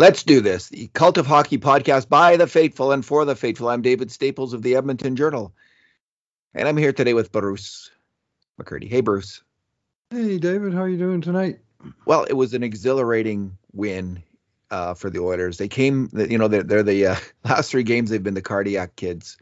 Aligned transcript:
Let's 0.00 0.22
do 0.22 0.40
this. 0.40 0.70
The 0.70 0.88
Cult 0.94 1.18
of 1.18 1.26
Hockey 1.26 1.58
podcast 1.58 2.08
by 2.08 2.38
the 2.38 2.46
faithful 2.46 2.90
and 2.90 3.04
for 3.04 3.26
the 3.26 3.36
faithful. 3.36 3.68
I'm 3.68 3.82
David 3.82 4.10
Staples 4.10 4.54
of 4.54 4.62
the 4.62 4.76
Edmonton 4.76 5.14
Journal. 5.14 5.52
And 6.54 6.66
I'm 6.66 6.78
here 6.78 6.94
today 6.94 7.12
with 7.12 7.30
Bruce 7.30 7.90
McCurdy. 8.58 8.88
Hey, 8.88 9.02
Bruce. 9.02 9.42
Hey, 10.10 10.38
David. 10.38 10.72
How 10.72 10.80
are 10.80 10.88
you 10.88 10.96
doing 10.96 11.20
tonight? 11.20 11.58
Well, 12.06 12.24
it 12.24 12.32
was 12.32 12.54
an 12.54 12.62
exhilarating 12.62 13.58
win 13.74 14.22
uh, 14.70 14.94
for 14.94 15.10
the 15.10 15.20
Oilers. 15.20 15.58
They 15.58 15.68
came, 15.68 16.08
you 16.14 16.38
know, 16.38 16.48
they're, 16.48 16.62
they're 16.62 16.82
the 16.82 17.06
uh, 17.08 17.16
last 17.44 17.70
three 17.70 17.82
games 17.82 18.08
they've 18.08 18.22
been 18.22 18.32
the 18.32 18.40
cardiac 18.40 18.96
kids 18.96 19.36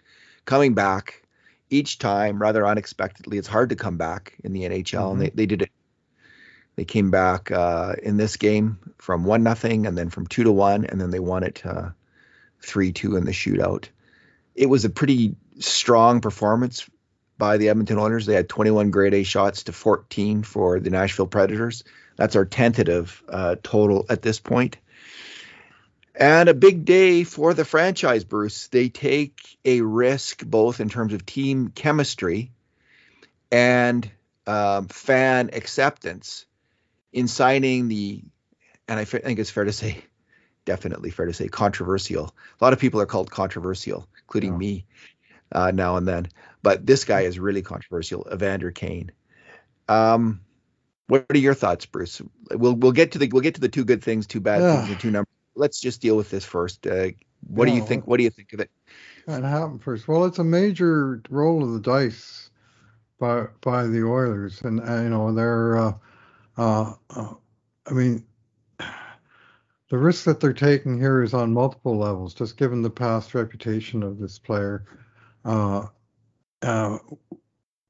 coming 0.45 0.75
back 0.75 1.23
each 1.71 1.99
time 1.99 2.41
rather 2.41 2.67
unexpectedly. 2.67 3.39
It's 3.39 3.49
hard 3.49 3.71
to 3.71 3.77
come 3.77 3.97
back 3.97 4.37
in 4.45 4.53
the 4.53 4.63
NHL, 4.63 4.85
mm-hmm. 4.85 5.13
and 5.13 5.21
they, 5.21 5.31
they 5.31 5.47
did 5.47 5.63
it 5.63 5.71
they 6.79 6.85
came 6.85 7.11
back 7.11 7.51
uh, 7.51 7.97
in 8.05 8.19
this 8.19 8.37
game 8.37 8.79
from 8.99 9.25
one 9.25 9.43
nothing, 9.43 9.85
and 9.85 9.99
then 9.99 10.11
from 10.11 10.29
two 10.29 10.45
to 10.45 10.53
one, 10.53 10.85
and 10.85 11.01
then 11.01 11.11
they 11.11 11.19
won 11.19 11.43
it 11.43 11.61
uh, 11.67 11.89
three 12.63 12.93
two 12.93 13.17
in 13.17 13.25
the 13.25 13.33
shootout. 13.33 13.89
It 14.55 14.67
was 14.67 14.85
a 14.85 14.91
pretty 14.91 15.35
strong 15.59 16.21
performance 16.21 16.89
by 17.37 17.57
the 17.57 17.69
Edmonton 17.69 17.99
Oilers. 17.99 18.27
They 18.27 18.35
had 18.35 18.49
21 18.49 18.93
grade 18.93 19.13
A 19.13 19.25
shots 19.25 19.65
to 19.65 19.73
14 19.73 20.45
for 20.45 20.79
the 20.79 20.91
Nashville 20.91 21.27
Predators. 21.27 21.83
That's 22.15 22.37
our 22.37 22.45
tentative 22.45 23.25
uh, 23.29 23.57
total 23.61 24.07
at 24.09 24.23
this 24.23 24.39
point. 24.39 24.77
And 26.19 26.49
a 26.49 26.55
big 26.55 26.85
day 26.85 27.23
for 27.23 27.55
the 27.55 27.65
franchise, 27.65 28.25
Bruce. 28.25 28.67
They 28.67 28.89
take 28.89 29.57
a 29.65 29.83
risk 29.83 30.45
both 30.45 30.81
in 30.81 30.89
terms 30.89 31.13
of 31.13 31.25
team 31.25 31.69
chemistry 31.69 32.51
and 33.53 34.11
um, 34.45 34.89
fan 34.89 35.51
acceptance 35.53 36.45
in 37.13 37.29
signing 37.29 37.87
the, 37.87 38.25
and 38.89 38.99
I 38.99 39.05
think 39.05 39.39
it's 39.39 39.51
fair 39.51 39.63
to 39.63 39.73
say, 39.73 40.03
definitely 40.65 41.11
fair 41.11 41.27
to 41.27 41.33
say, 41.33 41.47
controversial. 41.47 42.35
A 42.61 42.65
lot 42.65 42.73
of 42.73 42.81
people 42.81 43.01
are 43.01 43.07
called 43.07 43.31
controversial, 43.31 44.09
including 44.25 44.55
oh. 44.55 44.59
me, 44.59 44.87
uh, 45.53 45.71
now 45.71 45.99
and 45.99 46.09
then. 46.09 46.27
But 46.65 46.85
this 46.85 47.05
guy 47.05 47.21
is 47.21 47.39
really 47.39 47.63
controversial, 47.63 48.27
Evander 48.33 48.73
Kane. 48.73 49.13
Um, 49.89 50.41
what 51.07 51.27
are 51.31 51.39
your 51.39 51.55
thoughts, 51.55 51.87
Bruce? 51.87 52.21
We'll 52.51 52.75
we'll 52.75 52.93
get 52.93 53.13
to 53.13 53.19
the 53.19 53.29
we'll 53.33 53.41
get 53.41 53.55
to 53.55 53.61
the 53.61 53.69
two 53.69 53.85
good 53.85 54.03
things, 54.03 54.27
two 54.27 54.41
bad 54.41 54.61
things, 54.61 54.91
and 54.91 55.01
two 55.01 55.11
numbers. 55.13 55.38
Let's 55.59 55.81
just 55.81 56.01
deal 56.01 56.17
with 56.17 56.31
this 56.31 56.45
first. 56.45 56.87
Uh, 56.87 57.09
what 57.47 57.69
yeah, 57.69 57.75
do 57.75 57.81
you 57.81 57.87
think? 57.87 58.07
What 58.07 58.19
do 58.19 58.25
you 58.25 58.31
think 58.31 58.53
of 58.53 58.61
it? 58.61 58.71
What 59.27 59.43
happened 59.43 59.83
first? 59.83 60.09
Well, 60.09 60.25
it's 60.25 60.39
a 60.39 60.45
major 60.45 61.23
roll 61.29 61.63
of 61.63 61.73
the 61.73 61.81
dice 61.81 62.51
by 63.19 63.47
by 63.61 63.87
the 63.87 64.05
Oilers, 64.05 64.63
and 64.63 64.81
uh, 64.81 65.03
you 65.03 65.09
know 65.11 65.33
they're 65.33 65.77
uh, 65.77 65.93
uh, 66.57 66.95
uh, 67.11 67.35
I 67.87 67.93
mean, 67.93 68.25
the 68.79 69.99
risk 69.99 70.25
that 70.25 70.41
they're 70.41 70.53
taking 70.53 70.99
here 70.99 71.23
is 71.23 71.35
on 71.35 71.53
multiple 71.53 71.97
levels, 71.97 72.35
just 72.35 72.57
given 72.57 72.83
the 72.83 72.91
past 72.91 73.35
reputation 73.35 74.03
of 74.03 74.19
this 74.19 74.39
player. 74.39 74.85
Uh, 75.45 75.87
uh, 76.63 76.99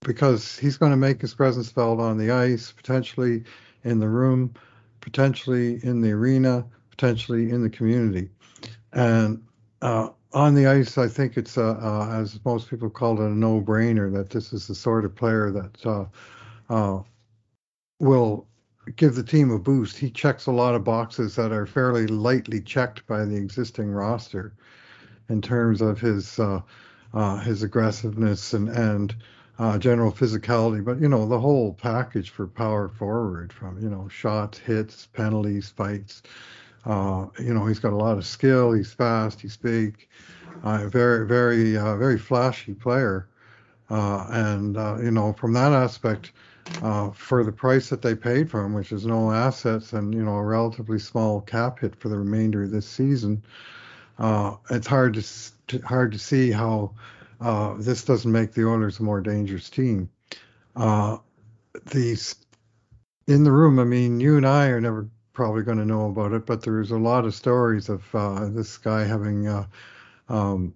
because 0.00 0.56
he's 0.56 0.76
going 0.76 0.92
to 0.92 0.96
make 0.96 1.20
his 1.20 1.34
presence 1.34 1.70
felt 1.70 1.98
on 1.98 2.18
the 2.18 2.30
ice, 2.30 2.70
potentially 2.70 3.42
in 3.82 3.98
the 3.98 4.08
room, 4.08 4.54
potentially 5.00 5.80
in 5.82 6.00
the 6.00 6.12
arena, 6.12 6.64
potentially 6.98 7.50
in 7.50 7.62
the 7.62 7.70
community. 7.70 8.28
And 8.92 9.42
uh, 9.80 10.08
on 10.32 10.54
the 10.54 10.66
ice, 10.66 10.98
I 10.98 11.06
think 11.06 11.36
it's, 11.36 11.56
as 11.56 12.40
most 12.44 12.68
people 12.68 12.90
call 12.90 13.20
it, 13.20 13.24
a 13.24 13.30
no 13.30 13.60
brainer 13.60 14.12
that 14.12 14.30
this 14.30 14.52
is 14.52 14.66
the 14.66 14.74
sort 14.74 15.04
of 15.04 15.14
player 15.14 15.50
that 15.52 15.86
uh, 15.86 16.04
uh, 16.68 17.02
will 18.00 18.46
give 18.96 19.14
the 19.14 19.22
team 19.22 19.50
a 19.52 19.58
boost. 19.58 19.96
He 19.96 20.10
checks 20.10 20.46
a 20.46 20.52
lot 20.52 20.74
of 20.74 20.82
boxes 20.82 21.36
that 21.36 21.52
are 21.52 21.66
fairly 21.66 22.08
lightly 22.08 22.60
checked 22.60 23.06
by 23.06 23.24
the 23.24 23.36
existing 23.36 23.90
roster 23.90 24.52
in 25.28 25.40
terms 25.40 25.80
of 25.80 26.00
his 26.00 26.38
uh, 26.40 26.60
his 27.40 27.62
aggressiveness 27.62 28.54
and 28.54 28.68
and 28.68 29.14
uh, 29.58 29.78
general 29.78 30.10
physicality. 30.10 30.84
But 30.84 31.00
you 31.00 31.08
know 31.08 31.28
the 31.28 31.40
whole 31.40 31.74
package 31.74 32.30
for 32.30 32.46
power 32.46 32.88
forward, 32.88 33.52
from 33.52 33.80
you 33.82 33.88
know 33.88 34.08
shots, 34.08 34.58
hits, 34.58 35.06
penalties, 35.06 35.68
fights. 35.68 36.22
Uh, 36.84 37.26
you 37.38 37.52
know 37.52 37.66
he's 37.66 37.78
got 37.78 37.92
a 37.92 37.96
lot 37.96 38.18
of 38.18 38.26
skill. 38.26 38.72
He's 38.72 38.92
fast. 38.92 39.40
He's 39.40 39.56
big. 39.56 40.06
Uh, 40.62 40.88
very 40.88 41.26
very 41.26 41.76
uh, 41.76 41.96
very 41.96 42.18
flashy 42.18 42.74
player. 42.74 43.28
and 43.90 44.76
you 45.02 45.10
know 45.10 45.32
from 45.32 45.52
that 45.52 45.72
aspect 45.72 46.32
uh, 46.82 47.10
for 47.10 47.44
the 47.44 47.52
price 47.52 47.88
that 47.88 48.02
they 48.02 48.14
paid 48.14 48.50
for 48.50 48.64
him, 48.64 48.72
which 48.72 48.92
is 48.92 49.06
no 49.06 49.32
assets 49.32 49.92
and 49.92 50.14
you 50.14 50.22
know 50.22 50.34
a 50.34 50.44
relatively 50.44 50.98
small 50.98 51.40
cap 51.40 51.80
hit 51.80 51.96
for 51.96 52.08
the 52.08 52.18
remainder 52.18 52.62
of 52.62 52.70
this 52.70 52.86
season. 52.86 53.42
Uh, 54.18 54.56
it's 54.70 54.86
hard 54.86 55.14
to, 55.14 55.22
to, 55.68 55.78
hard 55.86 56.12
to 56.12 56.18
see 56.18 56.50
how 56.50 56.92
uh, 57.40 57.74
this 57.78 58.04
doesn't 58.04 58.32
make 58.32 58.52
the 58.52 58.66
Oilers 58.66 58.98
a 58.98 59.02
more 59.02 59.20
dangerous 59.20 59.70
team. 59.70 60.10
Uh, 60.74 61.18
these 61.86 62.34
in 63.26 63.44
the 63.44 63.52
room, 63.52 63.78
I 63.78 63.84
mean, 63.84 64.20
you 64.20 64.36
and 64.36 64.46
I 64.46 64.66
are 64.68 64.80
never 64.80 65.08
probably 65.38 65.62
going 65.62 65.78
to 65.78 65.84
know 65.84 66.06
about 66.06 66.32
it, 66.32 66.44
but 66.44 66.62
there's 66.62 66.90
a 66.90 66.98
lot 66.98 67.24
of 67.24 67.32
stories 67.32 67.88
of 67.88 68.02
uh, 68.12 68.48
this 68.48 68.76
guy 68.76 69.04
having 69.04 69.46
uh, 69.46 69.64
um, 70.28 70.74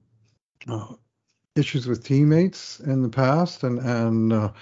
issues 1.56 1.88
with 1.88 2.04
teammates 2.04 2.78
in 2.78 3.02
the 3.02 3.08
past, 3.08 3.64
and 3.64 3.80
and 3.80 4.52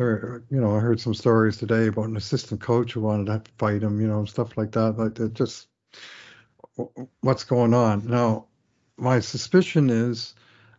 or 0.00 0.42
you 0.50 0.58
know, 0.60 0.74
I 0.74 0.80
heard 0.80 0.98
some 0.98 1.12
stories 1.12 1.58
today 1.58 1.88
about 1.88 2.08
an 2.08 2.16
assistant 2.16 2.60
coach 2.60 2.94
who 2.94 3.02
wanted 3.02 3.26
to 3.26 3.50
fight 3.58 3.82
him, 3.82 4.00
you 4.00 4.08
know, 4.08 4.24
stuff 4.24 4.56
like 4.56 4.72
that. 4.72 4.96
Like 4.96 5.20
it 5.20 5.34
just 5.34 5.68
what's 7.20 7.44
going 7.44 7.74
on 7.74 8.06
now. 8.08 8.46
My 8.96 9.20
suspicion 9.20 9.90
is, 9.90 10.34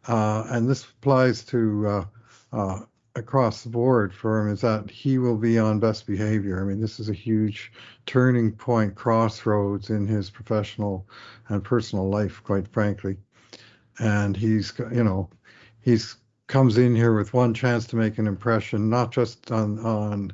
uh, 0.07 0.45
and 0.49 0.67
this 0.67 0.85
applies 0.85 1.43
to 1.45 1.87
uh, 1.87 2.05
uh, 2.51 2.79
across 3.15 3.63
the 3.63 3.69
board 3.69 4.13
for 4.13 4.39
him, 4.39 4.53
is 4.53 4.61
that 4.61 4.89
he 4.89 5.17
will 5.17 5.37
be 5.37 5.59
on 5.59 5.79
best 5.79 6.07
behavior. 6.07 6.61
I 6.61 6.63
mean, 6.63 6.79
this 6.79 6.99
is 6.99 7.09
a 7.09 7.13
huge 7.13 7.71
turning 8.05 8.51
point, 8.51 8.95
crossroads 8.95 9.89
in 9.89 10.07
his 10.07 10.29
professional 10.29 11.07
and 11.49 11.63
personal 11.63 12.09
life, 12.09 12.41
quite 12.43 12.67
frankly. 12.67 13.17
And 13.99 14.37
he's, 14.37 14.73
you 14.91 15.03
know, 15.03 15.29
he's 15.81 16.15
comes 16.47 16.77
in 16.77 16.93
here 16.93 17.15
with 17.15 17.33
one 17.33 17.53
chance 17.53 17.87
to 17.87 17.95
make 17.95 18.17
an 18.17 18.27
impression, 18.27 18.89
not 18.89 19.11
just 19.11 19.51
on 19.51 19.79
on 19.79 20.33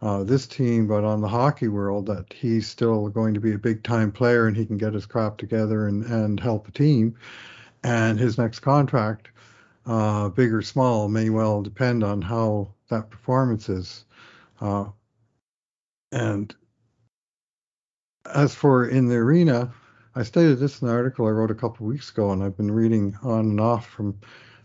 uh, 0.00 0.24
this 0.24 0.46
team, 0.46 0.86
but 0.86 1.04
on 1.04 1.20
the 1.20 1.28
hockey 1.28 1.68
world, 1.68 2.06
that 2.06 2.32
he's 2.32 2.66
still 2.66 3.08
going 3.08 3.34
to 3.34 3.40
be 3.40 3.52
a 3.52 3.58
big 3.58 3.82
time 3.82 4.10
player 4.10 4.46
and 4.46 4.56
he 4.56 4.64
can 4.64 4.78
get 4.78 4.94
his 4.94 5.06
crap 5.06 5.36
together 5.36 5.88
and, 5.88 6.04
and 6.06 6.40
help 6.40 6.64
the 6.64 6.72
team. 6.72 7.14
And 7.82 8.18
his 8.18 8.38
next 8.38 8.60
contract, 8.60 9.28
uh, 9.88 10.28
big 10.28 10.52
or 10.52 10.62
small, 10.62 11.08
may 11.08 11.30
well 11.30 11.62
depend 11.62 12.04
on 12.04 12.22
how 12.22 12.68
that 12.90 13.10
performance 13.10 13.68
is. 13.68 14.04
Uh, 14.60 14.84
and 16.12 16.54
as 18.32 18.54
for 18.54 18.86
in 18.86 19.08
the 19.08 19.16
arena, 19.16 19.72
I 20.14 20.22
stated 20.22 20.58
this 20.58 20.82
in 20.82 20.88
an 20.88 20.94
article 20.94 21.26
I 21.26 21.30
wrote 21.30 21.50
a 21.50 21.54
couple 21.54 21.86
of 21.86 21.92
weeks 21.92 22.10
ago, 22.10 22.30
and 22.32 22.42
I've 22.42 22.56
been 22.56 22.70
reading 22.70 23.16
on 23.22 23.40
and 23.40 23.60
off 23.60 23.88
from 23.88 24.18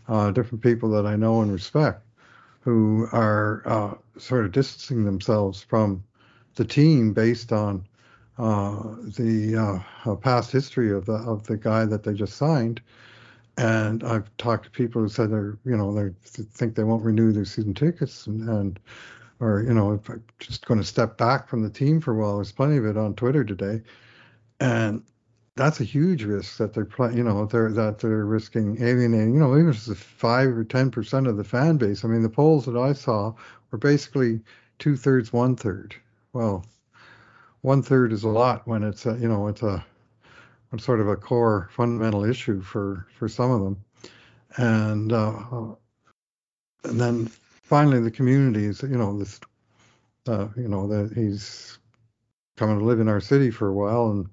uh, 0.08 0.30
different 0.30 0.62
people 0.62 0.90
that 0.90 1.06
I 1.06 1.16
know 1.16 1.40
and 1.40 1.52
respect 1.52 2.04
who 2.60 3.06
are 3.12 3.62
uh, 3.66 3.94
sort 4.18 4.44
of 4.44 4.52
distancing 4.52 5.04
themselves 5.04 5.62
from 5.62 6.02
the 6.54 6.64
team 6.64 7.12
based 7.12 7.52
on 7.52 7.86
uh, 8.38 8.82
the 9.16 9.82
uh, 10.06 10.14
past 10.16 10.50
history 10.50 10.90
of 10.90 11.06
the 11.06 11.12
of 11.12 11.46
the 11.46 11.56
guy 11.56 11.84
that 11.84 12.02
they 12.02 12.14
just 12.14 12.36
signed. 12.36 12.80
And 13.56 14.02
I've 14.02 14.36
talked 14.36 14.64
to 14.64 14.70
people 14.70 15.02
who 15.02 15.08
said 15.08 15.30
they're 15.30 15.58
you 15.64 15.76
know 15.76 15.94
they 15.94 16.10
think 16.32 16.74
they 16.74 16.84
won't 16.84 17.04
renew 17.04 17.32
their 17.32 17.44
season 17.44 17.74
tickets 17.74 18.26
and, 18.26 18.48
and 18.48 18.80
or 19.40 19.62
you 19.62 19.74
know 19.74 19.92
if 19.92 20.08
I'm 20.08 20.24
just 20.40 20.66
going 20.66 20.80
to 20.80 20.86
step 20.86 21.16
back 21.16 21.48
from 21.48 21.62
the 21.62 21.70
team 21.70 22.00
for 22.00 22.12
a 22.12 22.16
while. 22.16 22.36
There's 22.36 22.52
plenty 22.52 22.76
of 22.76 22.86
it 22.86 22.96
on 22.96 23.14
Twitter 23.14 23.44
today, 23.44 23.82
and 24.60 25.02
that's 25.56 25.80
a 25.80 25.84
huge 25.84 26.24
risk 26.24 26.58
that 26.58 26.74
they're. 26.74 26.88
You 27.12 27.22
know, 27.22 27.46
they're 27.46 27.70
that 27.72 27.98
they're 27.98 28.24
risking 28.24 28.82
alienating. 28.82 29.34
You 29.34 29.40
know, 29.40 29.56
even 29.56 29.70
if 29.70 29.88
it's 29.88 30.00
five 30.00 30.48
or 30.48 30.64
ten 30.64 30.90
percent 30.90 31.26
of 31.26 31.36
the 31.36 31.44
fan 31.44 31.76
base. 31.76 32.04
I 32.04 32.08
mean, 32.08 32.22
the 32.22 32.28
polls 32.28 32.66
that 32.66 32.76
I 32.76 32.92
saw 32.92 33.34
were 33.70 33.78
basically 33.78 34.40
two 34.78 34.96
thirds, 34.96 35.32
one 35.32 35.56
third. 35.56 35.94
Well, 36.32 36.64
one 37.60 37.82
third 37.82 38.12
is 38.12 38.24
a 38.24 38.28
lot 38.28 38.66
when 38.66 38.82
it's 38.82 39.06
a, 39.06 39.16
you 39.16 39.28
know 39.28 39.46
it's 39.48 39.62
a 39.62 39.84
sort 40.78 41.00
of 41.00 41.08
a 41.08 41.16
core 41.16 41.68
fundamental 41.72 42.24
issue 42.24 42.60
for 42.60 43.06
for 43.16 43.28
some 43.28 43.50
of 43.50 43.62
them, 43.62 43.84
and 44.56 45.12
uh, 45.12 45.74
and 46.84 47.00
then 47.00 47.26
finally 47.26 48.00
the 48.00 48.10
communities. 48.10 48.82
you 48.82 48.98
know 48.98 49.18
this 49.18 49.40
uh, 50.28 50.48
you 50.56 50.68
know 50.68 50.86
that 50.88 51.12
he's 51.14 51.78
coming 52.56 52.78
to 52.78 52.84
live 52.84 53.00
in 53.00 53.08
our 53.08 53.20
city 53.20 53.50
for 53.50 53.68
a 53.68 53.74
while 53.74 54.10
and 54.10 54.28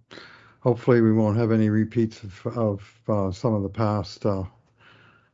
hopefully 0.62 1.02
we 1.02 1.12
won't 1.12 1.38
have 1.38 1.52
any 1.52 1.70
repeats 1.70 2.24
of, 2.24 2.48
of 2.58 3.02
uh, 3.08 3.32
some 3.32 3.54
of 3.54 3.64
the 3.64 3.70
past 3.70 4.26
uh, 4.26 4.44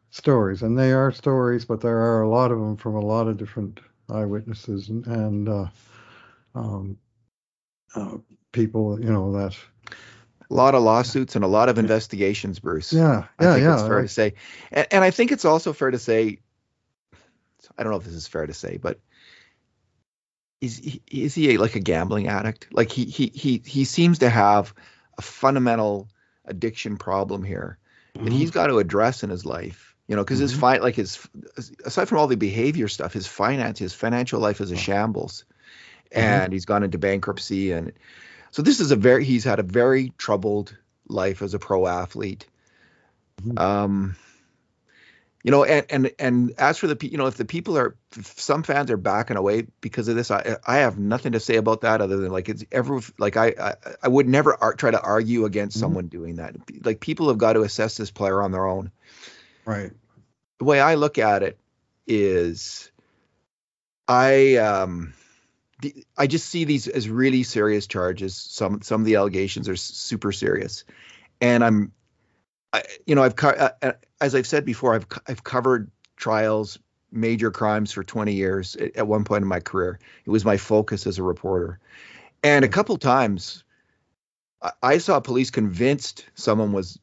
stories. 0.09 0.63
And 0.63 0.77
they 0.77 0.91
are 0.93 1.11
stories, 1.11 1.65
but 1.65 1.81
there 1.81 1.97
are 1.97 2.21
a 2.21 2.29
lot 2.29 2.51
of 2.51 2.59
them 2.59 2.77
from 2.77 2.95
a 2.95 3.05
lot 3.05 3.27
of 3.27 3.37
different 3.37 3.79
eyewitnesses 4.09 4.89
and, 4.89 5.05
and 5.05 5.49
uh, 5.49 5.67
um, 6.55 6.97
uh, 7.95 8.17
people, 8.53 8.99
you 8.99 9.11
know, 9.11 9.31
that 9.33 9.55
a 10.49 10.53
lot 10.53 10.75
of 10.75 10.83
lawsuits 10.83 11.35
and 11.35 11.43
a 11.43 11.47
lot 11.47 11.69
of 11.69 11.77
investigations, 11.77 12.59
Bruce. 12.59 12.93
Yeah, 12.93 13.25
I 13.39 13.43
yeah, 13.43 13.53
think 13.53 13.63
yeah. 13.63 13.73
It's 13.73 13.87
fair 13.87 14.01
to 14.01 14.07
say, 14.07 14.33
and, 14.71 14.87
and 14.91 15.03
I 15.03 15.11
think 15.11 15.31
it's 15.31 15.45
also 15.45 15.73
fair 15.73 15.91
to 15.91 15.99
say. 15.99 16.39
I 17.77 17.83
don't 17.83 17.91
know 17.91 17.97
if 17.97 18.05
this 18.05 18.13
is 18.13 18.27
fair 18.27 18.47
to 18.47 18.53
say, 18.53 18.77
but 18.77 18.99
is 20.61 20.77
he, 20.77 21.01
is 21.11 21.35
he 21.35 21.53
a, 21.53 21.57
like 21.57 21.75
a 21.75 21.79
gambling 21.79 22.27
addict? 22.27 22.67
Like 22.71 22.91
he 22.91 23.05
he 23.05 23.31
he 23.33 23.61
he 23.65 23.85
seems 23.85 24.19
to 24.19 24.29
have 24.29 24.73
a 25.17 25.21
fundamental 25.21 26.09
addiction 26.45 26.97
problem 26.97 27.43
here 27.43 27.77
that 28.13 28.23
Mhm. 28.23 28.31
he's 28.31 28.51
got 28.51 28.67
to 28.67 28.79
address 28.79 29.23
in 29.23 29.29
his 29.29 29.45
life. 29.45 29.95
You 30.07 30.15
know, 30.15 30.23
because 30.23 30.39
his 30.39 30.53
Mhm. 30.53 30.59
fi- 30.59 30.77
like 30.77 30.95
his 30.95 31.19
aside 31.83 32.07
from 32.07 32.19
all 32.19 32.27
the 32.27 32.37
behavior 32.37 32.87
stuff, 32.87 33.11
his 33.11 33.27
finance, 33.27 33.77
his 33.77 33.93
financial 33.93 34.39
life 34.39 34.61
is 34.61 34.71
a 34.71 34.75
Oh. 34.75 34.77
shambles, 34.77 35.43
Mhm. 36.11 36.17
and 36.17 36.53
he's 36.53 36.65
gone 36.65 36.83
into 36.83 36.97
bankruptcy, 36.97 37.73
and 37.73 37.91
so 38.51 38.61
this 38.61 38.79
is 38.79 38.91
a 38.91 38.95
very 38.95 39.23
he's 39.23 39.43
had 39.43 39.59
a 39.59 39.63
very 39.63 40.11
troubled 40.17 40.75
life 41.07 41.41
as 41.41 41.53
a 41.53 41.59
pro 41.59 41.87
athlete. 41.87 42.45
Mhm. 43.41 43.59
Um, 43.59 44.15
you 45.43 45.51
know, 45.51 45.63
and 45.63 45.85
and 45.89 46.11
and 46.19 46.51
as 46.57 46.77
for 46.77 46.87
the 46.87 46.97
you 47.07 47.17
know, 47.17 47.27
if 47.27 47.35
the 47.35 47.45
people 47.45 47.77
are 47.77 47.95
if 48.17 48.39
some 48.39 48.63
fans 48.63 48.91
are 48.91 48.97
backing 48.97 49.37
away 49.37 49.67
because 49.79 50.07
of 50.07 50.15
this, 50.15 50.31
I 50.31 50.57
I 50.65 50.77
have 50.77 50.97
nothing 50.97 51.33
to 51.33 51.39
say 51.39 51.55
about 51.55 51.81
that 51.81 52.01
other 52.01 52.17
than 52.17 52.31
like 52.31 52.49
it's 52.49 52.65
ever 52.71 52.99
like 53.17 53.37
I 53.37 53.53
I, 53.59 53.73
I 54.03 54.07
would 54.07 54.27
never 54.27 54.55
ar- 54.61 54.73
try 54.73 54.91
to 54.91 54.99
argue 54.99 55.45
against 55.45 55.77
Mhm. 55.77 55.81
someone 55.81 56.07
doing 56.07 56.35
that. 56.35 56.55
Like 56.83 56.99
people 56.99 57.29
have 57.29 57.37
got 57.37 57.53
to 57.53 57.61
assess 57.61 57.95
this 57.95 58.11
player 58.11 58.41
on 58.41 58.51
their 58.51 58.65
own. 58.65 58.91
right. 59.65 59.91
The 60.57 60.65
way 60.65 60.79
I 60.81 60.95
look 60.95 61.17
at 61.19 61.43
it 61.43 61.57
is, 62.07 62.91
I 64.07 64.55
um. 64.55 65.13
The- 65.81 66.05
I 66.17 66.27
just 66.27 66.47
see 66.49 66.63
these 66.63 66.87
as 66.87 67.09
really 67.09 67.43
serious 67.43 67.87
charges. 67.87 68.35
Some 68.35 68.81
some 68.81 69.01
of 69.01 69.05
the 69.05 69.15
allegations 69.15 69.69
are 69.69 69.75
super 69.75 70.31
serious, 70.31 70.83
and 71.41 71.63
I'm, 71.63 71.91
I, 72.73 72.83
you 73.05 73.15
know, 73.15 73.23
I've 73.23 73.35
co- 73.35 73.49
uh, 73.49 73.69
uh, 73.81 73.91
as 74.19 74.35
I've 74.35 74.47
said 74.47 74.65
before, 74.65 74.95
I've 74.95 75.07
I've 75.27 75.43
covered 75.43 75.91
trials, 76.15 76.79
major 77.11 77.51
crimes 77.51 77.91
for 77.91 78.03
20 78.03 78.33
years. 78.33 78.75
At, 78.75 78.95
at 78.97 79.07
one 79.07 79.23
point 79.23 79.43
in 79.43 79.47
my 79.47 79.59
career, 79.59 79.99
it 80.25 80.29
was 80.29 80.45
my 80.45 80.57
focus 80.57 81.05
as 81.07 81.19
a 81.19 81.23
reporter, 81.23 81.79
and 82.43 82.65
a 82.65 82.69
couple 82.69 82.97
times, 82.97 83.63
I, 84.61 84.71
I 84.81 84.97
saw 84.97 85.19
police 85.19 85.51
convinced 85.51 86.25
someone 86.35 86.71
was 86.71 86.99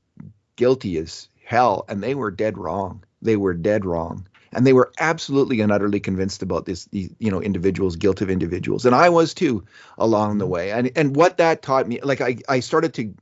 guilty 0.57 0.99
as 0.99 1.29
hell, 1.45 1.85
and 1.89 2.03
they 2.03 2.15
were 2.15 2.31
dead 2.31 2.59
wrong. 2.59 3.05
They 3.23 3.37
were 3.37 3.55
dead 3.55 3.85
wrong 3.85 4.27
and 4.55 4.67
they 4.67 4.73
were 4.73 4.93
absolutely 4.99 5.61
and 5.61 5.73
utterly 5.73 6.01
convinced 6.01 6.43
about 6.43 6.65
this 6.65 6.87
these 6.87 7.15
you 7.19 7.31
know 7.31 7.41
individuals 7.41 7.97
guilt 7.97 8.21
of 8.21 8.31
individuals. 8.31 8.87
And 8.87 8.95
i 8.95 9.09
was 9.09 9.35
too 9.35 9.65
along 9.99 10.39
the 10.39 10.45
mm-hmm. 10.45 10.53
way. 10.53 10.73
And 10.73 10.93
and 10.97 11.17
what 11.17 11.39
that 11.39 11.63
taught 11.63 11.89
me 11.89 12.01
like 12.03 12.21
i 12.21 12.37
i 12.49 12.61
started 12.61 12.95
to 12.95 13.15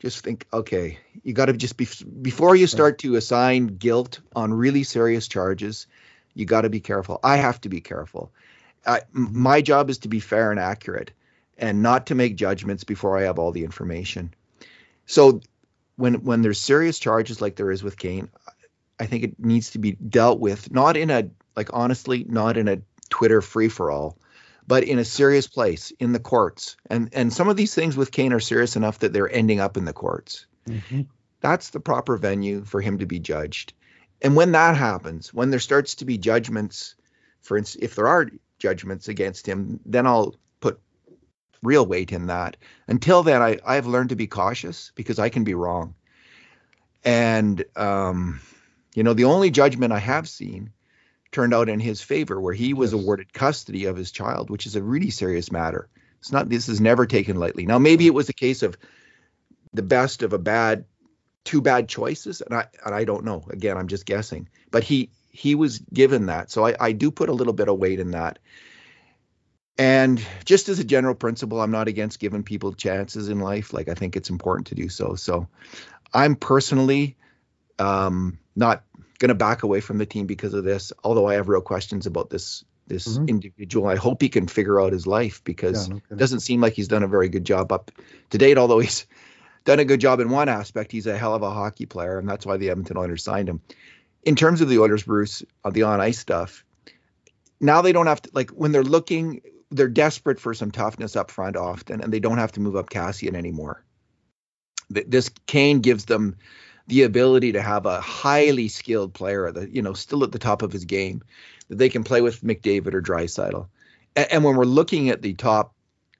just 0.00 0.20
think 0.20 0.46
okay 0.52 0.98
you 1.22 1.32
got 1.32 1.46
to 1.46 1.54
just 1.54 1.76
be 1.76 1.88
before 2.20 2.54
you 2.54 2.66
start 2.66 2.98
to 2.98 3.16
assign 3.16 3.66
guilt 3.66 4.20
on 4.34 4.52
really 4.52 4.82
serious 4.82 5.28
charges 5.28 5.86
you 6.34 6.46
got 6.46 6.62
to 6.62 6.70
be 6.70 6.80
careful. 6.80 7.20
I 7.22 7.36
have 7.36 7.60
to 7.62 7.68
be 7.68 7.80
careful. 7.80 8.32
I, 8.84 9.02
my 9.12 9.62
job 9.62 9.88
is 9.88 9.98
to 9.98 10.08
be 10.08 10.20
fair 10.20 10.50
and 10.50 10.60
accurate 10.60 11.12
and 11.56 11.80
not 11.80 12.06
to 12.06 12.14
make 12.14 12.34
judgments 12.34 12.84
before 12.84 13.16
i 13.16 13.22
have 13.22 13.38
all 13.38 13.52
the 13.52 13.64
information. 13.64 14.34
So 15.06 15.40
when 15.96 16.24
when 16.24 16.42
there's 16.42 16.60
serious 16.60 16.98
charges 16.98 17.40
like 17.40 17.56
there 17.56 17.70
is 17.70 17.82
with 17.82 17.96
kane 17.96 18.28
I 19.04 19.06
think 19.06 19.24
it 19.24 19.38
needs 19.38 19.70
to 19.72 19.78
be 19.78 19.92
dealt 19.92 20.40
with, 20.40 20.72
not 20.72 20.96
in 20.96 21.10
a 21.10 21.28
like 21.54 21.70
honestly, 21.72 22.24
not 22.26 22.56
in 22.56 22.68
a 22.68 22.78
Twitter 23.10 23.42
free 23.42 23.68
for 23.68 23.90
all, 23.90 24.18
but 24.66 24.84
in 24.84 24.98
a 24.98 25.04
serious 25.04 25.46
place 25.46 25.92
in 26.00 26.12
the 26.12 26.18
courts. 26.18 26.76
And 26.88 27.10
and 27.12 27.32
some 27.32 27.48
of 27.48 27.56
these 27.56 27.74
things 27.74 27.96
with 27.96 28.10
Kane 28.10 28.32
are 28.32 28.40
serious 28.40 28.76
enough 28.76 29.00
that 29.00 29.12
they're 29.12 29.30
ending 29.30 29.60
up 29.60 29.76
in 29.76 29.84
the 29.84 29.92
courts. 29.92 30.46
Mhm. 30.66 31.06
That's 31.40 31.70
the 31.70 31.80
proper 31.80 32.16
venue 32.16 32.64
for 32.64 32.80
him 32.80 32.98
to 32.98 33.06
be 33.06 33.18
judged. 33.18 33.74
And 34.22 34.34
when 34.34 34.52
that 34.52 34.76
happens, 34.76 35.34
when 35.34 35.50
there 35.50 35.60
starts 35.60 35.96
to 35.96 36.06
be 36.06 36.16
judgments, 36.16 36.94
for 37.42 37.58
instance, 37.58 37.84
if 37.84 37.94
there 37.94 38.08
are 38.08 38.30
judgments 38.58 39.08
against 39.08 39.46
him, 39.46 39.80
then 39.84 40.06
I'll 40.06 40.34
put 40.60 40.80
real 41.62 41.84
weight 41.84 42.12
in 42.12 42.28
that. 42.28 42.56
Until 42.88 43.22
then, 43.22 43.42
I, 43.42 43.58
I've 43.66 43.86
learned 43.86 44.08
to 44.08 44.16
be 44.16 44.26
cautious 44.26 44.92
because 44.94 45.18
I 45.18 45.28
can 45.28 45.44
be 45.44 45.52
wrong. 45.54 45.94
And 47.04 47.62
um, 47.76 48.40
you 48.94 49.02
know, 49.02 49.12
the 49.14 49.24
only 49.24 49.50
judgment 49.50 49.92
I 49.92 49.98
have 49.98 50.28
seen 50.28 50.70
turned 51.32 51.52
out 51.52 51.68
in 51.68 51.80
his 51.80 52.00
favor, 52.00 52.40
where 52.40 52.54
he 52.54 52.72
was 52.74 52.92
Yes. 52.92 53.02
awarded 53.02 53.32
custody 53.32 53.86
of 53.86 53.96
his 53.96 54.12
child, 54.12 54.50
which 54.50 54.66
is 54.66 54.76
a 54.76 54.82
really 54.82 55.10
serious 55.10 55.50
matter. 55.50 55.88
It's 56.20 56.32
not. 56.32 56.48
This 56.48 56.68
is 56.68 56.80
never 56.80 57.04
taken 57.06 57.36
lightly. 57.36 57.66
Now, 57.66 57.78
maybe 57.78 58.06
it 58.06 58.14
was 58.14 58.28
a 58.28 58.34
case 58.34 58.62
of 58.62 58.78
the 59.74 59.82
best 59.82 60.22
of 60.22 60.32
a 60.32 60.38
bad, 60.38 60.84
two 61.44 61.60
bad 61.60 61.88
choices, 61.88 62.40
and 62.40 62.54
I 62.54 62.66
and 62.86 62.94
I 62.94 63.04
don't 63.04 63.24
know. 63.24 63.44
Again, 63.50 63.76
I'm 63.76 63.88
just 63.88 64.06
guessing. 64.06 64.48
But 64.70 64.84
he 64.84 65.10
he 65.30 65.54
was 65.54 65.80
given 65.80 66.26
that, 66.26 66.50
so 66.50 66.64
I, 66.64 66.76
I 66.80 66.92
do 66.92 67.10
put 67.10 67.28
a 67.28 67.34
little 67.34 67.52
bit 67.52 67.68
of 67.68 67.78
weight 67.78 68.00
in 68.00 68.12
that. 68.12 68.38
And 69.76 70.24
just 70.44 70.68
as 70.68 70.78
a 70.78 70.84
general 70.84 71.16
principle, 71.16 71.60
I'm 71.60 71.72
not 71.72 71.88
against 71.88 72.20
giving 72.20 72.44
people 72.44 72.72
chances 72.72 73.28
in 73.28 73.40
life. 73.40 73.72
Like 73.72 73.88
I 73.88 73.94
think 73.94 74.14
it's 74.14 74.30
important 74.30 74.68
to 74.68 74.76
do 74.76 74.88
so. 74.88 75.16
So 75.16 75.48
I'm 76.12 76.36
personally 76.36 77.16
um, 77.80 78.38
not 78.56 78.84
going 79.18 79.28
to 79.28 79.34
back 79.34 79.62
away 79.62 79.80
from 79.80 79.98
the 79.98 80.06
team 80.06 80.26
because 80.26 80.54
of 80.54 80.64
this. 80.64 80.92
Although 81.02 81.26
I 81.26 81.34
have 81.34 81.48
real 81.48 81.60
questions 81.60 82.06
about 82.06 82.30
this 82.30 82.64
this 82.86 83.16
Mhm. 83.16 83.28
individual. 83.28 83.86
I 83.86 83.96
hope 83.96 84.20
he 84.20 84.28
can 84.28 84.46
figure 84.46 84.78
out 84.78 84.92
his 84.92 85.06
life 85.06 85.42
because 85.42 85.88
Yeah, 85.88 85.94
no 85.94 86.00
it 86.10 86.18
doesn't 86.18 86.40
seem 86.40 86.60
like 86.60 86.74
he's 86.74 86.88
done 86.88 87.02
a 87.02 87.08
very 87.08 87.30
good 87.30 87.44
job 87.44 87.72
up 87.72 87.90
to 88.28 88.38
date. 88.38 88.58
Although 88.58 88.80
he's 88.80 89.06
done 89.64 89.78
a 89.78 89.86
good 89.86 90.00
job 90.00 90.20
in 90.20 90.28
one 90.28 90.50
aspect, 90.50 90.92
he's 90.92 91.06
a 91.06 91.16
hell 91.16 91.34
of 91.34 91.42
a 91.42 91.50
hockey 91.50 91.86
player, 91.86 92.18
and 92.18 92.28
that's 92.28 92.44
why 92.44 92.58
the 92.58 92.68
Edmonton 92.68 92.98
Oilers 92.98 93.24
signed 93.24 93.48
him. 93.48 93.62
In 94.22 94.36
terms 94.36 94.60
of 94.60 94.68
the 94.68 94.80
Oilers, 94.80 95.02
Bruce, 95.02 95.42
of 95.64 95.72
the 95.72 95.84
on 95.84 96.00
ice 96.00 96.18
stuff, 96.18 96.64
now 97.60 97.80
they 97.80 97.92
don't 97.92 98.06
have 98.06 98.20
to 98.22 98.30
like 98.34 98.50
when 98.50 98.72
they're 98.72 98.82
looking, 98.84 99.40
they're 99.70 99.88
desperate 99.88 100.38
for 100.38 100.52
some 100.52 100.70
toughness 100.70 101.16
up 101.16 101.30
front 101.30 101.56
often, 101.56 102.02
and 102.02 102.12
they 102.12 102.20
don't 102.20 102.38
have 102.38 102.52
to 102.52 102.60
move 102.60 102.76
up 102.76 102.90
Kassian 102.90 103.34
anymore. 103.34 103.82
This 104.90 105.30
Kane 105.46 105.80
gives 105.80 106.04
them 106.04 106.36
the 106.86 107.02
ability 107.02 107.52
to 107.52 107.62
have 107.62 107.86
a 107.86 108.00
highly 108.00 108.68
skilled 108.68 109.14
player, 109.14 109.50
that 109.50 109.70
you 109.70 109.82
know, 109.82 109.94
still 109.94 110.24
at 110.24 110.32
the 110.32 110.38
top 110.38 110.62
of 110.62 110.72
his 110.72 110.84
game, 110.84 111.22
that 111.68 111.76
they 111.76 111.88
can 111.88 112.04
play 112.04 112.20
with 112.20 112.42
McDavid 112.42 112.94
or 112.94 113.02
Draisaitl. 113.02 113.68
And, 114.16 114.32
and 114.32 114.44
when 114.44 114.56
we're 114.56 114.64
looking 114.64 115.08
at 115.10 115.22
the 115.22 115.34
top 115.34 115.74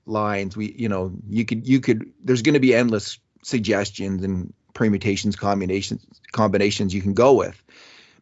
lines, 0.06 0.56
we, 0.56 0.72
you 0.72 0.88
know, 0.88 1.12
you 1.28 1.44
could, 1.44 1.66
you 1.66 1.80
could, 1.80 2.12
there's 2.22 2.42
going 2.42 2.54
to 2.54 2.60
be 2.60 2.74
endless 2.74 3.18
suggestions 3.42 4.24
and 4.24 4.52
permutations, 4.72 5.36
combinations, 5.36 6.04
combinations 6.32 6.94
you 6.94 7.02
can 7.02 7.14
go 7.14 7.34
with. 7.34 7.62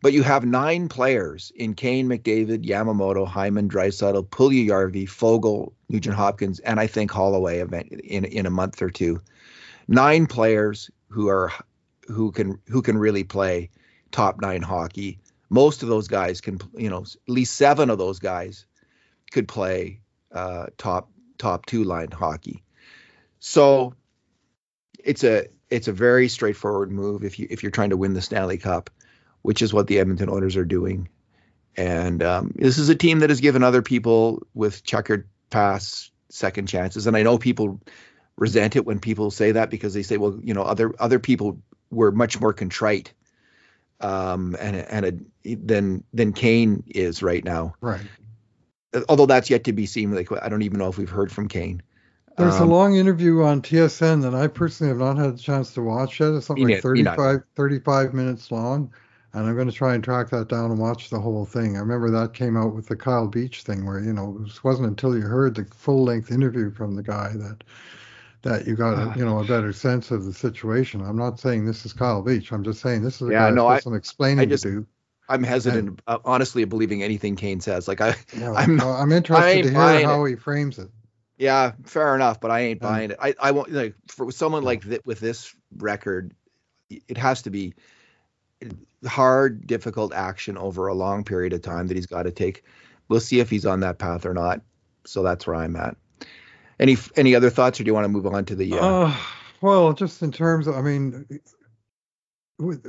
But 0.02 0.12
you 0.12 0.24
have 0.24 0.44
nine 0.44 0.88
players 0.88 1.52
in 1.54 1.74
Kane, 1.74 2.08
McDavid, 2.08 2.66
Yamamoto, 2.66 3.24
Hyman, 3.26 3.68
Draisaitl, 3.68 4.26
Puljujärvi, 4.26 5.08
Foegele, 5.08 5.72
Nugent 5.88 6.16
Hopkins, 6.16 6.58
and 6.58 6.80
I 6.80 6.88
think 6.88 7.12
Holloway 7.12 7.60
in 7.60 8.24
in 8.24 8.46
a 8.46 8.50
month 8.50 8.82
or 8.82 8.90
two. 8.90 9.22
Nine 9.86 10.26
players 10.26 10.90
who 11.08 11.28
are 11.28 11.52
who 12.12 12.32
can 12.32 12.60
who 12.68 12.82
can 12.82 12.96
really 12.98 13.24
play 13.24 13.70
top 14.10 14.40
nine 14.40 14.62
hockey. 14.62 15.18
Most 15.48 15.82
of 15.82 15.88
those 15.88 16.08
guys 16.08 16.40
can, 16.40 16.58
you 16.74 16.88
know, 16.90 17.02
at 17.02 17.16
least 17.28 17.56
seven 17.56 17.90
of 17.90 17.98
those 17.98 18.18
guys 18.18 18.66
could 19.32 19.48
play 19.48 20.00
uh, 20.32 20.66
top 20.78 21.10
top 21.38 21.66
two 21.66 21.84
line 21.84 22.10
hockey. 22.10 22.62
So 23.40 23.94
it's 25.02 25.24
a 25.24 25.46
it's 25.70 25.88
a 25.88 25.92
very 25.92 26.28
straightforward 26.28 26.92
move 26.92 27.24
if 27.24 27.38
you 27.38 27.46
if 27.50 27.62
you're 27.62 27.72
trying 27.72 27.90
to 27.90 27.96
win 27.96 28.14
the 28.14 28.22
Stanley 28.22 28.58
Cup, 28.58 28.90
which 29.42 29.62
is 29.62 29.72
what 29.72 29.86
the 29.86 29.98
Edmonton 29.98 30.28
Oilers 30.28 30.56
are 30.56 30.64
doing. 30.64 31.08
And 31.76 32.22
um, 32.22 32.52
this 32.54 32.78
is 32.78 32.88
a 32.90 32.94
team 32.94 33.20
that 33.20 33.30
has 33.30 33.40
given 33.40 33.62
other 33.62 33.82
people 33.82 34.46
with 34.52 34.84
checkered 34.84 35.28
past 35.50 36.12
second 36.28 36.66
chances. 36.66 37.06
And 37.06 37.16
I 37.16 37.22
know 37.22 37.38
people 37.38 37.80
resent 38.36 38.76
it 38.76 38.84
when 38.84 38.98
people 38.98 39.30
say 39.30 39.52
that 39.52 39.70
because 39.70 39.94
they 39.94 40.02
say, 40.02 40.16
well, 40.16 40.38
you 40.42 40.54
know, 40.54 40.62
other 40.62 40.94
other 40.98 41.18
people 41.18 41.62
were 41.92 42.10
much 42.10 42.40
more 42.40 42.52
contrite 42.52 43.12
um, 44.00 44.56
and 44.58 44.76
and 44.76 45.06
a, 45.44 45.54
than 45.54 46.04
than 46.12 46.32
Kane 46.32 46.82
is 46.88 47.22
right 47.22 47.44
now. 47.44 47.74
Right. 47.80 48.00
Although 49.08 49.26
that's 49.26 49.48
yet 49.48 49.64
to 49.64 49.72
be 49.72 49.86
seen. 49.86 50.12
Like 50.14 50.30
I 50.42 50.48
don't 50.48 50.62
even 50.62 50.78
know 50.78 50.88
if 50.88 50.98
we've 50.98 51.08
heard 51.08 51.30
from 51.30 51.48
Kane. 51.48 51.82
There's 52.36 52.56
Um, 52.56 52.68
a 52.68 52.72
long 52.72 52.96
interview 52.96 53.42
on 53.42 53.60
TSN 53.62 54.22
that 54.22 54.34
I 54.34 54.46
personally 54.46 54.88
have 54.88 54.98
not 54.98 55.18
had 55.18 55.34
a 55.34 55.38
chance 55.38 55.74
to 55.74 55.82
watch 55.82 56.18
yet. 56.18 56.32
It's 56.32 56.46
something 56.46 56.64
like 56.64 56.82
neither- 56.82 56.82
35, 56.82 57.42
35 57.56 58.14
minutes 58.14 58.50
long. 58.50 58.90
And 59.34 59.46
I'm 59.46 59.54
going 59.54 59.68
to 59.68 59.72
try 59.72 59.94
and 59.94 60.04
track 60.04 60.28
that 60.30 60.48
down 60.48 60.70
and 60.70 60.78
watch 60.78 61.08
the 61.08 61.20
whole 61.20 61.46
thing. 61.46 61.76
I 61.76 61.80
remember 61.80 62.10
that 62.10 62.34
came 62.34 62.54
out 62.54 62.74
with 62.74 62.86
the 62.86 62.96
Kyle 62.96 63.28
Beach 63.28 63.62
thing 63.62 63.86
where, 63.86 63.98
you 63.98 64.12
know, 64.12 64.38
it 64.46 64.64
wasn't 64.64 64.88
until 64.88 65.16
you 65.16 65.22
heard 65.22 65.54
the 65.54 65.64
full 65.74 66.04
length 66.04 66.30
interview 66.30 66.70
from 66.70 66.96
the 66.96 67.02
guy 67.02 67.32
that 67.36 67.64
that 68.42 68.66
you 68.66 68.74
got, 68.76 68.94
Ah. 68.94 69.12
a, 69.12 69.18
you 69.18 69.24
know, 69.24 69.38
a 69.38 69.44
better 69.44 69.72
sense 69.72 70.10
of 70.10 70.24
the 70.24 70.32
situation. 70.32 71.00
I'm 71.00 71.16
not 71.16 71.38
saying 71.40 71.64
this 71.64 71.86
is 71.86 71.92
Kyle 71.92 72.22
Beach. 72.22 72.52
I'm 72.52 72.64
just 72.64 72.80
saying 72.80 73.02
this 73.02 73.20
is 73.22 73.28
a 73.28 73.32
Yeah, 73.32 73.48
guy 73.48 73.54
no, 73.54 73.66
I- 73.68 73.80
some 73.80 73.94
explaining 73.94 74.40
I 74.40 74.46
just- 74.46 74.64
to. 74.64 74.86
I'm 75.28 75.42
hesitant, 75.44 76.02
uh, 76.08 76.18
honestly, 76.24 76.62
of 76.62 76.68
believing 76.68 77.02
anything 77.02 77.36
Kane 77.36 77.60
says. 77.60 77.86
Like 77.88 78.00
I, 78.00 78.16
Yeah, 78.36 78.52
I'm 78.56 78.76
well, 78.76 78.92
I'm 78.94 79.12
interested 79.12 79.62
to 79.62 79.70
hear 79.70 80.06
how 80.06 80.24
he 80.24 80.34
frames 80.34 80.78
it. 80.78 80.90
yeah, 81.38 81.72
fair 81.84 82.14
enough, 82.14 82.40
but 82.40 82.50
I 82.50 82.60
ain't 82.60 82.80
buying 82.80 83.12
it. 83.12 83.16
I, 83.20 83.34
I 83.40 83.52
won't 83.52 83.70
like 83.72 83.94
for 84.08 84.30
someone 84.32 84.62
like 84.64 84.82
that 84.86 85.06
with 85.06 85.20
this 85.20 85.54
record, 85.78 86.34
it 86.90 87.16
has 87.16 87.42
to 87.42 87.50
be 87.50 87.72
hard, 89.06 89.66
difficult 89.66 90.12
action 90.12 90.58
over 90.58 90.86
a 90.88 90.94
long 90.94 91.24
period 91.24 91.52
of 91.52 91.62
time 91.62 91.86
that 91.86 91.96
he's 91.96 92.06
got 92.06 92.24
to 92.24 92.30
take. 92.30 92.64
We'll 93.08 93.20
see 93.20 93.40
if 93.40 93.48
he's 93.50 93.64
on 93.66 93.80
that 93.80 93.98
path 93.98 94.26
or 94.26 94.34
not. 94.34 94.60
So 95.04 95.22
that's 95.22 95.46
where 95.46 95.56
I'm 95.56 95.76
at. 95.76 95.96
Any 96.82 96.96
any 97.16 97.36
other 97.36 97.48
thoughts, 97.48 97.78
or 97.80 97.84
do 97.84 97.88
you 97.88 97.94
want 97.94 98.04
to 98.04 98.08
move 98.08 98.26
on 98.26 98.44
to 98.46 98.56
the? 98.56 98.72
Uh, 98.72 98.86
Uh, 98.86 99.16
well, 99.60 99.92
just 99.92 100.20
in 100.20 100.32
terms 100.32 100.66
of, 100.66 100.74
I 100.74 100.82
mean, 100.82 101.24
with 102.58 102.84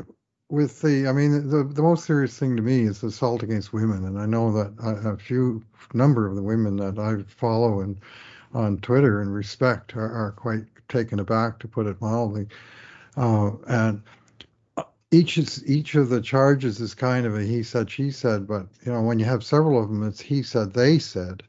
with 0.50 0.82
the, 0.82 1.08
I 1.08 1.12
mean, 1.12 1.48
the 1.50 1.64
the 1.64 1.84
most 1.84 2.06
serious 2.06 2.38
thing 2.38 2.56
to 2.56 2.64
me 2.64 2.82
is 2.82 3.04
assault 3.04 3.44
against 3.44 3.72
women, 3.72 4.06
and 4.06 4.20
I 4.20 4.26
know 4.26 4.52
that 4.54 4.74
a, 4.80 5.12
a 5.12 5.18
few 5.18 5.64
number 5.94 6.28
of 6.28 6.36
the 6.36 6.42
women 6.42 6.78
that 6.78 6.98
I 6.98 7.22
follow 7.32 7.82
and 7.82 8.00
on 8.54 8.80
Twitter 8.80 9.22
and 9.22 9.32
respect 9.34 9.96
are, 9.96 10.12
are 10.12 10.32
quite 10.32 10.66
taken 10.90 11.20
aback, 11.20 11.60
to 11.60 11.68
put 11.68 11.86
it 11.86 12.02
mildly, 12.02 12.48
uh, 13.16 13.52
and 13.68 14.02
each 15.12 15.38
is 15.38 15.64
each 15.68 15.94
of 15.94 16.10
the 16.10 16.22
charges 16.22 16.82
is 16.82 16.96
kind 16.96 17.28
of 17.28 17.36
a 17.36 17.44
he 17.44 17.62
said 17.62 17.92
she 17.92 18.10
said, 18.10 18.48
but 18.48 18.66
you 18.84 18.92
know 18.92 19.04
when 19.04 19.20
you 19.20 19.26
have 19.26 19.44
several 19.44 19.82
of 19.82 19.90
them, 19.90 20.02
it's 20.08 20.20
he 20.20 20.42
said 20.42 20.74
they 20.74 20.98
said, 20.98 21.44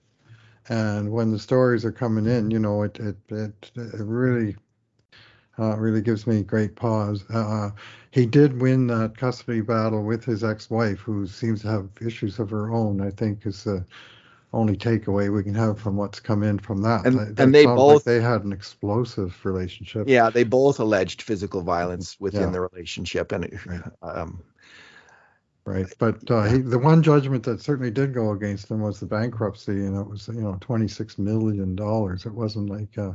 and 0.68 1.10
when 1.12 1.30
the 1.30 1.38
stories 1.38 1.84
are 1.84 1.92
coming 1.92 2.26
in, 2.26 2.50
you 2.50 2.58
know 2.58 2.82
it 2.82 2.98
it 2.98 3.16
it, 3.28 3.70
it 3.76 3.92
really 4.00 4.56
uh, 5.58 5.76
really 5.76 6.00
gives 6.02 6.26
me 6.26 6.42
great 6.42 6.74
pause. 6.74 7.24
Uh, 7.30 7.70
he 8.10 8.26
did 8.26 8.60
win 8.60 8.86
that 8.88 9.16
custody 9.16 9.60
battle 9.60 10.02
with 10.02 10.24
his 10.24 10.42
ex-wife, 10.42 10.98
who 11.00 11.26
seems 11.26 11.62
to 11.62 11.68
have 11.68 11.88
issues 12.00 12.38
of 12.38 12.50
her 12.50 12.72
own. 12.72 13.00
I 13.00 13.10
think 13.10 13.46
is 13.46 13.64
the 13.64 13.84
only 14.52 14.76
takeaway 14.76 15.32
we 15.32 15.42
can 15.42 15.54
have 15.54 15.80
from 15.80 15.96
what's 15.96 16.20
come 16.20 16.42
in 16.44 16.58
from 16.60 16.80
that. 16.82 17.04
And- 17.06 17.18
That- 17.18 17.40
and 17.42 17.54
they 17.54 17.66
both- 17.66 17.94
like 17.96 18.04
they 18.04 18.20
had 18.20 18.44
an 18.44 18.52
explosive 18.52 19.36
relationship. 19.44 20.08
yeah, 20.08 20.30
they 20.30 20.44
both 20.44 20.78
alleged 20.78 21.22
physical 21.22 21.62
violence 21.62 22.16
within 22.20 22.42
Yeah. 22.42 22.50
the 22.50 22.60
relationship, 22.60 23.32
and 23.32 23.48
Right. 23.66 23.82
um, 24.02 24.40
Right, 25.66 25.86
but 25.98 26.30
uh, 26.30 26.42
he, 26.42 26.58
the 26.58 26.78
one 26.78 27.02
judgment 27.02 27.42
that 27.44 27.62
certainly 27.62 27.90
did 27.90 28.12
go 28.12 28.32
against 28.32 28.70
him 28.70 28.80
was 28.82 29.00
the 29.00 29.06
bankruptcy, 29.06 29.72
and 29.72 29.98
it 29.98 30.06
was 30.06 30.28
you 30.28 30.42
know 30.42 30.58
twenty 30.60 30.88
six 30.88 31.16
million 31.16 31.74
dollars. 31.74 32.26
It 32.26 32.34
wasn't 32.34 32.68
like 32.68 32.98
uh, 32.98 33.12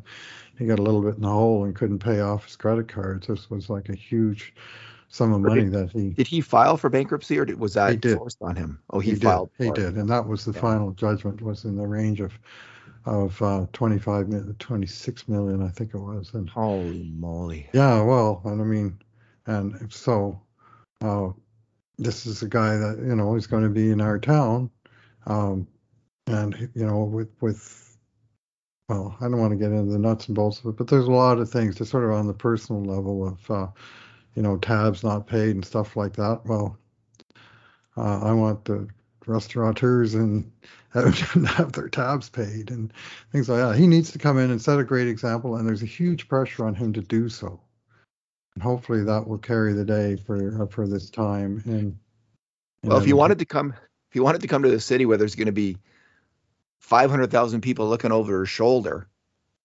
he 0.57 0.65
got 0.65 0.79
a 0.79 0.81
little 0.81 1.03
bit 1.03 1.15
in 1.15 1.21
the 1.21 1.29
hole 1.29 1.65
and 1.65 1.75
couldn't 1.75 1.99
pay 1.99 2.21
off 2.21 2.45
his 2.45 2.55
credit 2.55 2.87
cards. 2.87 3.27
This 3.27 3.51
was 3.51 3.69
like 3.69 3.89
a 3.89 3.95
huge 3.95 4.55
sum 5.09 5.31
of 5.31 5.41
money 5.41 5.65
that 5.65 5.91
he 5.91 6.09
did 6.09 6.25
he 6.25 6.41
file 6.41 6.75
for 6.75 6.89
bankruptcy, 6.89 7.37
or 7.37 7.45
did, 7.45 7.59
was 7.59 7.75
that 7.75 8.01
did. 8.01 8.17
forced 8.17 8.41
on 8.41 8.55
him? 8.55 8.79
Oh, 8.89 8.99
he, 8.99 9.11
he, 9.11 9.15
filed. 9.17 9.51
did. 9.59 9.65
He 9.67 9.71
did, 9.71 9.95
and 9.97 10.09
that 10.09 10.27
was 10.27 10.43
the 10.43 10.53
Yeah. 10.53 10.61
final 10.61 10.91
judgment 10.91 11.43
was 11.43 11.65
in 11.65 11.75
the 11.75 11.85
range 11.85 12.19
of 12.19 12.33
of 13.05 13.41
uh, 13.41 13.65
25 13.73 14.27
million, 14.27 14.55
26 14.59 15.27
million, 15.27 15.63
I 15.63 15.69
think 15.69 15.93
it 15.93 15.99
was. 15.99 16.31
And 16.33 16.49
Holy 16.49 17.11
moly! 17.15 17.69
yeah, 17.73 18.01
well, 18.01 18.41
and 18.45 18.59
I 18.59 18.65
mean, 18.65 18.97
and 19.45 19.91
so 19.91 20.41
uh, 21.01 21.29
this 21.99 22.25
is 22.25 22.41
a 22.41 22.47
guy 22.47 22.77
that 22.77 22.97
you 22.99 23.15
know 23.15 23.35
is 23.35 23.47
going 23.47 23.63
to 23.63 23.69
be 23.69 23.91
in 23.91 24.01
our 24.01 24.17
town, 24.17 24.71
um, 25.27 25.67
and 26.27 26.69
you 26.73 26.85
know 26.85 27.03
with 27.03 27.29
with 27.41 27.97
well, 28.87 29.15
I 29.21 29.25
don't 29.25 29.39
want 29.39 29.51
to 29.51 29.57
get 29.57 29.71
into 29.71 29.91
the 29.91 29.99
nuts 29.99 30.27
and 30.27 30.35
bolts 30.35 30.59
of 30.59 30.65
it, 30.65 30.77
but 30.77 30.87
there's 30.87 31.05
a 31.05 31.11
lot 31.11 31.37
of 31.37 31.49
things 31.49 31.75
just 31.75 31.91
sort 31.91 32.05
of 32.05 32.11
on 32.11 32.25
the 32.25 32.33
personal 32.33 32.83
level 32.83 33.27
of 33.27 33.51
uh, 33.51 33.67
you 34.35 34.41
know 34.41 34.57
tabs 34.57 35.03
not 35.03 35.27
paid 35.27 35.51
and 35.51 35.65
stuff 35.65 35.95
like 35.95 36.13
that. 36.13 36.41
Well, 36.45 36.77
uh, 37.97 38.21
I 38.21 38.31
want 38.31 38.65
the 38.65 38.87
restaurateurs 39.27 40.15
and 40.15 40.51
have 40.93 41.71
their 41.73 41.89
tabs 41.89 42.29
paid 42.29 42.71
and 42.71 42.91
things 43.31 43.49
like 43.49 43.59
that. 43.59 43.75
He 43.77 43.85
needs 43.85 44.11
to 44.11 44.19
come 44.19 44.39
in 44.39 44.49
and 44.49 44.61
set 44.61 44.79
a 44.79 44.83
great 44.83 45.07
example, 45.07 45.55
and 45.55 45.67
there's 45.67 45.83
a 45.83 45.87
huge 45.87 46.27
pressure 46.27 46.65
on 46.65 46.73
him 46.73 46.93
to 46.93 47.01
do 47.01 47.29
so. 47.29 47.59
And 48.59 48.63
hopefully 48.65 49.05
that 49.05 49.25
will 49.25 49.37
carry 49.37 49.71
the 49.71 49.85
day 49.85 50.17
for 50.17 50.63
uh, 50.63 50.65
for 50.65 50.85
this 50.85 51.09
time. 51.09 51.63
And 51.65 51.97
Well, 52.83 52.97
if 52.97 53.07
you 53.07 53.15
wanted 53.15 53.39
to 53.39 53.45
come, 53.45 53.69
if 53.69 54.11
he 54.13 54.19
wanted 54.19 54.41
to 54.41 54.49
come 54.49 54.63
to 54.63 54.69
the 54.69 54.81
city 54.81 55.05
where 55.05 55.15
there's 55.15 55.35
going 55.35 55.45
to 55.45 55.53
be 55.53 55.77
five 56.77 57.09
hundred 57.09 57.31
thousand 57.31 57.61
people 57.61 57.87
looking 57.87 58.11
over 58.11 58.41
his 58.41 58.49
shoulder, 58.49 59.07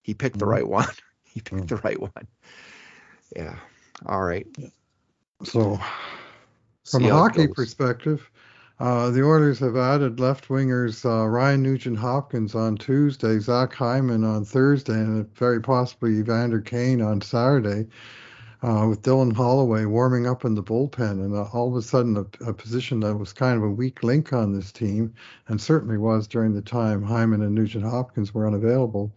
he 0.05 0.15
picked 0.15 0.39
the 0.39 0.45
Mhm. 0.45 0.49
right 0.49 0.69
one. 0.69 0.87
he 1.25 1.41
picked 1.41 1.63
Mhm. 1.63 1.69
the 1.71 1.77
right 1.79 2.01
one. 2.01 2.29
Yeah. 3.35 3.59
All 4.07 4.23
right. 4.23 4.47
so 5.43 5.81
See 6.85 6.99
From 6.99 7.07
a 7.07 7.11
hockey 7.15 7.49
perspective, 7.49 8.31
uh, 8.79 9.11
the 9.11 9.25
Oilers 9.25 9.59
have 9.59 9.77
added 9.77 10.21
left 10.21 10.47
wingers 10.47 11.05
uh, 11.05 11.27
Ryan 11.27 11.65
Nugent 11.65 11.99
Hopkins 11.99 12.55
on 12.55 12.77
Tuesday, 12.77 13.41
Zach 13.41 13.73
Hyman 13.75 14.23
on 14.23 14.45
Thursday, 14.45 14.93
and 15.01 15.29
very 15.37 15.61
possibly 15.61 16.21
Evander 16.21 16.61
Kane 16.61 17.03
on 17.03 17.21
Saturday, 17.21 17.89
uh, 18.65 18.87
with 18.89 19.03
Dylan 19.03 19.35
Holloway 19.35 19.85
warming 19.85 20.27
up 20.27 20.45
in 20.45 20.55
the 20.55 20.63
bullpen. 20.63 21.23
And 21.23 21.35
uh, 21.35 21.45
all 21.53 21.69
of 21.69 21.77
a 21.77 21.83
sudden, 21.83 22.17
a, 22.17 22.49
a 22.49 22.55
position 22.55 23.01
that 23.01 23.15
was 23.15 23.35
kind 23.35 23.59
of 23.59 23.63
a 23.63 23.69
weak 23.69 24.03
link 24.03 24.33
on 24.33 24.55
this 24.55 24.73
team, 24.73 25.13
and 25.49 25.61
certainly 25.61 25.99
was 25.99 26.27
during 26.27 26.55
the 26.55 26.63
time 26.63 27.03
Hyman 27.03 27.43
and 27.43 27.55
Nugent 27.55 27.85
Hopkins 27.85 28.33
were 28.33 28.47
unavailable, 28.47 29.13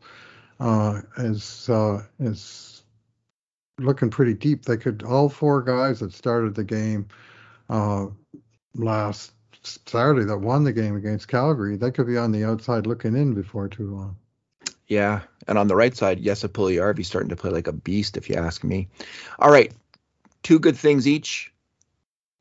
uh, 0.60 1.01
is 1.18 1.70
uh, 1.70 2.04
is 2.20 2.84
looking 3.80 4.10
pretty 4.10 4.34
deep. 4.34 4.66
They 4.66 4.77
could 4.77 5.04
all 5.04 5.30
four 5.30 5.62
guys 5.62 6.01
that 6.01 6.13
started 6.13 6.54
the 6.54 6.66
game 6.66 7.08
uh, 7.70 8.08
last 8.75 9.32
Saturday 9.63 10.25
that 10.25 10.38
won 10.38 10.63
the 10.63 10.74
game 10.74 10.96
against 10.96 11.27
Calgary, 11.27 11.77
they 11.77 11.92
could 11.92 12.08
be 12.08 12.18
on 12.18 12.32
the 12.32 12.44
outside 12.44 12.86
looking 12.86 13.16
in 13.16 13.34
before 13.34 13.68
too 13.68 13.96
long. 13.96 14.18
Yeah. 14.88 15.22
And 15.48 15.58
on 15.58 15.67
the 15.67 15.75
right 15.75 15.96
side, 15.96 16.20
yes, 16.20 16.41
Jesse 16.41 16.53
Puljujarvi's 16.53 17.08
starting 17.08 17.29
to 17.29 17.36
play 17.36 17.51
like 17.51 17.67
a 17.67 17.74
beast, 17.74 18.17
if 18.17 18.29
you 18.29 18.36
ask 18.36 18.63
me. 18.63 18.88
All 19.39 19.51
right. 19.51 19.72
Two 20.44 20.60
good 20.60 20.77
things 20.77 21.08
each. 21.08 21.53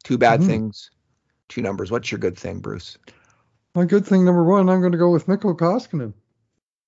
Two 0.04 0.18
bad 0.18 0.40
Mhm. 0.40 0.46
things. 0.46 0.90
Two 1.48 1.62
numbers. 1.62 1.90
What's 1.90 2.10
your 2.10 2.18
good 2.18 2.38
thing, 2.38 2.60
Bruce? 2.60 2.98
My 3.74 3.84
good 3.84 4.06
thing 4.06 4.24
number 4.24 4.44
one, 4.44 4.68
I'm 4.68 4.80
going 4.80 4.92
to 4.92 4.98
go 4.98 5.10
with 5.10 5.28
Mikko 5.28 5.54
Koskinen. 5.54 6.12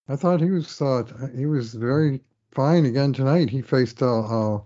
I 0.09 0.17
thought 0.17 0.41
he 0.41 0.50
was 0.50 0.81
uh, 0.81 1.03
he 1.37 1.45
was 1.47 1.75
very 1.75 2.23
fine 2.53 2.87
again 2.87 3.12
tonight. 3.12 3.50
He 3.50 3.61
faced 3.61 4.00
uh, 4.03 4.21
uh, 4.21 4.57
uh, 4.57 4.61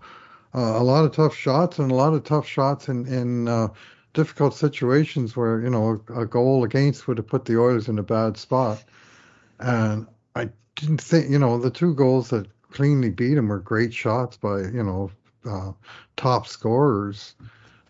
a 0.53 0.83
lot 0.83 1.03
of 1.03 1.11
tough 1.11 1.35
shots 1.35 1.79
and 1.79 1.91
a 1.91 1.95
lot 1.95 2.13
of 2.13 2.23
tough 2.23 2.47
shots 2.47 2.87
in 2.87 3.05
in 3.07 3.47
uh, 3.49 3.67
difficult 4.13 4.55
situations 4.55 5.35
where 5.35 5.59
you 5.59 5.69
know 5.69 6.01
a, 6.09 6.21
a 6.21 6.25
goal 6.25 6.63
against 6.63 7.07
would 7.07 7.17
have 7.17 7.27
put 7.27 7.43
the 7.45 7.59
Oilers 7.59 7.89
in 7.89 7.99
a 7.99 8.03
bad 8.03 8.37
spot. 8.37 8.83
And 9.59 10.07
I 10.35 10.49
didn't 10.75 11.01
think 11.01 11.29
you 11.29 11.39
know 11.39 11.57
the 11.57 11.69
two 11.69 11.93
goals 11.93 12.29
that 12.29 12.47
cleanly 12.71 13.09
beat 13.09 13.37
him 13.37 13.47
were 13.47 13.59
great 13.59 13.93
shots 13.93 14.37
by 14.37 14.61
you 14.61 14.83
know 14.83 15.11
uh, 15.45 15.71
top 16.15 16.47
scorers 16.47 17.35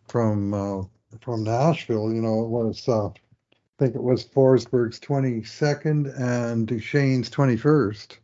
from 0.07 0.53
uh, 0.53 0.83
from 1.21 1.43
Nashville. 1.43 2.13
You 2.13 2.21
know 2.21 2.43
it 2.43 2.49
was. 2.49 2.87
Uh, 2.87 3.07
I 3.07 3.85
think 3.85 3.95
it 3.95 4.03
was 4.03 4.23
Forsberg's 4.23 4.99
22nd 4.99 6.19
and 6.19 6.67
Duchene's 6.67 7.29
21st 7.31 8.17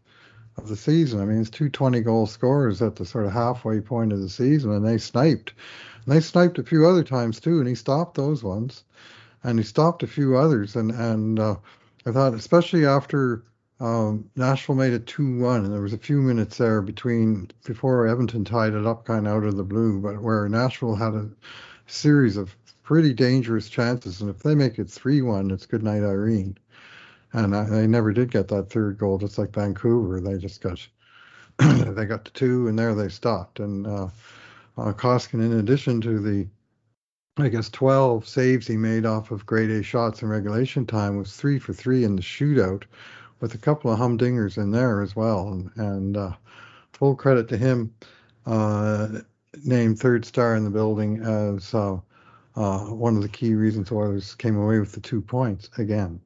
of 0.58 0.68
the 0.68 0.76
season. 0.76 1.20
I 1.20 1.26
mean, 1.26 1.42
it's 1.42 1.50
two 1.50 1.70
20 1.70 2.02
goal 2.02 2.28
scorers 2.28 2.84
at 2.84 2.96
the 2.96 3.06
sort 3.06 3.26
of 3.26 3.32
halfway 3.32 3.82
point 3.82 4.14
of 4.14 4.20
the 4.22 4.30
season, 4.30 4.72
and 4.72 4.86
they 4.86 5.00
sniped. 5.00 5.54
And 6.06 6.14
they 6.14 6.20
sniped 6.20 6.60
a 6.60 6.64
few 6.64 6.86
other 6.86 7.04
times 7.04 7.40
too, 7.40 7.60
and 7.60 7.68
he 7.68 7.74
stopped 7.74 8.16
those 8.16 8.44
ones, 8.44 8.84
and 9.44 9.58
he 9.58 9.66
stopped 9.66 10.04
a 10.04 10.08
few 10.08 10.38
others. 10.38 10.76
And 10.76 10.92
and 10.92 11.40
uh, 11.40 11.56
I 12.06 12.12
thought, 12.12 12.36
especially 12.36 12.86
after 12.86 13.44
um, 13.80 14.30
Nashville 14.36 14.76
made 14.76 14.94
it 14.94 15.06
2-1, 15.06 15.64
and 15.64 15.74
there 15.74 15.82
was 15.82 15.94
a 15.94 15.98
few 15.98 16.22
minutes 16.22 16.58
there 16.58 16.82
between 16.82 17.50
before 17.66 18.08
Edmonton 18.08 18.44
tied 18.44 18.74
it 18.74 18.86
up, 18.86 19.06
kind 19.06 19.26
of 19.26 19.34
out 19.34 19.44
of 19.46 19.56
the 19.56 19.64
blue, 19.64 20.00
but 20.00 20.22
where 20.22 20.50
Nashville 20.50 20.96
had 20.96 21.14
a 21.14 21.30
series 21.88 22.36
of 22.36 22.56
pretty 22.84 23.14
dangerous 23.14 23.70
chances. 23.70 24.20
And 24.20 24.30
if 24.30 24.40
they 24.40 24.56
make 24.56 24.80
it 24.80 24.90
3 24.90 25.22
1, 25.22 25.52
it's 25.52 25.66
good 25.66 25.84
night, 25.84 26.04
Irene. 26.04 26.58
And 27.34 27.56
I, 27.56 27.64
they 27.66 27.88
never 27.88 28.12
did 28.12 28.32
get 28.32 28.48
that 28.50 28.70
third 28.70 28.98
goal, 28.98 29.18
just 29.18 29.38
like 29.38 29.54
Vancouver. 29.54 30.20
They 30.20 30.38
just 30.38 30.62
got 30.62 30.86
they 31.60 32.06
got 32.06 32.26
to 32.26 32.34
two, 32.34 32.68
and 32.68 32.78
there 32.78 32.96
they 32.96 33.10
stopped. 33.10 33.60
And 33.60 33.86
uh, 33.86 34.08
uh, 34.78 34.94
Koskinen, 34.94 35.52
in 35.52 35.60
addition 35.60 36.02
to 36.02 36.20
the, 36.20 36.48
I 37.38 37.50
guess, 37.50 37.70
12 37.70 38.28
saves 38.28 38.66
he 38.66 38.78
made 38.78 39.06
off 39.06 39.32
of 39.32 39.46
grade 39.46 39.70
A 39.70 39.84
shots 39.84 40.22
in 40.22 40.30
regulation 40.30 40.86
time, 40.86 41.18
was 41.18 41.36
three 41.36 41.60
for 41.60 41.74
three 41.74 42.04
in 42.04 42.16
the 42.16 42.22
shootout, 42.22 42.84
with 43.40 43.54
a 43.54 43.58
couple 43.58 43.92
of 43.92 44.00
humdingers 44.00 44.58
in 44.58 44.72
there 44.72 45.02
as 45.02 45.16
well. 45.16 45.50
And, 45.50 45.72
and 45.76 46.18
uh, 46.18 46.32
full 46.94 47.16
credit 47.16 47.50
to 47.50 47.58
him, 47.58 47.94
uh, 48.46 49.08
named 49.64 50.00
third 50.00 50.26
star 50.26 50.56
in 50.56 50.64
the 50.64 50.70
building 50.70 51.22
as. 51.22 51.74
Uh, 51.74 52.00
uh, 52.60 52.80
one 52.80 53.16
of 53.16 53.22
the 53.22 53.30
key 53.30 53.54
reasons 53.54 53.92
Oilers 53.92 54.36
came 54.36 54.58
away 54.58 54.80
with 54.80 54.92
the 54.92 55.00
two 55.00 55.22
points 55.22 55.70
again, 55.78 56.20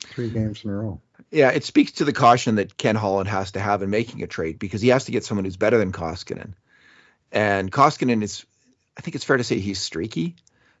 three 0.00 0.28
games 0.28 0.62
in 0.62 0.70
a 0.70 0.74
row. 0.74 1.00
Yeah, 1.30 1.50
it 1.50 1.64
speaks 1.64 1.92
to 1.92 2.04
the 2.04 2.12
caution 2.12 2.56
that 2.56 2.76
Ken 2.76 2.94
Holland 2.94 3.28
has 3.28 3.52
to 3.52 3.60
have 3.60 3.82
in 3.82 3.90
making 3.90 4.22
a 4.22 4.26
trade 4.26 4.58
because 4.58 4.82
he 4.82 4.88
has 4.88 5.06
to 5.06 5.12
get 5.12 5.24
someone 5.24 5.44
who's 5.44 5.56
better 5.56 5.78
than 5.78 5.92
Koskinen. 5.92 6.54
And 7.32 7.70
Koskinen 7.72 8.22
is, 8.22 8.44
I 8.96 9.00
think 9.00 9.14
it's 9.14 9.24
fair 9.24 9.36
to 9.36 9.44
say 9.44 9.58
he's 9.58 9.80
streaky. 9.80 10.36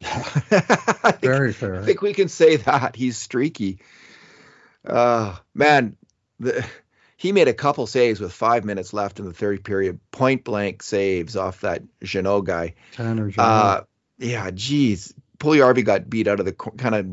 Very 1.20 1.52
fair. 1.52 1.76
I 1.76 1.84
think 1.84 2.02
we 2.02 2.14
can 2.14 2.28
say 2.28 2.56
that 2.56 2.94
he's 2.94 3.16
streaky. 3.18 3.78
Uh, 4.86 5.36
man, 5.54 5.96
the, 6.38 6.64
he 7.16 7.32
made 7.32 7.48
a 7.48 7.54
couple 7.54 7.86
saves 7.86 8.20
with 8.20 8.32
five 8.32 8.64
minutes 8.64 8.92
left 8.92 9.18
in 9.18 9.26
the 9.26 9.32
third 9.32 9.64
period, 9.64 9.98
point 10.10 10.44
blank 10.44 10.82
saves 10.82 11.36
off 11.36 11.62
that 11.62 11.82
Jeannot 12.02 12.44
guy. 12.44 12.74
Tanner. 12.92 13.30
Uh, 13.36 13.82
yeah, 14.18 14.50
geez, 14.52 15.14
Puljujarvi 15.38 15.84
got 15.84 16.08
beat 16.08 16.28
out 16.28 16.40
of 16.40 16.46
the 16.46 16.52
kind 16.52 16.94
of 16.94 17.06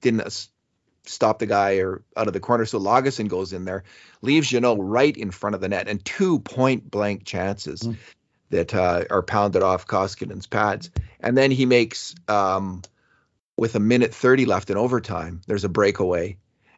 didn't 0.00 0.48
stop 1.04 1.38
the 1.38 1.46
guy 1.46 1.78
or 1.78 2.02
out 2.16 2.26
of 2.26 2.32
the 2.32 2.40
corner, 2.40 2.64
so 2.64 2.78
Lagesson 2.78 3.28
goes 3.28 3.52
in 3.52 3.64
there, 3.64 3.84
leaves 4.22 4.48
Jeannot 4.48 4.76
right 4.78 5.16
in 5.16 5.30
front 5.30 5.54
of 5.54 5.60
the 5.60 5.68
net, 5.68 5.88
and 5.88 6.04
two 6.04 6.38
point 6.40 6.90
blank 6.90 7.24
chances. 7.24 7.80
Mm. 7.80 7.96
That 8.50 8.74
uh, 8.74 9.04
are 9.10 9.22
pounded 9.22 9.62
off 9.62 9.86
Koskinen's 9.86 10.48
pads, 10.48 10.90
and 11.20 11.38
then 11.38 11.52
he 11.52 11.66
makes 11.66 12.16
um, 12.26 12.82
with 13.56 13.76
a 13.76 13.78
minute 13.78 14.12
30 14.12 14.44
left 14.44 14.70
in 14.70 14.76
overtime. 14.76 15.40
There's 15.46 15.62
a 15.62 15.68
breakaway, 15.68 16.36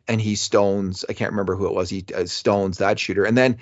and 0.08 0.20
he 0.20 0.34
stones. 0.34 1.04
I 1.08 1.12
can't 1.12 1.30
remember 1.32 1.54
who 1.56 1.66
it 1.66 1.74
was. 1.74 1.90
He 1.90 2.04
uh, 2.14 2.26
stones 2.26 2.78
that 2.78 2.98
shooter, 2.98 3.24
and 3.24 3.36
then 3.36 3.58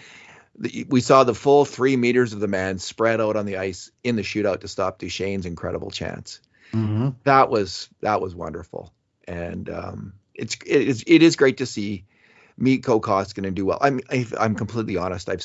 the, 0.58 0.86
we 0.88 1.00
saw 1.00 1.24
the 1.24 1.34
full 1.34 1.64
three 1.64 1.96
meters 1.96 2.32
of 2.32 2.40
the 2.40 2.48
man 2.48 2.78
spread 2.78 3.20
out 3.20 3.36
on 3.36 3.46
the 3.46 3.56
ice 3.58 3.90
in 4.04 4.16
the 4.16 4.22
shootout 4.22 4.60
to 4.60 4.68
stop 4.68 4.98
Duchene's 4.98 5.46
incredible 5.46 5.90
chance. 5.90 6.40
Mhm. 6.72 7.14
That 7.24 7.50
was 7.50 7.88
that 8.00 8.20
was 8.20 8.34
wonderful, 8.34 8.92
and 9.26 9.68
um, 9.70 10.12
it's 10.34 10.56
it 10.66 10.82
is 10.88 11.04
it 11.06 11.22
is 11.22 11.36
great 11.36 11.58
to 11.58 11.66
see 11.66 12.04
Mikko 12.56 13.00
Koskinen 13.00 13.54
do 13.54 13.64
well. 13.66 13.78
I'm 13.80 14.00
I, 14.10 14.26
I'm 14.38 14.54
completely 14.54 14.96
honest. 14.96 15.28
I've 15.28 15.44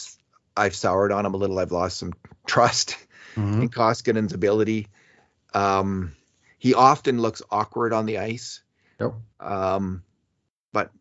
I've 0.58 0.76
soured 0.76 1.12
on 1.12 1.26
him 1.26 1.34
a 1.34 1.38
little. 1.38 1.60
I've 1.60 1.72
lost 1.72 1.98
some 1.98 2.14
trust 2.46 2.98
Mhm. 3.36 3.64
in 3.64 3.70
Koskinen's 3.70 4.32
ability. 4.34 4.88
Um, 5.54 6.16
he 6.58 6.74
often 6.74 7.22
looks 7.22 7.42
awkward 7.52 7.92
on 7.92 8.06
the 8.06 8.20
ice. 8.20 8.62
Yep. 9.00 9.14
Um, 9.42 10.04
but 10.76 10.92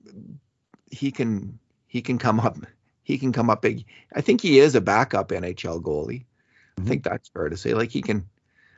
he 0.93 1.11
can 1.11 1.59
he 1.89 2.01
can 2.01 2.17
come 2.17 2.39
up 2.39 2.57
he 3.03 3.19
can 3.19 3.33
come 3.33 3.51
up 3.51 3.61
big. 3.61 3.85
I 4.15 4.21
think 4.21 4.41
he 4.41 4.61
is 4.61 4.77
a 4.77 4.81
backup 4.81 5.29
NHL 5.31 5.83
goalie. 5.83 6.25
I 6.79 6.81
Mhm. 6.81 6.89
think 6.89 7.03
that's 7.03 7.29
fair 7.29 7.49
to 7.49 7.57
say. 7.57 7.75
Like 7.75 7.91
he 7.91 8.01
can. 8.01 8.25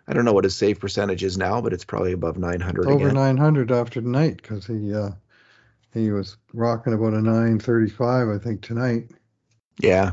I 0.08 0.14
don't 0.14 0.24
know 0.24 0.32
what 0.32 0.44
his 0.44 0.56
save 0.56 0.80
percentage 0.80 1.22
is 1.22 1.36
now, 1.36 1.60
but 1.60 1.72
it's 1.74 1.84
probably 1.84 2.12
above 2.12 2.38
900 2.38 2.86
Over 2.88 3.08
again. 3.08 3.14
900 3.14 3.70
after 3.72 4.00
tonight 4.00 4.38
because 4.38 4.66
he 4.66 4.94
uh, 4.94 5.10
he 5.92 6.10
was 6.10 6.38
rocking 6.54 6.94
about 6.94 7.12
a 7.12 7.20
935, 7.20 8.28
I 8.28 8.38
think, 8.38 8.62
tonight. 8.62 9.10
Yeah. 9.78 10.12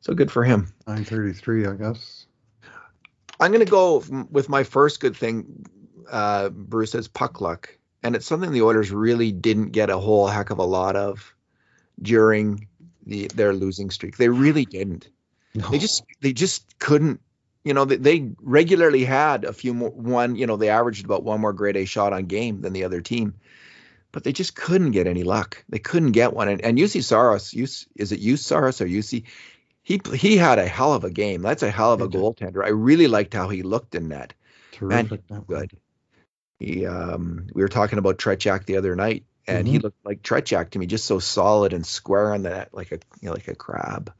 So 0.00 0.12
good 0.12 0.32
for 0.32 0.42
him. 0.42 0.72
933, 0.88 1.66
I 1.66 1.74
guess. 1.74 2.26
I'm 3.38 3.52
going 3.52 3.64
to 3.64 3.70
go 3.70 4.02
with 4.30 4.48
my 4.48 4.64
first 4.64 5.00
good 5.00 5.16
thing, 5.16 5.66
uh, 6.10 6.48
Bruce, 6.48 6.94
as 6.94 7.08
puck 7.08 7.40
luck. 7.40 7.68
And 8.04 8.14
it's 8.14 8.26
something 8.26 8.52
the 8.52 8.62
Oilers 8.62 8.92
really 8.92 9.32
didn't 9.32 9.70
get 9.70 9.90
a 9.90 9.98
whole 9.98 10.28
heck 10.28 10.50
of 10.50 10.58
a 10.58 10.64
lot 10.64 10.94
of 10.94 11.34
during 12.00 12.68
the 13.06 13.28
their 13.28 13.52
losing 13.52 13.90
streak. 13.90 14.16
They 14.16 14.28
really 14.28 14.64
didn't. 14.64 15.08
They 15.70 15.78
just 15.78 16.04
they 16.20 16.32
just 16.32 16.78
couldn't. 16.78 17.20
You 17.64 17.72
know, 17.72 17.86
they, 17.86 17.96
they 17.96 18.32
regularly 18.42 19.04
had 19.04 19.44
a 19.44 19.52
few 19.52 19.72
more 19.72 19.90
one. 19.90 20.36
You 20.36 20.46
know, 20.46 20.56
they 20.56 20.68
averaged 20.68 21.04
about 21.04 21.24
one 21.24 21.40
more 21.40 21.52
grade 21.52 21.76
A 21.76 21.86
shot 21.86 22.12
on 22.12 22.26
game 22.26 22.60
than 22.60 22.72
the 22.72 22.84
other 22.84 23.00
team, 23.00 23.34
but 24.12 24.24
they 24.24 24.32
just 24.32 24.54
couldn't 24.54 24.90
get 24.90 25.06
any 25.06 25.22
luck. 25.22 25.64
They 25.68 25.78
couldn't 25.78 26.12
get 26.12 26.34
one. 26.34 26.48
And, 26.48 26.60
and 26.60 26.76
Juuse 26.76 27.02
Saros, 27.04 27.52
Juuse, 27.52 27.86
is 27.96 28.12
it 28.12 28.20
Juuse 28.20 28.40
Saros 28.40 28.80
or 28.80 28.86
Juuse? 28.86 29.24
He 29.82 30.00
he 30.14 30.36
had 30.36 30.58
a 30.58 30.66
hell 30.66 30.92
of 30.92 31.04
a 31.04 31.10
game. 31.10 31.40
That's 31.40 31.62
a 31.62 31.70
hell 31.70 31.92
of 31.92 32.00
a 32.00 32.08
goaltender. 32.08 32.64
I 32.64 32.70
really 32.70 33.06
liked 33.06 33.32
how 33.32 33.48
he 33.48 33.62
looked 33.62 33.94
in. 33.94 34.08
Man, 34.08 34.28
terrific. 34.72 35.22
good. 35.46 35.70
He 36.60 36.86
um 36.86 37.46
we 37.52 37.62
were 37.62 37.68
talking 37.68 37.98
about 37.98 38.18
Tretiak 38.18 38.64
the 38.66 38.76
other 38.76 38.94
night, 38.96 39.24
and 39.46 39.66
he 39.66 39.78
Mhm. 39.78 39.80
looked 39.80 40.04
like 40.04 40.22
Tretiak 40.22 40.70
to 40.70 40.78
me, 40.78 40.86
just 40.86 41.06
so 41.06 41.18
solid 41.18 41.72
and 41.72 41.84
square 41.86 42.32
on 42.32 42.42
the 42.42 42.50
net, 42.50 42.68
like 42.72 42.92
a 42.92 42.98
you 43.20 43.28
know, 43.28 43.32
like 43.32 43.48
a 43.48 43.54
crab. 43.54 44.12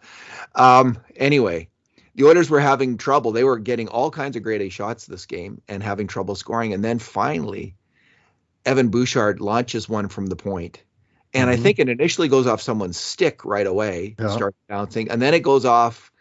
Um 0.55 0.99
anyway, 1.17 1.69
the 2.17 2.25
Oilers 2.27 2.51
were 2.51 2.61
having 2.61 2.99
trouble. 2.99 3.33
They 3.33 3.45
were 3.45 3.59
getting 3.59 3.89
all 3.89 4.11
kinds 4.11 4.37
of 4.37 4.43
grade 4.43 4.63
A 4.63 4.69
shots 4.71 5.07
this 5.07 5.27
game 5.27 5.63
and 5.69 5.83
having 5.83 6.07
trouble 6.09 6.35
scoring. 6.37 6.73
And 6.75 6.85
then 6.85 6.99
finally, 6.99 7.77
Evan 8.67 8.89
Bouchard 8.91 9.41
launches 9.41 9.89
one 9.89 10.09
from 10.09 10.27
the 10.27 10.37
point. 10.37 10.83
And 11.35 11.51
I 11.51 11.57
Mhm. 11.57 11.63
think 11.63 11.79
it 11.81 11.89
initially 11.89 12.29
goes 12.29 12.47
off 12.47 12.63
someone's 12.63 12.99
stick 12.99 13.45
right 13.45 13.67
away, 13.67 14.19
Yeah. 14.19 14.29
starts 14.29 14.59
bouncing, 14.69 15.11
and 15.11 15.23
then 15.23 15.35
it 15.35 15.43
goes 15.43 15.65
off 15.67 16.13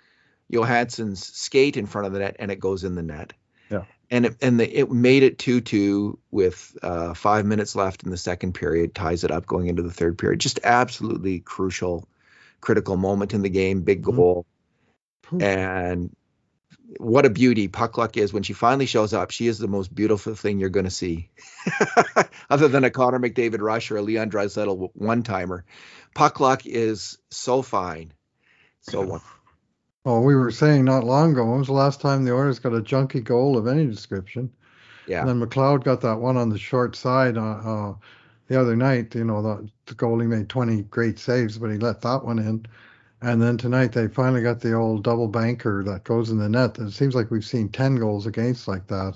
Johansen's 0.51 1.25
skate 1.27 1.77
in 1.77 1.85
front 1.87 2.07
of 2.07 2.13
the 2.13 2.19
net 2.19 2.37
and 2.39 2.51
it 2.51 2.59
goes 2.59 2.83
in 2.85 2.95
the 2.95 3.03
net. 3.03 3.33
And 4.13 4.27
it, 4.27 4.35
and 4.43 4.59
the, 4.59 4.79
it 4.79 4.91
made 4.91 5.23
it 5.23 5.39
2-2 5.39 6.19
with 6.29 6.77
uh, 6.83 7.15
five 7.15 7.47
minutes 7.47 7.75
left 7.75 8.03
in 8.03 8.11
the 8.11 8.17
second 8.17 8.53
period, 8.53 8.93
ties 8.93 9.23
it 9.23 9.31
up 9.31 9.47
going 9.47 9.65
into 9.67 9.81
the 9.81 9.91
third 9.91 10.19
period. 10.19 10.39
Just 10.39 10.59
absolutely 10.63 11.39
crucial, 11.39 12.07
critical 12.61 12.95
moment 12.95 13.33
in 13.33 13.41
the 13.41 13.49
game, 13.49 13.81
big 13.81 14.03
Mhm. 14.03 14.15
goal. 14.15 14.45
Phew. 15.23 15.39
And 15.41 16.15
what 16.99 17.25
a 17.25 17.31
beauty 17.31 17.67
puck 17.69 17.97
luck 17.97 18.15
is 18.15 18.31
when 18.31 18.43
she 18.43 18.53
finally 18.53 18.85
shows 18.85 19.13
up. 19.13 19.31
She 19.31 19.47
is 19.47 19.57
the 19.57 19.67
most 19.67 19.93
beautiful 19.93 20.35
thing 20.35 20.59
you're 20.59 20.69
going 20.69 20.85
to 20.85 20.91
see, 20.91 21.31
other 22.51 22.67
than 22.67 22.83
a 22.83 22.91
Connor 22.91 23.19
McDavid 23.19 23.61
rush 23.61 23.89
or 23.89 23.97
a 23.97 24.03
Leon 24.03 24.29
Draisaitl 24.29 24.91
one 24.93 25.23
timer. 25.23 25.65
Puck 26.13 26.39
luck 26.39 26.67
is 26.67 27.17
so 27.31 27.63
fine, 27.63 28.13
so 28.81 28.99
Yeah. 28.99 29.07
wonderful. 29.07 29.42
Well, 30.05 30.21
we 30.21 30.35
were 30.35 30.51
saying 30.51 30.83
not 30.85 31.05
long 31.05 31.31
ago, 31.31 31.45
when 31.45 31.59
was 31.59 31.67
the 31.67 31.73
last 31.73 32.01
time 32.01 32.25
the 32.25 32.33
Oilers 32.33 32.59
got 32.59 32.73
a 32.73 32.81
junky 32.81 33.23
goal 33.23 33.57
of 33.57 33.67
any 33.67 33.85
description? 33.87 34.51
Yeah. 35.07 35.21
And 35.21 35.29
then 35.29 35.39
McLeod 35.39 35.83
got 35.83 36.01
that 36.01 36.19
one 36.19 36.35
on 36.37 36.49
the 36.49 36.57
short 36.57 36.95
side 36.95 37.37
uh, 37.37 37.41
uh, 37.41 37.95
the 38.47 38.59
other 38.59 38.75
night. 38.75 39.15
You 39.15 39.23
know, 39.23 39.41
the, 39.41 39.69
the 39.85 39.95
goalie 39.95 40.27
made 40.27 40.49
20 40.49 40.83
great 40.83 41.19
saves, 41.19 41.57
but 41.57 41.71
he 41.71 41.77
let 41.77 42.01
that 42.01 42.25
one 42.25 42.39
in. 42.39 42.65
And 43.21 43.41
then 43.41 43.57
tonight 43.57 43.93
they 43.93 44.09
finally 44.09 44.41
got 44.41 44.59
the 44.59 44.73
old 44.73 45.03
double 45.05 45.29
banker 45.29 45.83
that 45.85 46.03
goes 46.03 46.29
in 46.29 46.37
the 46.37 46.49
net. 46.49 46.77
It 46.79 46.91
seems 46.91 47.15
like 47.15 47.31
we've 47.31 47.45
seen 47.45 47.69
10 47.69 47.95
goals 47.95 48.25
against 48.25 48.67
like 48.67 48.87
that. 48.87 49.15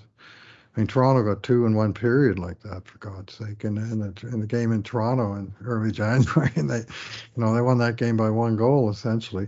I 0.76 0.80
mean, 0.80 0.88
Toronto 0.88 1.24
got 1.24 1.44
two 1.44 1.66
in 1.66 1.76
one 1.76 1.94
period 1.94 2.40
like 2.40 2.62
that, 2.62 2.88
for 2.88 2.98
God's 3.00 3.34
sake, 3.34 3.66
And 3.66 3.78
in, 3.78 4.00
the, 4.00 4.14
in 4.28 4.40
the 4.40 4.48
game 4.48 4.72
in 4.72 4.84
Toronto 4.84 5.34
in 5.36 5.54
early 5.66 5.92
January. 6.04 6.52
And 6.56 6.70
they, 6.70 6.80
you 6.80 6.86
know, 7.44 7.54
they 7.54 7.62
won 7.62 7.78
that 7.80 7.98
game 7.98 8.16
by 8.16 8.30
one 8.30 8.56
goal 8.56 8.90
essentially. 8.90 9.48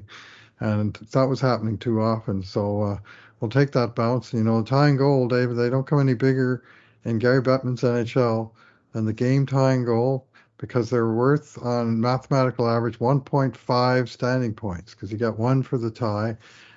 And 0.60 0.96
that 1.12 1.26
was 1.26 1.40
happening 1.40 1.78
too 1.78 2.02
often. 2.02 2.44
So, 2.44 2.82
uh, 2.84 2.98
we'll 3.40 3.50
take 3.50 3.72
that 3.72 3.96
bounce. 3.96 4.34
You 4.34 4.44
know, 4.44 4.64
tying 4.64 4.98
goal, 4.98 5.28
David, 5.28 5.56
they 5.56 5.70
don't 5.70 5.88
come 5.88 6.00
any 6.00 6.14
bigger 6.14 6.64
in 7.06 7.20
Gary 7.20 7.42
Bettman's 7.42 7.82
NHL 7.82 8.52
than 8.94 9.06
the 9.06 9.14
game 9.14 9.46
tying 9.46 9.86
goal 9.86 10.26
because 10.58 10.90
they're 10.90 11.14
worth 11.14 11.58
on 11.64 12.02
mathematical 12.02 12.70
average 12.70 13.00
1.5 13.00 14.10
standing 14.10 14.54
points 14.54 14.94
because 14.94 15.12
you 15.12 15.18
get 15.18 15.40
one 15.40 15.64
for 15.64 15.78
the 15.78 15.90
tie 15.90 16.36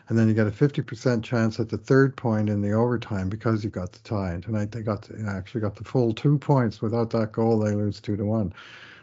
and 0.09 0.19
then 0.19 0.29
you 0.29 0.35
get 0.35 0.47
a 0.47 0.51
50% 0.51 1.23
chance 1.23 1.59
at 1.59 1.69
the 1.69 1.79
third 1.79 2.17
point 2.17 2.49
in 2.49 2.61
the 2.61 2.73
overtime 2.73 3.29
because 3.29 3.65
you 3.65 3.71
got 3.71 3.93
the 3.93 3.99
tie. 4.01 4.33
And 4.33 4.43
tonight 4.43 4.71
they 4.71 4.83
got 4.83 5.03
the, 5.03 5.27
actually 5.29 5.63
got 5.63 5.75
the 5.77 5.85
full 5.85 6.13
two 6.13 6.39
points. 6.39 6.83
Without 6.83 7.11
that 7.11 7.33
goal, 7.33 7.59
they 7.59 7.73
lose 7.73 8.01
two 8.01 8.17
to 8.17 8.25
one. 8.25 8.53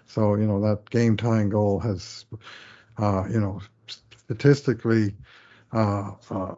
So, 0.06 0.36
you 0.36 0.46
know, 0.46 0.62
that 0.62 0.90
game 0.90 1.18
tying 1.18 1.50
goal 1.50 1.80
has, 1.80 2.26
uh, 2.98 3.26
you 3.30 3.40
know, 3.40 3.62
statistically, 4.30 5.16
uh, 5.74 6.12
uh, 6.30 6.54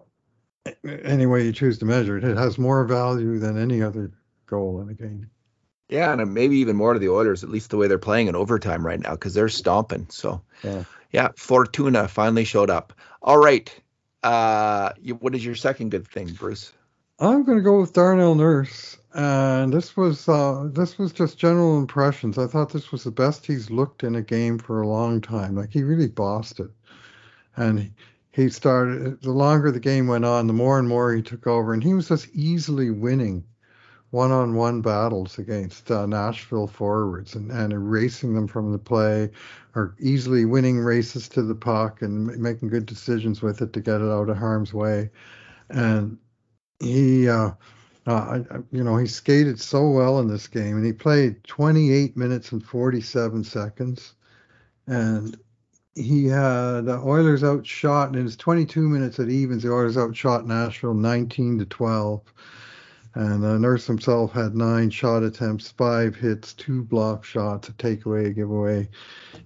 any 0.84 1.26
way 1.26 1.46
you 1.46 1.54
choose 1.54 1.78
to 1.80 1.86
measure 1.86 2.18
it, 2.18 2.24
it 2.26 2.36
has 2.36 2.58
more 2.58 2.84
value 2.84 3.40
than 3.40 3.58
any 3.58 3.82
other 3.82 4.12
goal 4.46 4.82
in 4.82 4.90
a 4.90 4.94
game. 4.94 5.30
Yeah, 5.88 6.12
and 6.12 6.34
maybe 6.34 6.58
even 6.58 6.76
more 6.76 6.92
to 6.92 7.00
the 7.00 7.10
Oilers, 7.10 7.44
at 7.44 7.50
least 7.50 7.70
the 7.70 7.78
way 7.78 7.88
they're 7.88 7.98
playing 7.98 8.28
in 8.28 8.36
overtime 8.36 8.86
right 8.86 9.00
now, 9.00 9.12
because 9.12 9.34
they're 9.34 9.48
stomping. 9.48 10.08
So, 10.10 10.42
Yeah. 10.64 10.84
yeah, 11.12 11.30
Fortuna 11.38 12.10
finally 12.10 12.44
showed 12.44 12.70
up. 12.70 12.92
All 13.22 13.38
right. 13.38 13.74
Uh, 14.22 14.92
you, 15.02 15.16
what 15.16 15.34
is 15.34 15.44
your 15.44 15.56
second 15.56 15.92
good 15.92 16.08
thing, 16.08 16.28
Bruce? 16.34 16.74
I'm 17.20 17.44
going 17.44 17.58
to 17.58 17.64
go 17.64 17.80
with 17.80 17.94
Darnell 17.94 18.36
Nurse, 18.36 18.98
and 19.14 19.72
this 19.72 19.96
was 19.96 20.28
uh, 20.28 20.70
this 20.74 20.98
was 20.98 21.14
just 21.14 21.38
general 21.38 21.78
impressions. 21.78 22.38
I 22.38 22.48
thought 22.48 22.74
this 22.74 22.92
was 22.92 23.04
the 23.04 23.12
best 23.12 23.46
he's 23.46 23.72
looked 23.72 24.04
in 24.04 24.16
a 24.16 24.22
game 24.22 24.58
for 24.60 24.82
a 24.82 24.88
long 24.88 25.22
time. 25.22 25.56
Like 25.56 25.72
he 25.72 25.84
really 25.84 26.08
bossed 26.08 26.60
it, 26.60 26.70
and 27.58 27.92
he, 28.32 28.50
started. 28.50 29.22
The 29.22 29.32
longer 29.32 29.72
the 29.72 29.80
game 29.80 30.08
went 30.08 30.26
on, 30.26 30.48
the 30.48 30.54
more 30.54 30.80
and 30.80 30.88
more 30.88 31.14
he 31.14 31.22
took 31.22 31.48
over, 31.48 31.74
and 31.74 31.84
he 31.84 31.94
was 31.94 32.08
just 32.08 32.30
easily 32.34 32.90
winning 32.90 33.44
one-on-one 34.12 34.82
battles 34.82 35.38
against 35.38 35.90
uh, 35.90 36.06
Nashville 36.06 36.68
forwards 36.68 37.36
and, 37.36 37.50
and 37.50 37.72
erasing 37.72 38.34
them 38.34 38.48
from 38.48 38.72
the 38.72 38.78
play, 38.78 39.30
or 39.74 39.96
easily 40.00 40.44
winning 40.44 40.80
races 40.80 41.30
to 41.30 41.42
the 41.42 41.56
puck 41.56 42.02
and 42.02 42.28
ma- 42.28 42.34
making 42.38 42.70
good 42.70 42.86
decisions 42.86 43.42
with 43.42 43.62
it 43.62 43.72
to 43.74 43.80
get 43.80 44.02
it 44.02 44.12
out 44.12 44.30
of 44.30 44.38
harm's 44.38 44.74
way, 44.74 45.10
and 45.70 46.18
he 46.80 47.30
uh, 47.30 47.52
uh, 48.08 48.40
you 48.72 48.84
know 48.84 48.98
he 48.98 49.08
skated 49.08 49.60
so 49.60 49.90
well 49.90 50.20
in 50.20 50.28
this 50.28 50.48
game 50.48 50.76
and 50.76 50.86
he 50.86 50.94
played 50.94 51.44
28 51.44 52.18
minutes 52.18 52.52
and 52.52 52.64
47 52.66 53.44
seconds 53.44 54.16
and 54.88 55.38
he 55.96 56.26
had 56.26 56.82
the 56.82 57.02
Oilers 57.04 57.44
outshot 57.44 58.16
in 58.16 58.24
his 58.24 58.38
22 58.38 58.88
minutes 58.88 59.20
at 59.20 59.30
evens 59.30 59.64
the 59.64 59.74
Oilers 59.74 59.98
outshot 59.98 60.48
Nashville 60.48 60.94
19 60.94 61.60
to 61.60 61.66
12 61.66 62.22
And 63.16 63.44
uh, 63.44 63.58
Nurse 63.58 63.88
himself 63.88 64.32
had 64.32 64.56
nine 64.56 64.90
shot 64.90 65.22
attempts, 65.22 65.70
five 65.72 66.16
hits, 66.16 66.54
two 66.54 66.84
block 66.84 67.26
shots, 67.26 67.68
a 67.68 67.74
takeaway, 67.74 68.28
a 68.28 68.30
giveaway. 68.32 68.88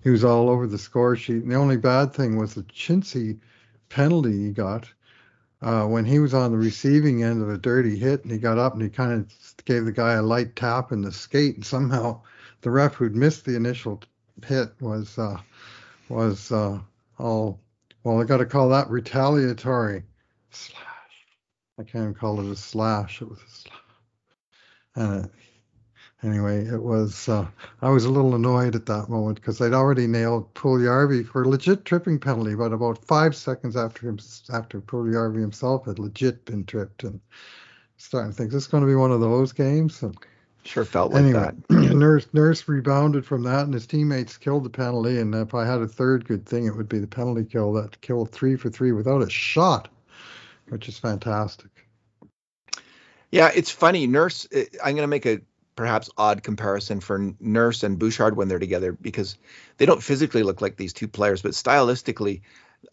He 0.03 0.11
was 0.11 0.23
all 0.23 0.49
over 0.49 0.67
the 0.67 0.77
score 0.77 1.15
sheet. 1.15 1.41
And 1.41 1.51
the 1.51 1.55
only 1.55 1.77
bad 1.77 2.13
thing 2.13 2.37
was 2.37 2.53
the 2.53 2.63
chintzy 2.63 3.39
penalty 3.89 4.45
he 4.45 4.51
got 4.51 4.87
uh, 5.63 5.85
when 5.85 6.05
he 6.05 6.19
was 6.19 6.35
on 6.35 6.51
the 6.51 6.57
receiving 6.59 7.23
end 7.23 7.41
of 7.41 7.49
a 7.49 7.57
dirty 7.57 7.97
hit 7.97 8.23
and 8.23 8.31
he 8.31 8.37
got 8.37 8.59
up 8.59 8.73
and 8.73 8.83
he 8.83 8.89
kind 8.89 9.13
of 9.13 9.65
gave 9.65 9.85
the 9.85 9.91
guy 9.91 10.13
a 10.13 10.21
light 10.21 10.55
tap 10.55 10.91
in 10.91 11.01
the 11.01 11.11
skate 11.11 11.55
and 11.55 11.65
somehow 11.65 12.21
the 12.61 12.69
ref 12.69 12.93
who'd 12.93 13.15
missed 13.15 13.45
the 13.45 13.55
initial 13.55 14.01
hit 14.45 14.69
was 14.79 15.17
uh, 15.17 15.37
was 16.09 16.51
uh, 16.51 16.79
all 17.17 17.59
well. 18.03 18.21
I 18.21 18.25
got 18.25 18.37
to 18.37 18.45
call 18.45 18.69
that 18.69 18.89
retaliatory 18.89 20.03
slash. 20.51 20.77
I 21.79 21.83
can't 21.83 22.03
even 22.03 22.13
call 22.13 22.39
it 22.39 22.51
a 22.51 22.55
slash. 22.55 23.21
It 23.21 23.29
was 23.29 23.39
a 23.39 23.49
slash. 23.49 23.81
And 24.95 25.29
anyway, 26.23 26.65
it 26.65 26.81
was. 26.81 27.27
Uh, 27.27 27.47
I 27.81 27.89
was 27.89 28.05
a 28.05 28.11
little 28.11 28.35
annoyed 28.35 28.75
at 28.75 28.85
that 28.85 29.09
moment 29.09 29.35
because 29.35 29.57
they'd 29.57 29.73
already 29.73 30.07
nailed 30.07 30.53
Puljujarvi 30.53 31.27
for 31.27 31.43
a 31.43 31.49
legit 31.49 31.85
tripping 31.85 32.19
penalty, 32.19 32.55
but 32.55 32.73
about 32.73 33.03
five 33.03 33.35
seconds 33.35 33.75
after 33.75 34.07
him, 34.07 34.19
after 34.53 34.81
Puljujarvi 34.81 35.41
himself 35.41 35.85
had 35.85 35.99
legit 35.99 36.45
been 36.45 36.65
tripped, 36.65 37.03
and 37.03 37.19
starting 37.97 38.31
to 38.31 38.37
think 38.37 38.51
this 38.51 38.63
is 38.63 38.67
going 38.67 38.81
to 38.81 38.87
be 38.87 38.95
one 38.95 39.11
of 39.11 39.21
those 39.21 39.51
games. 39.51 40.01
And 40.03 40.15
Sure 40.65 40.83
felt 40.83 41.13
like 41.13 41.23
anyway, 41.23 41.51
that. 41.69 41.69
Nurse 41.95 42.27
Nurse 42.33 42.67
rebounded 42.67 43.23
from 43.25 43.43
that, 43.43 43.65
and 43.65 43.73
his 43.73 43.85
teammates 43.85 44.35
killed 44.35 44.63
the 44.63 44.69
penalty. 44.69 45.19
And 45.19 45.33
if 45.35 45.53
I 45.53 45.63
had 45.63 45.81
a 45.81 45.87
third 45.87 46.25
good 46.25 46.45
thing, 46.45 46.65
it 46.65 46.75
would 46.75 46.89
be 46.89 46.97
the 46.97 47.07
penalty 47.07 47.45
kill 47.45 47.71
that 47.73 48.01
killed 48.01 48.31
three 48.31 48.55
for 48.55 48.69
three 48.69 48.91
without 48.91 49.21
a 49.21 49.29
shot, 49.29 49.89
which 50.69 50.89
is 50.89 50.97
fantastic. 50.97 51.69
Yeah, 53.31 53.51
it's 53.53 53.69
funny. 53.69 54.07
Nurse, 54.07 54.47
eh, 54.51 54.65
I'm 54.83 54.95
going 54.95 55.03
to 55.03 55.07
make 55.07 55.27
a 55.27 55.39
perhaps 55.75 56.09
odd 56.17 56.41
comparison 56.41 56.99
for 56.99 57.33
Nurse 57.39 57.83
and 57.83 57.99
Bouchard 57.99 58.35
when 58.35 58.47
they're 58.47 58.59
together 58.59 58.93
because 58.93 59.37
they 59.77 59.85
don't 59.85 60.01
physically 60.01 60.41
look 60.41 60.61
like 60.61 60.77
these 60.77 60.93
two 60.93 61.07
players, 61.07 61.41
but 61.41 61.51
stylistically, 61.51 62.41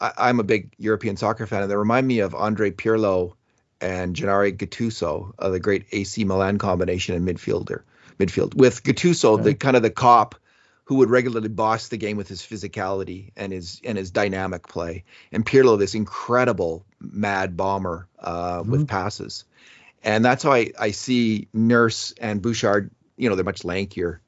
I, 0.01 0.29
am 0.29 0.41
a 0.41 0.45
big 0.45 0.75
European 0.79 1.17
soccer 1.17 1.47
fan, 1.47 1.63
and 1.63 1.71
they 1.71 1.77
remind 1.77 2.07
me 2.07 2.21
of 2.21 2.35
Andrea 2.35 2.73
Pirlo 2.73 3.35
and 3.83 4.15
Gennaro 4.15 4.51
Gattuso, 4.53 5.33
uh, 5.39 5.51
the 5.51 5.61
great 5.61 5.87
AC 5.93 6.25
Milan 6.25 6.57
combination 6.57 7.15
in 7.15 7.27
midfielder 7.27 7.83
midfield. 8.19 8.55
With 8.55 8.83
Gattuso, 8.83 9.35
okay. 9.35 9.43
the 9.43 9.55
kind 9.55 9.77
of 9.77 9.83
the 9.83 9.91
cop 9.91 10.37
who 10.85 10.97
would 10.97 11.11
regularly 11.11 11.49
boss 11.49 11.89
the 11.89 11.97
game 11.97 12.17
with 12.17 12.29
his 12.29 12.43
physicality 12.43 13.33
and 13.37 13.53
his 13.53 13.81
and 13.85 13.99
his 13.99 14.11
dynamic 14.11 14.69
play, 14.69 15.05
and 15.33 15.45
Pirlo, 15.45 15.79
this 15.79 15.95
incredible 15.95 16.85
mad 17.01 17.57
bomber 17.57 18.09
uh, 18.19 18.61
mm-hmm. 18.61 18.71
with 18.71 18.89
passes, 18.89 19.45
and 20.03 20.25
that's 20.25 20.43
how 20.43 20.53
I, 20.53 20.73
I 20.79 20.91
see 20.93 21.49
Nurse 21.53 22.13
and 22.21 22.41
Bouchard. 22.41 22.91
You 23.17 23.29
know, 23.29 23.37
they're 23.37 23.45
much 23.45 23.63
lankier 23.63 24.19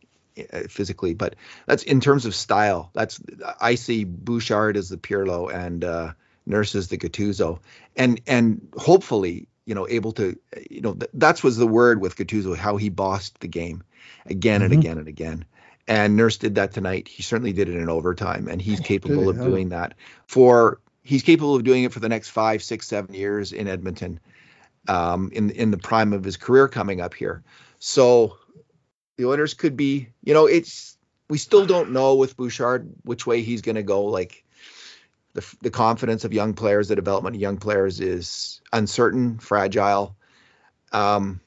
uh, 0.53 0.61
physically, 0.69 1.15
but 1.15 1.37
that's 1.67 1.83
in 1.83 2.01
terms 2.01 2.25
of 2.27 2.35
style. 2.35 2.91
That's 2.93 3.21
I 3.61 3.75
see 3.75 4.05
Bouchard 4.05 4.77
as 4.77 4.89
the 4.89 4.97
Pirlo 4.97 5.53
and 5.53 5.85
uh, 5.85 6.13
nurses 6.47 6.89
the 6.89 6.99
Gattuso, 6.99 7.61
and 7.97 8.21
and 8.27 8.69
hopefully 8.77 9.49
you 9.67 9.75
know 9.75 9.89
able 9.89 10.13
to 10.13 10.39
you 10.71 10.81
know 10.81 10.95
th- 10.95 11.11
that's 11.15 11.43
was 11.43 11.57
the 11.57 11.67
word 11.67 12.01
with 12.01 12.17
Gattuso 12.17 12.57
how 12.57 12.77
he 12.77 12.89
bossed 12.89 13.41
the 13.41 13.49
game 13.49 13.83
again 14.27 14.61
mm-hmm. 14.61 14.73
and 14.73 14.81
again 14.81 14.99
and 14.99 15.09
again. 15.09 15.45
And 15.87 16.17
Nurse 16.17 16.39
did 16.39 16.55
that 16.55 16.73
tonight. 16.73 17.09
He 17.09 17.23
certainly 17.23 17.53
did 17.53 17.69
it 17.69 17.77
in 17.77 17.91
overtime, 17.91 18.49
and 18.49 18.61
he's 18.61 18.81
capable 18.81 19.29
of 19.29 19.37
doing 19.37 19.69
that 19.69 19.95
for 20.27 20.81
he's 21.03 21.23
capable 21.23 21.55
of 21.55 21.65
doing 21.65 21.85
it 21.85 21.93
for 21.93 22.01
the 22.01 22.09
next 22.09 22.31
five, 22.31 22.63
six, 22.63 22.87
seven 22.87 23.15
years 23.15 23.53
in 23.53 23.69
Edmonton, 23.69 24.19
um, 24.89 25.31
in 25.33 25.51
in 25.51 25.71
the 25.71 25.79
prime 25.79 26.13
of 26.13 26.25
his 26.25 26.37
career 26.37 26.69
coming 26.69 27.01
up 27.01 27.15
here. 27.15 27.43
So 27.79 28.39
the 29.17 29.27
Oilers 29.27 29.55
could 29.55 29.77
be, 29.77 30.09
you 30.23 30.35
know, 30.35 30.47
it's 30.47 30.97
we 31.29 31.39
still 31.39 31.67
don't 31.67 31.93
know 31.93 32.17
with 32.17 32.37
Bouchard 32.37 32.91
which 33.03 33.27
way 33.27 33.43
he's 33.43 33.63
going 33.63 33.77
to 33.77 33.83
go. 33.83 34.05
Like 34.05 34.44
the, 35.35 35.57
the 35.63 35.71
confidence 35.71 36.25
of 36.25 36.33
young 36.33 36.55
players, 36.55 36.89
the 36.89 36.97
development 36.97 37.37
of 37.37 37.43
young 37.43 37.59
players 37.59 38.01
is 38.01 38.61
uncertain, 38.73 39.39
fragile. 39.39 40.17
Um, 40.93 41.41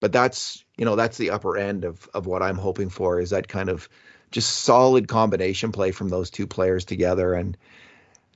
but 0.00 0.12
that's 0.12 0.64
you 0.76 0.84
know 0.84 0.96
that's 0.96 1.16
the 1.16 1.30
upper 1.30 1.56
end 1.56 1.84
of 1.84 2.08
of 2.12 2.26
what 2.26 2.42
I'm 2.42 2.58
hoping 2.58 2.90
for 2.90 3.20
is 3.20 3.30
that 3.30 3.46
kind 3.46 3.68
of 3.68 3.88
just 4.32 4.50
solid 4.50 5.06
combination 5.06 5.70
play 5.70 5.92
from 5.92 6.08
those 6.08 6.30
two 6.30 6.48
players 6.48 6.84
together. 6.84 7.34
And 7.34 7.56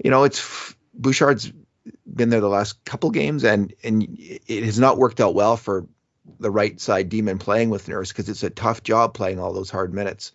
you 0.02 0.10
know 0.10 0.22
it's 0.22 0.74
Bouchard's 0.94 1.52
been 2.06 2.30
there 2.30 2.40
the 2.40 2.48
last 2.48 2.84
couple 2.84 3.10
games 3.10 3.44
and 3.44 3.74
and 3.82 4.06
it 4.18 4.62
has 4.62 4.78
not 4.78 4.98
worked 4.98 5.20
out 5.20 5.34
well 5.34 5.56
for 5.56 5.86
the 6.38 6.50
right 6.50 6.80
side 6.80 7.08
D-man 7.08 7.38
playing 7.38 7.70
with 7.70 7.88
Nurse 7.88 8.10
because 8.12 8.28
it's 8.28 8.42
a 8.44 8.50
tough 8.50 8.82
job 8.84 9.14
playing 9.14 9.40
all 9.40 9.52
those 9.52 9.70
hard 9.70 9.92
minutes. 9.92 10.32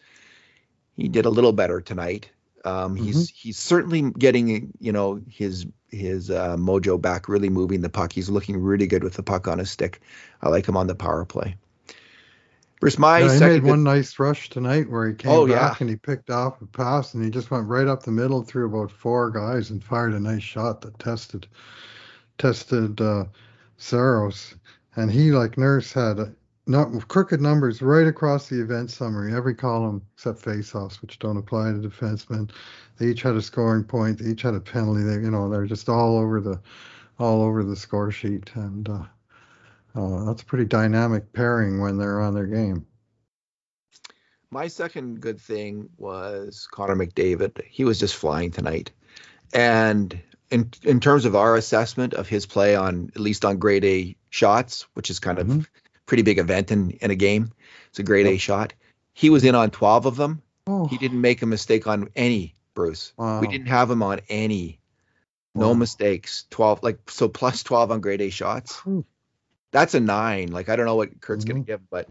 He 0.96 1.08
did 1.08 1.26
a 1.26 1.30
little 1.30 1.54
better 1.54 1.80
tonight. 1.80 2.30
Um, 2.64 2.96
mm-hmm. 2.96 3.06
He's 3.06 3.30
he's 3.30 3.58
certainly 3.58 4.12
getting 4.12 4.74
you 4.80 4.92
know 4.92 5.22
his 5.30 5.66
his 5.90 6.30
uh, 6.30 6.58
mojo 6.58 7.00
back, 7.00 7.28
really 7.28 7.50
moving 7.50 7.82
the 7.82 7.90
puck. 7.90 8.14
He's 8.14 8.30
looking 8.30 8.58
really 8.58 8.88
good 8.88 9.04
with 9.04 9.16
the 9.16 9.24
puck 9.24 9.48
on 9.48 9.60
his 9.60 9.70
stick. 9.70 10.02
I 10.42 10.50
like 10.50 10.68
him 10.68 10.78
on 10.78 10.88
the 10.88 10.96
power 10.96 11.26
play. 11.26 11.56
Bruce, 12.80 12.98
my 12.98 13.20
yeah, 13.20 13.34
he 13.34 13.40
made 13.40 13.64
one 13.64 13.84
nice 13.84 14.18
rush 14.18 14.50
tonight 14.50 14.90
where 14.90 15.08
he 15.08 15.14
came 15.14 15.32
oh, 15.32 15.46
back 15.46 15.56
yeah. 15.56 15.76
and 15.82 15.90
he 15.90 15.96
picked 15.96 16.32
off 16.32 16.60
a 16.62 16.66
pass 16.66 17.14
and 17.14 17.24
he 17.24 17.30
just 17.30 17.52
went 17.52 17.68
right 17.68 17.88
up 17.88 18.02
the 18.02 18.12
middle 18.12 18.42
through 18.42 18.66
about 18.66 18.92
four 18.92 19.30
guys 19.30 19.70
and 19.70 19.84
fired 19.84 20.16
a 20.16 20.20
nice 20.20 20.42
shot 20.42 20.82
that 20.82 20.98
tested 20.98 21.48
tested 22.40 23.00
uh, 23.00 23.26
Saros. 23.78 24.56
And 24.96 25.12
he, 25.12 25.32
like 25.32 25.60
Nurse, 25.60 25.94
had 25.94 26.20
a, 26.20 26.34
not 26.68 27.08
crooked 27.08 27.42
numbers 27.42 27.82
right 27.82 28.08
across 28.08 28.48
the 28.48 28.62
event 28.62 28.92
summary, 28.92 29.34
every 29.34 29.56
column 29.56 30.02
except 30.14 30.42
faceoffs, 30.42 31.02
which 31.02 31.20
don't 31.20 31.38
apply 31.38 31.72
to 31.72 31.78
defensemen. 31.80 32.52
They 32.98 33.08
each 33.08 33.24
had 33.24 33.36
a 33.36 33.42
scoring 33.42 33.84
point. 33.84 34.20
They 34.20 34.32
each 34.32 34.44
had 34.44 34.54
a 34.54 34.60
penalty. 34.60 35.04
They, 35.04 35.16
you 35.16 35.32
know, 35.32 35.50
they're 35.50 35.66
just 35.66 35.90
all 35.90 36.18
over 36.18 36.40
the, 36.40 36.62
all 37.20 37.42
over 37.42 37.64
the 37.64 37.76
score 37.76 38.12
sheet, 38.12 38.52
and 38.56 38.88
uh, 38.88 39.04
uh, 39.96 40.26
that's 40.26 40.44
a 40.44 40.46
pretty 40.46 40.66
dynamic 40.66 41.34
pairing 41.34 41.82
when 41.82 41.98
they're 41.98 42.22
on 42.22 42.34
their 42.34 42.48
game. 42.48 42.86
My 44.52 44.68
second 44.68 45.22
good 45.22 45.40
thing 45.40 45.90
was 45.98 46.68
Connor 46.72 46.96
McDavid. 46.96 47.64
He 47.66 47.86
was 47.86 48.00
just 48.00 48.16
flying 48.16 48.52
tonight, 48.52 48.92
and 49.54 50.22
in 50.50 50.70
in 50.84 51.00
terms 51.00 51.26
of 51.26 51.36
our 51.36 51.56
assessment 51.56 52.14
of 52.14 52.28
his 52.28 52.46
play 52.46 52.76
on 52.76 53.12
at 53.16 53.22
least 53.22 53.46
on 53.46 53.58
grade 53.58 53.86
A 53.86 54.16
shots, 54.30 54.88
which 54.94 55.10
is 55.10 55.20
kind 55.20 55.38
mm-hmm. 55.38 55.60
of 55.60 55.70
pretty 56.12 56.24
big 56.24 56.40
event 56.40 56.74
in, 56.74 56.90
in 56.90 57.10
a 57.10 57.16
game. 57.16 57.54
It's 57.88 58.00
a 58.00 58.04
great 58.04 58.26
yep. 58.26 58.36
A 58.36 58.38
shot. 58.38 58.74
He 59.14 59.30
was 59.30 59.46
in 59.46 59.56
on 59.56 59.72
12 59.72 60.08
of 60.08 60.18
them. 60.18 60.42
Oh. 60.68 60.86
He 60.86 60.98
didn't 60.98 61.22
make 61.22 61.42
a 61.42 61.46
mistake 61.46 61.88
on 61.88 62.10
any, 62.18 62.54
Bruce. 62.74 63.14
Wow. 63.16 63.40
We 63.40 63.48
didn't 63.48 63.68
have 63.68 63.90
him 63.90 64.04
on 64.04 64.20
any. 64.28 64.82
No 65.56 65.70
wow. 65.70 65.74
mistakes. 65.74 66.48
12, 66.50 66.84
like, 66.84 67.10
so 67.10 67.30
plus 67.30 67.64
12 67.64 67.92
on 67.92 68.02
grade 68.02 68.20
A 68.20 68.30
shots. 68.30 68.82
That's 69.72 69.94
a 69.94 70.02
nine. 70.02 70.52
Like, 70.52 70.68
I 70.68 70.76
don't 70.76 70.86
know 70.86 70.98
what 70.98 71.22
Kurt's 71.22 71.46
mm-hmm. 71.46 71.54
going 71.54 71.64
to 71.64 71.72
give, 71.72 71.90
but 71.90 72.10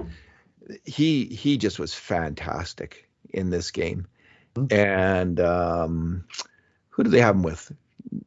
he 0.86 1.26
he 1.26 1.58
just 1.58 1.78
was 1.78 1.92
fantastic 1.92 3.06
in 3.28 3.50
this 3.50 3.70
game. 3.70 4.06
Mm-hmm. 4.54 4.74
And 4.74 5.40
um, 5.40 6.24
who 6.88 7.04
do 7.04 7.10
they 7.10 7.20
have 7.20 7.34
him 7.34 7.42
with? 7.42 7.70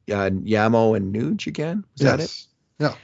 Uh, 0.08 0.30
Yamo 0.30 0.96
and 0.96 1.16
Nuge 1.16 1.48
again? 1.48 1.84
Is 1.96 2.04
yes. 2.04 2.12
that 2.12 2.20
it? 2.20 2.48
Yeah. 2.78 2.96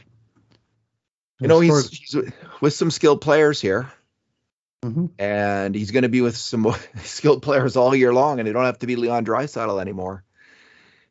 You 1.39 1.47
know, 1.47 1.59
he's, 1.59 1.89
he's, 1.89 2.15
with 2.61 2.73
some 2.73 2.91
skilled 2.91 3.21
players 3.21 3.61
here. 3.61 3.91
Mm-hmm. 4.83 5.07
And 5.17 5.75
he's 5.75 5.91
going 5.91 6.03
to 6.03 6.09
be 6.09 6.21
with 6.21 6.37
some 6.37 6.73
skilled 7.03 7.41
players 7.41 7.75
all 7.75 7.95
year 7.95 8.13
long, 8.13 8.39
and 8.39 8.47
they 8.47 8.53
don't 8.53 8.65
have 8.65 8.79
to 8.79 8.87
be 8.87 8.95
Leon 8.95 9.25
Draisaitl 9.25 9.81
anymore. 9.81 10.23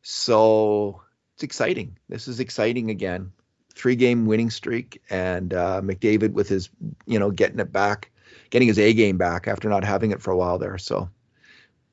So 0.03 1.03
it's 1.35 1.43
exciting. 1.43 1.99
This 2.09 2.29
is 2.29 2.41
exciting 2.41 2.91
again. 2.91 3.33
Three 3.75 3.97
game 3.97 4.27
winning 4.27 4.51
streak, 4.51 5.03
and 5.11 5.53
uh, 5.55 5.81
McDavid 5.83 6.33
with 6.33 6.49
his, 6.49 6.71
you 7.07 7.19
know, 7.19 7.31
getting 7.31 7.61
it 7.61 7.73
back, 7.73 8.11
getting 8.51 8.69
his 8.69 8.79
A 8.79 8.93
game 8.93 9.19
back 9.19 9.47
after 9.47 9.69
not 9.69 9.85
having 9.85 10.11
it 10.11 10.23
for 10.23 10.31
a 10.31 10.37
while 10.37 10.59
there. 10.59 10.79
So 10.79 11.11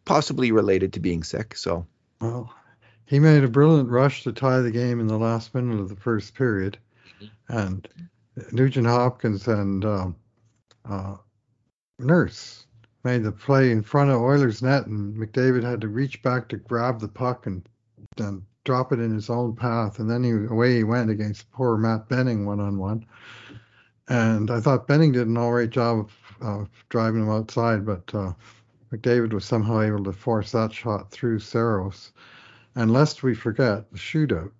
possibly 0.05 0.51
related 0.51 0.93
to 0.93 0.99
being 0.99 1.23
sick. 1.23 1.55
So, 1.55 1.85
well, 2.21 2.53
he 3.05 3.19
made 3.19 3.43
a 3.43 3.47
brilliant 3.47 3.89
rush 3.89 4.23
to 4.23 4.31
tie 4.31 4.61
the 4.61 4.71
game 4.71 4.99
in 4.99 5.07
the 5.07 5.17
last 5.19 5.53
minute 5.53 5.79
of 5.79 5.89
the 5.89 5.95
first 5.95 6.33
period, 6.33 6.77
mm-hmm. 7.21 7.57
and 7.57 7.87
Nugent 8.51 8.87
Hopkins 8.87 9.47
and 9.47 9.85
um, 9.85 10.15
uh, 10.89 11.15
Nurse 11.99 12.65
made 13.03 13.23
the 13.23 13.31
play 13.31 13.71
in 13.71 13.81
front 13.81 14.11
of 14.11 14.21
Oilers 14.21 14.61
net, 14.61 14.87
and 14.87 15.15
McDavid 15.15 15.63
had 15.63 15.81
to 15.81 15.87
reach 15.87 16.21
back 16.21 16.49
to 16.49 16.57
grab 16.57 16.99
the 16.99 17.07
puck 17.07 17.45
and, 17.45 17.67
and 18.17 18.43
drop 18.63 18.91
it 18.91 18.99
in 18.99 19.13
his 19.13 19.29
own 19.29 19.55
path, 19.55 19.99
and 19.99 20.09
then 20.09 20.23
he 20.23 20.31
away 20.31 20.77
he 20.77 20.83
went 20.83 21.09
against 21.09 21.51
poor 21.51 21.77
Matt 21.77 22.09
Benning 22.09 22.45
one 22.45 22.59
on 22.59 22.77
one. 22.77 23.05
And 24.07 24.51
I 24.51 24.59
thought 24.59 24.87
Benning 24.87 25.11
did 25.11 25.27
an 25.27 25.37
all 25.37 25.53
right 25.53 25.69
job 25.69 25.99
of, 25.99 26.11
of 26.41 26.69
driving 26.89 27.21
him 27.21 27.29
outside, 27.29 27.85
but 27.85 28.13
uh, 28.13 28.33
McDavid 28.91 29.33
was 29.33 29.45
somehow 29.45 29.81
able 29.81 30.03
to 30.03 30.13
force 30.13 30.51
that 30.51 30.73
shot 30.73 31.11
through 31.11 31.39
Saros. 31.39 32.11
And 32.75 32.91
lest 32.91 33.23
we 33.23 33.33
forget 33.33 33.89
the 33.91 33.97
shootout 33.97 34.51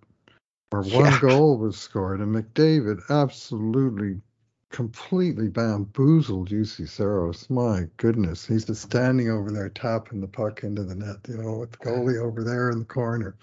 where 0.70 0.82
one 0.82 1.06
yeah. 1.06 1.20
goal 1.20 1.58
was 1.58 1.78
scored, 1.78 2.20
and 2.20 2.36
McDavid 2.36 3.02
absolutely 3.10 4.22
completely 4.70 5.48
bamboozled 5.48 6.50
Juuse 6.50 6.90
Saros. 6.90 7.50
My 7.50 7.88
goodness, 7.98 8.46
he's 8.46 8.66
just 8.66 8.82
standing 8.82 9.30
over 9.30 9.52
there 9.52 9.70
tapping 9.70 10.22
the 10.22 10.28
puck 10.28 10.64
into 10.64 10.84
the 10.84 10.96
net. 10.96 11.18
You 11.28 11.38
know, 11.38 11.58
with 11.60 11.72
the 11.72 11.78
goalie 11.78 12.22
over 12.22 12.44
there 12.44 12.70
in 12.72 12.80
the 12.80 12.86
corner. 12.86 13.36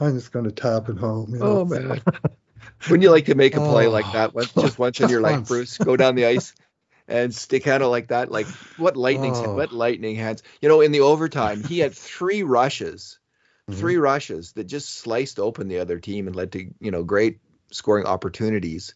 I'm 0.00 0.14
just 0.14 0.32
going 0.32 0.44
to 0.44 0.52
tap 0.52 0.88
it 0.88 0.98
home. 0.98 1.34
You 1.34 1.40
oh, 1.40 1.46
know? 1.46 1.60
Oh 1.60 1.64
man. 1.64 2.02
Wouldn't 2.88 3.02
you 3.02 3.10
like 3.10 3.26
to 3.26 3.34
make 3.34 3.56
a 3.56 3.60
play 3.60 3.86
oh. 3.86 3.90
like 3.90 4.10
that 4.12 4.30
oh. 4.30 4.32
once, 4.34 4.52
just 4.52 4.78
once 4.78 5.00
in 5.00 5.08
your 5.08 5.20
life, 5.20 5.44
Bruce? 5.48 5.78
Go 5.78 5.96
down 5.96 6.14
the 6.14 6.26
ice 6.26 6.54
and 7.08 7.34
stick 7.34 7.64
handle 7.64 7.90
like 7.90 8.08
that. 8.08 8.30
Like 8.30 8.46
what 8.76 8.96
lightning, 8.96 9.32
oh. 9.34 9.54
what 9.54 9.72
lightning 9.72 10.16
hands. 10.16 10.42
You 10.60 10.68
know, 10.68 10.80
in 10.80 10.92
the 10.92 11.00
overtime, 11.00 11.62
he 11.62 11.78
had 11.78 11.94
three 11.94 12.42
rushes, 12.42 13.18
mm-hmm. 13.68 13.80
three 13.80 13.96
rushes 13.96 14.52
that 14.52 14.64
just 14.64 14.94
sliced 14.94 15.38
open 15.38 15.68
the 15.68 15.78
other 15.78 15.98
team 15.98 16.26
and 16.26 16.36
led 16.36 16.52
to 16.52 16.70
you 16.80 16.90
know 16.90 17.02
great 17.02 17.40
scoring 17.70 18.06
opportunities. 18.06 18.94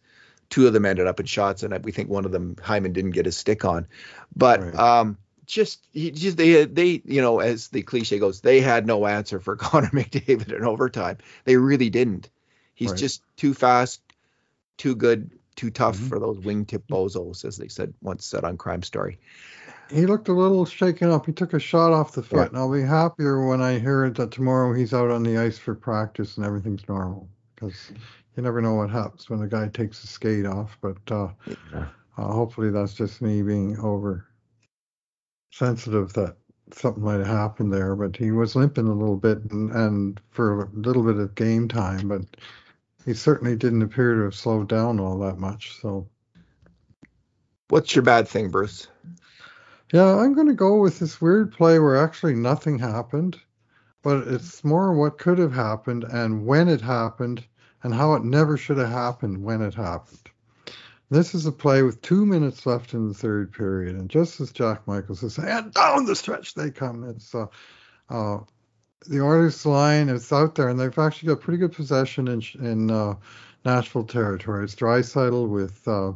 Two 0.49 0.65
of 0.65 0.73
them 0.73 0.85
ended 0.85 1.05
up 1.05 1.19
in 1.19 1.25
shots, 1.25 1.63
and 1.63 1.83
we 1.83 1.91
think 1.91 2.09
one 2.09 2.25
of 2.25 2.31
them 2.31 2.55
Hyman 2.61 2.93
didn't 2.93 3.11
get 3.11 3.25
his 3.25 3.37
stick 3.37 3.65
on. 3.65 3.87
But 4.35 4.61
right. 4.61 4.75
um, 4.75 5.17
just 5.45 5.85
he 5.91 6.11
just 6.11 6.37
they 6.37 6.65
they 6.65 7.01
you 7.05 7.21
know 7.21 7.39
as 7.39 7.67
the 7.69 7.81
cliche 7.81 8.19
goes, 8.19 8.41
they 8.41 8.61
had 8.61 8.87
no 8.87 9.05
answer 9.05 9.39
for 9.39 9.55
Connor 9.57 9.89
McDavid 9.89 10.55
in 10.55 10.63
overtime. 10.63 11.17
They 11.43 11.57
really 11.57 11.89
didn't. 11.89 12.29
He's 12.73 12.91
right. 12.91 12.99
just 12.99 13.21
too 13.35 13.53
fast, 13.53 14.01
too 14.77 14.95
good, 14.95 15.31
too 15.59 15.69
tough 15.69 15.97
mm-hmm. 15.97 16.07
for 16.07 16.19
those 16.19 16.37
wingtip 16.37 16.83
bozos, 16.89 17.43
as 17.43 17.57
they 17.57 17.67
said 17.67 17.93
once 18.01 18.25
said 18.25 18.45
on 18.45 18.55
Crime 18.55 18.81
Story. 18.81 19.19
He 19.91 20.05
looked 20.05 20.29
a 20.29 20.33
little 20.33 20.65
shaken 20.65 21.09
up. 21.09 21.25
He 21.25 21.33
took 21.33 21.53
a 21.53 21.59
shot 21.59 21.91
off 21.91 22.13
the 22.13 22.23
foot, 22.23 22.37
yeah. 22.37 22.45
and 22.45 22.57
I'll 22.57 22.71
be 22.71 22.81
happier 22.81 23.45
when 23.45 23.61
I 23.61 23.77
hear 23.77 24.09
that 24.09 24.31
tomorrow 24.31 24.73
he's 24.73 24.93
out 24.93 25.11
on 25.11 25.23
the 25.23 25.37
ice 25.37 25.57
for 25.57 25.75
practice 25.75 26.37
and 26.37 26.45
everything's 26.45 26.87
normal. 26.87 27.27
Because 27.55 27.91
you 28.37 28.43
never 28.43 28.61
know 28.61 28.75
what 28.75 28.89
happens 28.89 29.29
when 29.29 29.41
a 29.41 29.47
guy 29.47 29.67
takes 29.67 30.01
a 30.03 30.07
skate 30.07 30.45
off. 30.45 30.77
But 30.79 30.97
uh, 31.11 31.29
yeah. 31.73 31.87
uh, 32.17 32.31
hopefully 32.31 32.69
that's 32.69 32.93
just 32.93 33.21
me 33.21 33.41
being 33.41 33.77
over 33.79 34.27
sensitive 35.51 36.13
that 36.13 36.37
something 36.71 37.03
might 37.03 37.17
have 37.17 37.27
happened 37.27 37.73
there. 37.73 37.97
But 37.97 38.15
he 38.15 38.31
was 38.31 38.55
limping 38.55 38.87
a 38.87 38.93
little 38.93 39.17
bit, 39.17 39.39
and, 39.51 39.71
and 39.71 40.21
for 40.29 40.63
a 40.63 40.69
little 40.73 41.03
bit 41.03 41.17
of 41.17 41.35
game 41.35 41.67
time, 41.67 42.07
but 42.07 42.21
he 43.05 43.13
certainly 43.13 43.55
didn't 43.55 43.81
appear 43.81 44.15
to 44.15 44.23
have 44.23 44.35
slowed 44.35 44.67
down 44.67 44.99
all 44.99 45.19
that 45.19 45.37
much. 45.37 45.79
So, 45.81 46.07
what's 47.69 47.95
your 47.95 48.03
bad 48.03 48.27
thing, 48.27 48.49
Bruce? 48.49 48.87
Yeah, 49.91 50.15
I'm 50.17 50.33
going 50.33 50.47
to 50.47 50.53
go 50.53 50.79
with 50.79 50.99
this 50.99 51.19
weird 51.19 51.51
play 51.51 51.79
where 51.79 51.97
actually 51.97 52.35
nothing 52.35 52.77
happened, 52.77 53.39
but 54.03 54.27
it's 54.27 54.63
more 54.63 54.93
what 54.93 55.17
could 55.17 55.39
have 55.39 55.53
happened 55.53 56.03
and 56.03 56.45
when 56.45 56.67
it 56.67 56.81
happened 56.81 57.43
and 57.83 57.93
how 57.93 58.13
it 58.13 58.23
never 58.23 58.57
should 58.57 58.77
have 58.77 58.89
happened 58.89 59.43
when 59.43 59.61
it 59.61 59.73
happened. 59.73 60.29
This 61.09 61.33
is 61.33 61.47
a 61.47 61.51
play 61.51 61.81
with 61.81 62.01
two 62.03 62.23
minutes 62.23 62.67
left 62.67 62.93
in 62.93 63.07
the 63.07 63.15
third 63.15 63.51
period, 63.51 63.95
and 63.95 64.09
just 64.09 64.39
as 64.39 64.51
Jack 64.51 64.85
Michaels 64.85 65.23
is 65.23 65.33
saying, 65.33 65.71
down 65.71 66.05
the 66.05 66.15
stretch 66.15 66.53
they 66.53 66.69
come. 66.69 67.03
It's 67.03 67.33
uh, 67.33 67.47
uh, 68.09 68.39
the 69.07 69.21
Oilers 69.21 69.65
line 69.65 70.09
is 70.09 70.31
out 70.31 70.55
there, 70.55 70.69
and 70.69 70.79
they've 70.79 70.97
actually 70.97 71.29
got 71.29 71.41
pretty 71.41 71.57
good 71.57 71.73
possession 71.73 72.27
in 72.27 72.41
in 72.61 72.91
uh, 72.91 73.15
Nashville 73.65 74.03
territory. 74.03 74.63
It's 74.63 74.75
Draisaitl 74.75 75.47
with 75.47 75.87
uh, 75.87 76.13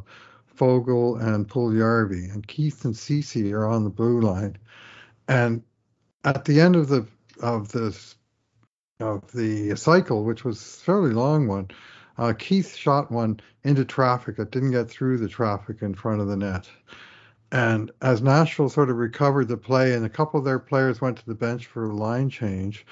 Foegele 0.56 1.20
and 1.20 1.48
Puljujarvi, 1.48 2.32
and 2.32 2.46
Keith 2.46 2.84
and 2.84 2.96
Ceci 2.96 3.52
are 3.52 3.66
on 3.66 3.84
the 3.84 3.90
blue 3.90 4.20
line. 4.20 4.56
And 5.28 5.62
at 6.24 6.44
the 6.44 6.60
end 6.60 6.76
of 6.76 6.88
the 6.88 7.06
of 7.40 7.72
this 7.72 8.16
of 9.00 9.30
the 9.32 9.74
cycle, 9.76 10.24
which 10.24 10.44
was 10.44 10.60
a 10.60 10.84
fairly 10.84 11.12
long 11.12 11.48
one, 11.48 11.68
uh, 12.18 12.32
Keith 12.38 12.76
shot 12.76 13.10
one 13.10 13.40
into 13.64 13.84
traffic 13.84 14.36
that 14.36 14.50
didn't 14.50 14.70
get 14.70 14.88
through 14.88 15.18
the 15.18 15.28
traffic 15.28 15.82
in 15.82 15.94
front 15.94 16.20
of 16.20 16.28
the 16.28 16.36
net. 16.36 16.68
And 17.54 17.92
as 18.02 18.20
Nashville 18.20 18.68
sort 18.68 18.90
of 18.90 18.96
recovered 18.96 19.46
the 19.46 19.56
play, 19.56 19.94
and 19.94 20.04
a 20.04 20.08
couple 20.08 20.40
of 20.40 20.44
their 20.44 20.58
players 20.58 21.00
went 21.00 21.18
to 21.18 21.26
the 21.26 21.36
bench 21.36 21.66
for 21.66 21.84
a 21.84 21.94
line 21.94 22.28
change, 22.28 22.84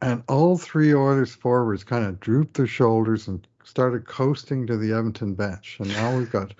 and 0.00 0.22
all 0.26 0.56
three 0.56 0.94
Oilers 0.94 1.34
forwards 1.34 1.84
kind 1.84 2.06
of 2.06 2.18
drooped 2.18 2.54
their 2.54 2.66
shoulders 2.66 3.28
and 3.28 3.46
started 3.62 4.06
coasting 4.06 4.66
to 4.66 4.78
the 4.78 4.94
Edmonton 4.94 5.34
bench. 5.34 5.76
And 5.80 5.90
now 5.90 6.16
we've 6.16 6.30
got 6.30 6.54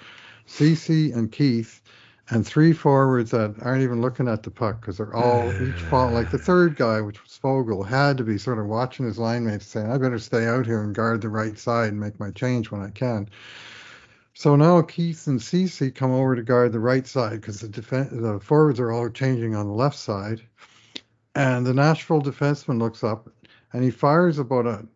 Ceci 0.44 1.12
and 1.12 1.32
Keith 1.32 1.80
and 2.28 2.46
three 2.46 2.74
forwards 2.74 3.30
that 3.30 3.54
aren't 3.62 3.84
even 3.84 4.02
looking 4.02 4.28
at 4.28 4.42
the 4.42 4.50
puck 4.50 4.82
because 4.82 4.98
they're 4.98 5.16
all 5.16 5.50
each 5.62 5.80
fall 5.80 6.10
like 6.10 6.28
the 6.28 6.36
third 6.36 6.76
guy, 6.76 7.00
which 7.00 7.22
was 7.22 7.38
Foegele, 7.42 7.86
had 7.86 8.18
to 8.18 8.22
be 8.22 8.36
sort 8.36 8.58
of 8.58 8.66
watching 8.66 9.06
his 9.06 9.18
line 9.18 9.46
mates 9.46 9.64
saying, 9.66 9.90
I 9.90 9.96
better 9.96 10.18
stay 10.18 10.46
out 10.46 10.66
here 10.66 10.82
and 10.82 10.94
guard 10.94 11.22
the 11.22 11.30
right 11.30 11.58
side 11.58 11.88
and 11.88 12.00
make 12.00 12.20
my 12.20 12.32
change 12.32 12.70
when 12.70 12.82
I 12.82 12.90
can. 12.90 13.30
So 14.34 14.54
now 14.54 14.80
Keith 14.82 15.26
and 15.26 15.42
Ceci 15.42 15.90
come 15.90 16.12
over 16.12 16.36
to 16.36 16.42
guard 16.42 16.72
the 16.72 16.80
right 16.80 17.06
side 17.06 17.40
because 17.40 17.60
the 17.60 17.68
the 17.68 18.40
forwards 18.40 18.78
are 18.78 18.92
all 18.92 19.10
changing 19.10 19.54
on 19.54 19.66
the 19.66 19.72
left 19.72 19.98
side. 19.98 20.40
And 21.34 21.66
the 21.66 21.74
Nashville 21.74 22.22
defenseman 22.22 22.78
looks 22.78 23.02
up 23.02 23.28
and 23.72 23.82
he 23.82 23.90
fires 23.90 24.38
about 24.38 24.66
a 24.66 24.86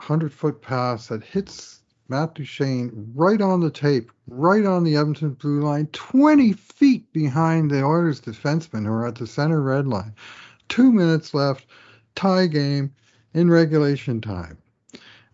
hundred 0.00 0.32
foot 0.32 0.60
pass 0.62 1.08
that 1.08 1.24
hits 1.24 1.80
Matt 2.08 2.34
Duchene 2.34 2.90
right 3.14 3.40
on 3.40 3.60
the 3.60 3.70
tape, 3.70 4.12
right 4.26 4.64
on 4.64 4.84
the 4.84 4.96
Edmonton 4.96 5.34
blue 5.34 5.60
line, 5.60 5.86
20 5.92 6.52
feet 6.52 7.10
behind 7.12 7.70
the 7.70 7.82
Oilers 7.82 8.20
defensemen 8.20 8.84
who 8.84 8.92
are 8.92 9.06
at 9.06 9.14
the 9.14 9.26
center 9.26 9.62
red 9.62 9.86
line. 9.86 10.14
Two 10.68 10.92
minutes 10.92 11.32
left, 11.32 11.66
tie 12.14 12.46
game 12.46 12.92
in 13.32 13.50
regulation 13.50 14.20
time 14.20 14.58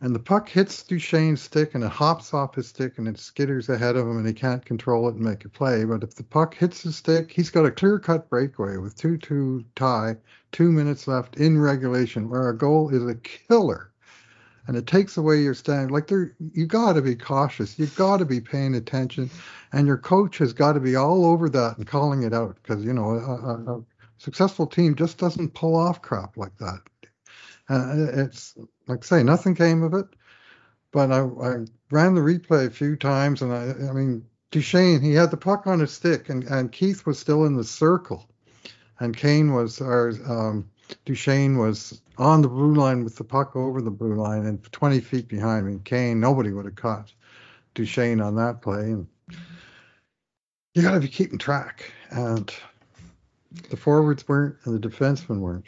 and 0.00 0.14
the 0.14 0.20
puck 0.20 0.48
hits 0.48 0.84
Duchene's 0.84 1.40
stick 1.40 1.74
and 1.74 1.82
it 1.82 1.90
hops 1.90 2.32
off 2.32 2.54
his 2.54 2.68
stick 2.68 2.98
and 2.98 3.08
it 3.08 3.16
skitters 3.16 3.68
ahead 3.68 3.96
of 3.96 4.06
him 4.06 4.18
and 4.18 4.26
he 4.26 4.32
can't 4.32 4.64
control 4.64 5.08
it 5.08 5.16
and 5.16 5.24
make 5.24 5.44
a 5.44 5.48
play. 5.48 5.84
But 5.84 6.04
if 6.04 6.14
the 6.14 6.22
puck 6.22 6.54
hits 6.54 6.82
his 6.82 6.94
stick, 6.94 7.32
he's 7.32 7.50
got 7.50 7.66
a 7.66 7.70
clear 7.72 7.98
cut 7.98 8.30
breakaway 8.30 8.76
with 8.76 8.94
2 8.96 9.18
2 9.18 9.64
tie, 9.74 10.16
two 10.52 10.70
minutes 10.70 11.08
left 11.08 11.37
in 11.37 11.61
regulation, 11.61 12.30
where 12.30 12.48
a 12.48 12.56
goal 12.56 12.90
is 12.90 13.04
a 13.04 13.16
killer. 13.16 13.90
And 14.68 14.76
it 14.76 14.87
takes 14.87 15.16
away 15.16 15.42
your 15.42 15.54
stand. 15.54 15.90
Like 15.90 16.06
there, 16.06 16.37
you 16.52 16.66
got 16.66 16.92
to 16.92 17.02
be 17.02 17.16
cautious. 17.16 17.78
You 17.78 17.87
got 17.87 18.18
to 18.18 18.26
be 18.26 18.40
paying 18.40 18.74
attention, 18.74 19.30
and 19.72 19.87
your 19.87 19.96
coach 19.96 20.38
has 20.38 20.52
got 20.52 20.74
to 20.74 20.80
be 20.80 20.94
all 20.94 21.24
over 21.24 21.48
that 21.48 21.78
and 21.78 21.87
calling 21.87 22.22
it 22.22 22.34
out 22.34 22.56
because 22.62 22.84
you 22.84 22.92
know 22.92 23.12
a, 23.12 23.16
a, 23.16 23.78
a 23.78 23.84
successful 24.18 24.66
team 24.66 24.94
just 24.94 25.16
doesn't 25.16 25.54
pull 25.54 25.74
off 25.74 26.02
crap 26.02 26.37
like 26.37 26.56
that. 26.58 26.82
Uh, 27.68 27.94
it's 28.14 28.54
like 28.87 29.04
I 29.04 29.07
say, 29.07 29.22
nothing 29.22 29.54
came 29.54 29.83
of 29.83 29.94
it. 29.94 30.07
But 30.90 31.12
I, 31.12 31.20
I 31.20 31.64
ran 31.90 32.14
the 32.14 32.22
replay 32.22 32.66
a 32.66 32.70
few 32.70 32.96
times, 32.96 33.42
and 33.42 33.52
I, 33.52 33.88
I 33.88 33.92
mean, 33.92 34.24
Duchene, 34.50 35.02
he 35.02 35.12
had 35.12 35.31
the 35.31 35.37
puck 35.37 35.66
on 35.66 35.81
his 35.81 35.92
stick, 35.92 36.31
and, 36.31 36.44
and 36.44 36.72
Keith 36.72 37.04
was 37.04 37.18
still 37.18 37.44
in 37.44 37.57
the 37.57 37.64
circle, 37.64 38.26
and 38.98 39.14
Kane 39.14 39.52
was, 39.52 39.83
or 39.83 40.14
um, 40.26 40.70
Duchene 41.04 41.59
was 41.59 42.00
on 42.16 42.40
the 42.40 42.48
blue 42.48 42.74
line 42.74 43.04
with 43.04 43.16
the 43.16 43.24
puck 43.24 43.54
over 43.54 43.83
the 43.83 43.90
blue 43.90 44.14
line 44.14 44.46
and 44.46 44.62
20 44.72 45.00
feet 45.00 45.28
behind 45.28 45.66
me. 45.66 45.78
Kane, 45.85 46.20
nobody 46.20 46.52
would 46.52 46.64
have 46.64 46.76
caught 46.76 47.12
Duchene 47.74 48.22
on 48.22 48.37
that 48.37 48.62
play, 48.62 48.85
and 48.85 49.07
you 50.74 50.83
got 50.83 50.92
to 50.92 51.00
be 51.00 51.09
keeping 51.09 51.38
track. 51.38 51.92
And 52.11 52.50
the 53.68 53.76
forwards 53.76 54.26
weren't, 54.26 54.57
and 54.64 54.74
the 54.74 54.88
defensemen 54.88 55.40
weren't 55.40 55.66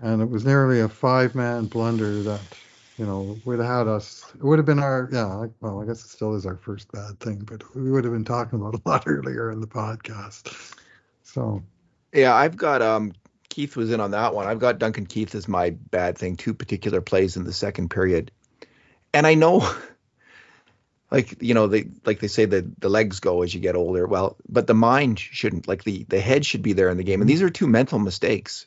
and 0.00 0.22
it 0.22 0.30
was 0.30 0.44
nearly 0.44 0.80
a 0.80 0.88
five-man 0.88 1.66
blunder 1.66 2.22
that 2.22 2.40
you 2.98 3.06
know 3.06 3.38
would 3.44 3.58
have 3.58 3.68
had 3.68 3.88
us. 3.88 4.24
It 4.34 4.42
would 4.44 4.58
have 4.58 4.66
been 4.66 4.78
our 4.78 5.08
yeah. 5.12 5.46
Well, 5.60 5.82
I 5.82 5.86
guess 5.86 6.04
it 6.04 6.08
still 6.08 6.34
is 6.34 6.46
our 6.46 6.56
first 6.56 6.90
bad 6.92 7.18
thing, 7.20 7.38
but 7.38 7.62
we 7.74 7.90
would 7.90 8.04
have 8.04 8.12
been 8.12 8.24
talking 8.24 8.60
about 8.60 8.74
a 8.74 8.80
lot 8.88 9.04
earlier 9.06 9.50
in 9.50 9.60
the 9.60 9.66
podcast. 9.66 10.74
So 11.22 11.62
yeah, 12.12 12.34
I've 12.34 12.56
got 12.56 12.82
um 12.82 13.12
Keith 13.48 13.76
was 13.76 13.90
in 13.90 14.00
on 14.00 14.12
that 14.12 14.34
one. 14.34 14.46
I've 14.46 14.58
got 14.58 14.78
Duncan 14.78 15.06
Keith 15.06 15.34
as 15.34 15.48
my 15.48 15.70
bad 15.70 16.18
thing. 16.18 16.36
Two 16.36 16.54
particular 16.54 17.00
plays 17.00 17.36
in 17.36 17.44
the 17.44 17.52
second 17.52 17.90
period, 17.90 18.30
and 19.12 19.26
I 19.26 19.34
know. 19.34 19.68
Like 21.10 21.40
you 21.40 21.54
know, 21.54 21.68
they 21.68 21.86
like 22.04 22.20
they 22.20 22.28
say 22.28 22.44
that 22.44 22.82
the 22.82 22.90
legs 22.90 23.18
go 23.18 23.40
as 23.40 23.54
you 23.54 23.62
get 23.62 23.76
older. 23.76 24.06
Well, 24.06 24.36
but 24.46 24.66
the 24.66 24.74
mind 24.74 25.18
shouldn't. 25.18 25.66
Like 25.66 25.84
the 25.84 26.04
the 26.10 26.20
head 26.20 26.44
should 26.44 26.60
be 26.60 26.74
there 26.74 26.90
in 26.90 26.98
the 26.98 27.02
game, 27.02 27.22
and 27.22 27.30
these 27.30 27.40
are 27.40 27.48
two 27.48 27.66
mental 27.66 27.98
mistakes 27.98 28.66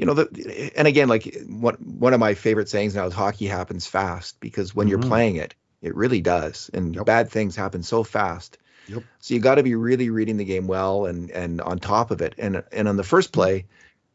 you 0.00 0.06
know, 0.06 0.14
the, 0.14 0.72
and 0.76 0.88
again, 0.88 1.08
like 1.08 1.36
what 1.46 1.78
one 1.78 2.14
of 2.14 2.20
my 2.20 2.32
favorite 2.32 2.70
sayings 2.70 2.94
now 2.94 3.04
is 3.04 3.12
hockey 3.12 3.46
happens 3.46 3.86
fast 3.86 4.40
because 4.40 4.74
when 4.74 4.86
mm-hmm. 4.86 4.92
you're 4.92 5.10
playing 5.10 5.36
it, 5.36 5.54
it 5.82 5.94
really 5.94 6.22
does, 6.22 6.70
and 6.72 6.94
yep. 6.94 7.04
bad 7.04 7.28
things 7.28 7.54
happen 7.54 7.82
so 7.82 8.02
fast. 8.02 8.56
Yep. 8.88 9.02
So 9.18 9.34
you 9.34 9.40
got 9.40 9.56
to 9.56 9.62
be 9.62 9.74
really 9.74 10.08
reading 10.08 10.38
the 10.38 10.46
game 10.46 10.66
well 10.66 11.04
and 11.04 11.30
and 11.30 11.60
on 11.60 11.80
top 11.80 12.10
of 12.12 12.22
it. 12.22 12.34
And 12.38 12.64
and 12.72 12.88
on 12.88 12.96
the 12.96 13.04
first 13.04 13.30
play, 13.30 13.66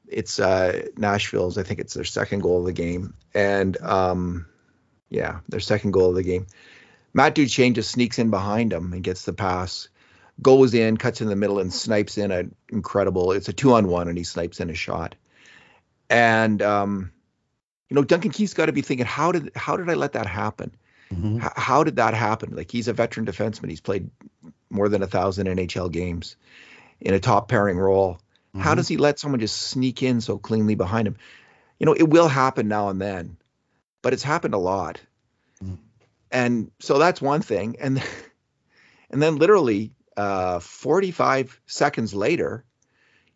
it's 0.07 0.39
uh, 0.39 0.87
Nashville's. 0.97 1.59
I 1.59 1.61
think 1.61 1.79
it's 1.79 1.93
their 1.93 2.03
second 2.03 2.39
goal 2.39 2.61
of 2.61 2.65
the 2.65 2.73
game, 2.73 3.13
and 3.35 3.79
um, 3.83 4.47
yeah, 5.11 5.41
their 5.49 5.59
second 5.59 5.91
goal 5.91 6.09
of 6.09 6.15
the 6.15 6.23
game. 6.23 6.47
Matt 7.13 7.35
Duchene 7.35 7.75
just 7.75 7.91
sneaks 7.91 8.17
in 8.17 8.31
behind 8.31 8.73
him 8.73 8.91
and 8.91 9.03
gets 9.03 9.23
the 9.23 9.33
pass, 9.33 9.89
goes 10.41 10.73
in, 10.73 10.97
cuts 10.97 11.21
in 11.21 11.27
the 11.27 11.35
middle, 11.35 11.59
and 11.59 11.71
snipes 11.71 12.17
in 12.17 12.31
an 12.31 12.55
incredible. 12.69 13.33
It's 13.33 13.49
a 13.49 13.53
two 13.53 13.73
on 13.73 13.87
one, 13.87 14.07
and 14.07 14.17
he 14.17 14.23
snipes 14.23 14.59
in 14.59 14.71
a 14.71 14.75
shot. 14.75 15.13
And 16.09 16.61
um, 16.61 17.11
you 17.89 17.95
know, 17.95 18.03
Duncan 18.03 18.31
Keith's 18.31 18.53
got 18.53 18.67
to 18.67 18.73
be 18.73 18.81
thinking, 18.81 19.05
how 19.05 19.31
did 19.31 19.51
how 19.55 19.77
did 19.77 19.89
I 19.89 19.93
let 19.93 20.13
that 20.13 20.27
happen? 20.27 20.75
Mhm. 21.13 21.43
H- 21.43 21.51
how 21.55 21.83
did 21.83 21.97
that 21.97 22.13
happen? 22.13 22.55
Like 22.55 22.71
he's 22.71 22.87
a 22.87 22.93
veteran 22.93 23.25
defenseman. 23.25 23.69
He's 23.69 23.81
played 23.81 24.09
more 24.69 24.89
than 24.89 25.03
a 25.03 25.07
thousand 25.07 25.47
NHL 25.47 25.91
games 25.91 26.35
in 26.99 27.13
a 27.13 27.19
top 27.19 27.47
pairing 27.47 27.77
role. 27.77 28.19
How 28.57 28.73
Mhm. 28.73 28.77
does 28.77 28.87
he 28.87 28.97
let 28.97 29.19
someone 29.19 29.39
just 29.39 29.57
sneak 29.57 30.01
in 30.01 30.21
so 30.21 30.37
cleanly 30.37 30.75
behind 30.75 31.07
him? 31.07 31.17
You 31.79 31.85
know, 31.85 31.93
it 31.93 32.09
will 32.09 32.27
happen 32.29 32.67
now 32.67 32.89
and 32.89 33.01
then, 33.01 33.37
but 34.01 34.13
it's 34.13 34.23
happened 34.23 34.53
a 34.53 34.57
lot. 34.59 35.01
Mm. 35.63 35.77
And 36.31 36.71
so 36.79 36.97
that's 36.97 37.21
one 37.21 37.41
thing. 37.41 37.75
And 37.79 38.01
and 39.09 39.21
then 39.21 39.35
literally 39.37 39.91
uh, 40.17 40.59
45 40.59 41.59
seconds 41.65 42.13
later, 42.13 42.63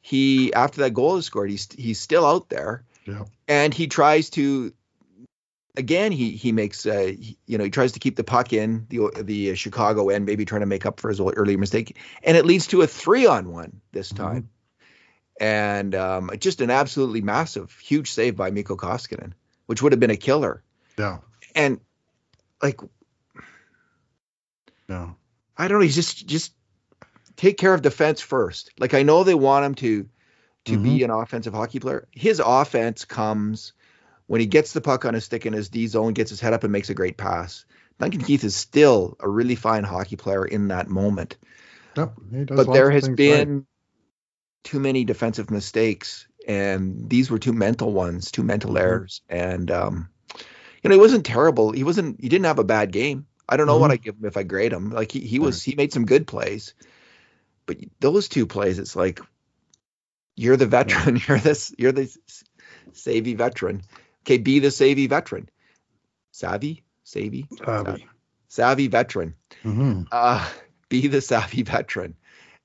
he 0.01 0.53
after 0.53 0.81
that 0.81 0.93
goal 0.93 1.17
is 1.17 1.25
scored, 1.25 1.49
he's 1.49 1.67
he's 1.77 1.99
still 1.99 2.25
out 2.25 2.49
there 2.49 2.83
Yeah. 3.05 3.25
and 3.47 3.73
he 3.73 3.87
tries 3.87 4.29
to 4.31 4.73
again 5.77 6.11
he 6.11 6.31
he 6.31 6.51
makes 6.51 6.85
uh 6.85 7.13
he- 7.17 7.37
you 7.45 7.57
know 7.57 7.63
he 7.63 7.69
tries 7.69 7.91
to 7.93 7.99
keep 7.99 8.15
the 8.15 8.23
puck 8.23 8.53
in 8.53 8.85
the 8.89 9.11
the 9.21 9.55
Chicago 9.55 10.09
end 10.09 10.25
maybe 10.25 10.45
trying 10.45 10.61
to 10.61 10.67
make 10.67 10.85
up 10.85 10.99
for 10.99 11.09
his 11.09 11.19
earlier 11.19 11.57
mistake 11.57 11.95
and 12.23 12.35
it 12.35 12.45
leads 12.45 12.67
to 12.67 12.81
a 12.81 12.87
3 12.87 13.25
on 13.27 13.49
1 13.49 13.81
this 13.91 14.11
Mhm. 14.11 14.17
time 14.17 14.49
and 15.39 15.95
um 15.95 16.31
just 16.39 16.59
an 16.61 16.69
absolutely 16.69 17.21
massive 17.21 17.71
huge 17.79 18.11
save 18.11 18.35
by 18.35 18.49
Mikko 18.51 18.75
Koskinen 18.77 19.33
which 19.67 19.81
would 19.81 19.91
have 19.93 19.99
been 19.99 20.09
a 20.09 20.17
killer 20.17 20.63
Yeah. 20.97 21.19
and 21.55 21.79
like 22.61 22.79
no, 24.89 25.15
I 25.55 25.67
don't 25.67 25.77
know 25.79 25.83
he's 25.83 25.95
just 25.95 26.25
just 26.25 26.53
take 27.39 27.57
care 27.57 27.73
of 27.73 27.81
defense 27.81 28.21
first 28.21 28.71
like 28.79 28.93
I 28.93 29.03
know 29.03 29.23
they 29.23 29.35
want 29.35 29.65
him 29.65 29.75
to 29.75 30.09
to 30.65 30.77
be 30.77 31.03
an 31.03 31.09
offensive 31.09 31.53
hockey 31.53 31.79
player 31.79 32.07
his 32.11 32.41
offense 32.45 33.05
comes 33.05 33.73
when 34.27 34.41
he 34.41 34.45
gets 34.45 34.73
the 34.73 34.81
puck 34.81 35.05
on 35.05 35.15
his 35.15 35.25
stick 35.25 35.47
in 35.47 35.53
his 35.53 35.69
D 35.69 35.87
zone, 35.87 36.13
gets 36.13 36.29
his 36.29 36.39
head 36.39 36.53
up 36.53 36.63
and 36.63 36.71
makes 36.71 36.91
a 36.91 36.93
great 36.93 37.17
pass. 37.17 37.65
Duncan 37.97 38.21
Keith 38.21 38.43
is 38.43 38.55
still 38.55 39.17
a 39.19 39.27
really 39.27 39.55
fine 39.55 39.83
hockey 39.83 40.17
player 40.17 40.45
in 40.45 40.67
that 40.67 40.87
moment. 40.87 41.35
Yep. 41.97 42.13
But 42.47 42.71
there 42.71 42.91
has 42.91 43.09
been 43.09 43.55
right. 43.55 43.63
too 44.63 44.79
many 44.79 45.03
defensive 45.03 45.49
mistakes, 45.49 46.27
and 46.47 47.09
these 47.09 47.31
were 47.31 47.39
two 47.39 47.53
mental 47.53 47.91
ones, 47.91 48.29
two 48.29 48.43
mental 48.43 48.73
Mhm. 48.73 48.79
errors. 48.79 49.21
And 49.27 49.71
um, 49.71 50.09
you 50.83 50.89
know, 50.89 50.95
he 50.95 51.01
wasn't 51.01 51.25
terrible. 51.25 51.71
He 51.71 51.83
wasn't. 51.83 52.21
He 52.21 52.29
didn't 52.29 52.45
have 52.45 52.59
a 52.59 52.63
bad 52.63 52.91
game. 52.91 53.25
I 53.49 53.57
don't 53.57 53.65
know 53.65 53.79
what 53.79 53.89
Mhm. 53.89 53.93
I 53.93 53.97
give 53.97 54.15
him 54.15 54.25
if 54.25 54.37
I 54.37 54.43
grade 54.43 54.71
him. 54.71 54.91
Like 54.91 55.11
he, 55.11 55.21
he 55.21 55.39
was. 55.39 55.63
He 55.63 55.73
made 55.73 55.91
some 55.91 56.05
good 56.05 56.27
plays, 56.27 56.75
but 57.69 57.77
those 57.99 58.27
two 58.29 58.47
plays, 58.47 58.79
it's 58.79 58.95
like 58.95 59.19
you're 60.35 60.57
the 60.57 60.65
veteran. 60.65 61.21
You're 61.27 61.37
this. 61.37 61.71
You're 61.77 61.91
the 61.91 62.09
savvy 62.93 63.35
veteran. 63.35 63.83
Okay, 64.23 64.39
be 64.39 64.57
the 64.57 64.71
savvy 64.71 65.05
veteran. 65.05 65.49
Savvy, 66.31 66.83
savvy, 67.03 67.45
Savvy. 67.63 68.07
savvy 68.47 68.87
veteran 68.87 69.35
Mhm. 69.63 70.07
uh, 70.11 70.49
be 70.89 71.07
the 71.07 71.21
savvy 71.21 71.61
veteran 71.63 72.15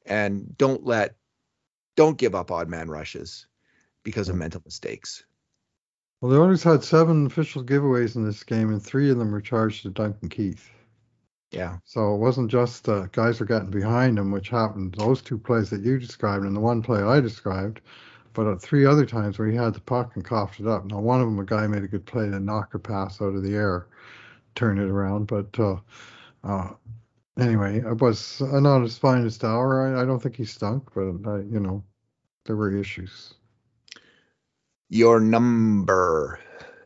and 0.07 0.57
don't 0.57 0.85
let 0.87 1.17
don't 1.97 2.17
give 2.17 2.35
up 2.35 2.51
odd 2.51 2.69
man 2.69 2.88
rushes 2.88 3.47
because 4.05 4.29
of 4.31 4.37
mental 4.37 4.62
mistakes 4.64 5.25
Well, 6.21 6.31
the 6.31 6.40
Oilers 6.40 6.62
had 6.62 6.85
seven 6.85 7.27
official 7.27 7.62
giveaways 7.64 8.17
in 8.17 8.25
this 8.25 8.45
game, 8.45 8.71
and 8.71 8.83
three 8.83 9.11
of 9.11 9.19
them 9.19 9.31
were 9.33 9.40
charged 9.43 9.83
to 9.83 9.90
Duncan 9.90 10.29
Keith. 10.31 10.71
Yeah 11.55 11.79
So 11.85 12.14
it 12.14 12.19
wasn't 12.19 12.51
just 12.51 12.88
uh, 12.88 13.07
guys 13.12 13.40
were 13.40 13.47
getting 13.47 13.71
behind 13.71 14.19
him, 14.19 14.33
which 14.33 14.51
happened 14.51 14.95
those 14.99 15.23
two 15.23 15.38
plays 15.38 15.71
that 15.71 15.83
you 15.83 15.99
described 15.99 16.45
and 16.45 16.57
the 16.57 16.61
one 16.61 16.83
play 16.83 17.03
I 17.03 17.21
described, 17.21 17.81
but 18.35 18.47
uh, 18.47 18.57
three 18.57 18.87
other 18.87 19.07
times 19.07 19.38
where 19.38 19.49
he 19.49 19.57
had 19.57 19.75
the 19.75 19.81
puck 19.81 20.17
and 20.17 20.25
coughed 20.25 20.61
it 20.61 20.69
up. 20.69 20.87
Now, 20.87 21.01
one 21.01 21.21
of 21.21 21.27
them, 21.27 21.40
a 21.40 21.45
guy 21.45 21.67
made 21.69 21.85
a 21.85 21.88
good 21.88 22.07
play 22.07 22.27
to 22.31 22.40
knock 22.40 22.75
a 22.75 22.81
pass 22.81 23.23
out 23.23 23.35
of 23.37 23.43
the 23.45 23.55
air, 23.57 23.88
turn 24.57 24.79
it 24.79 24.90
around. 24.90 25.27
But 25.29 25.59
uh, 25.61 25.77
uh, 26.45 26.71
anyway, 27.38 27.79
it 27.81 28.01
was 28.01 28.43
uh, 28.43 28.61
not 28.61 28.83
his 28.83 28.99
finest 28.99 29.45
hour. 29.45 29.97
I, 29.97 30.03
I 30.03 30.07
don't 30.07 30.21
think 30.23 30.37
he 30.37 30.47
stunk, 30.47 30.90
but 30.95 31.09
uh, 31.27 31.43
you 31.43 31.61
know, 31.61 31.85
there 32.47 32.57
were 32.57 32.77
issues. 32.77 33.35
your 34.90 35.21
number 35.21 36.40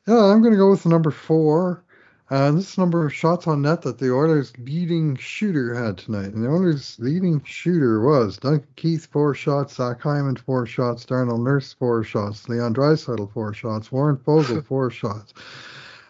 Yeah, 0.09 0.24
I'm 0.24 0.40
going 0.42 0.52
to 0.52 0.59
go 0.59 0.70
with 0.70 0.87
number 0.87 1.11
four. 1.12 1.85
Uh, 2.30 2.50
this 2.50 2.72
is 2.72 2.78
number 2.78 3.06
of 3.06 3.14
shots 3.14 3.46
on 3.46 3.62
net 3.62 3.80
that 3.82 3.96
the 3.98 4.12
Oilers' 4.12 4.52
leading 4.58 5.16
shooter 5.16 5.74
had 5.74 5.96
tonight. 5.96 6.34
And 6.34 6.44
the 6.44 6.48
Oilers' 6.48 6.96
leading 6.98 7.42
shooter 7.44 8.02
was 8.02 8.36
Duncan 8.36 8.68
Keith, 8.76 9.06
four 9.06 9.34
shots, 9.34 9.76
Zach 9.76 10.02
Hyman, 10.02 10.36
four 10.36 10.66
shots, 10.66 11.06
Darnell 11.06 11.38
Nurse, 11.38 11.72
four 11.72 12.04
shots, 12.04 12.46
Leon 12.48 12.74
Draisaitl, 12.74 13.32
four 13.32 13.54
shots, 13.54 13.90
Warren 13.90 14.18
Foegele, 14.18 14.62
four 14.66 14.90
shots, 14.90 15.32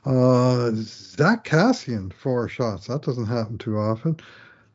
uh, 0.06 0.70
Zack 0.74 1.44
Kassian, 1.44 2.12
four 2.12 2.48
shots. 2.48 2.88
That 2.88 3.02
doesn't 3.02 3.26
happen 3.26 3.56
too 3.58 3.78
often. 3.78 4.16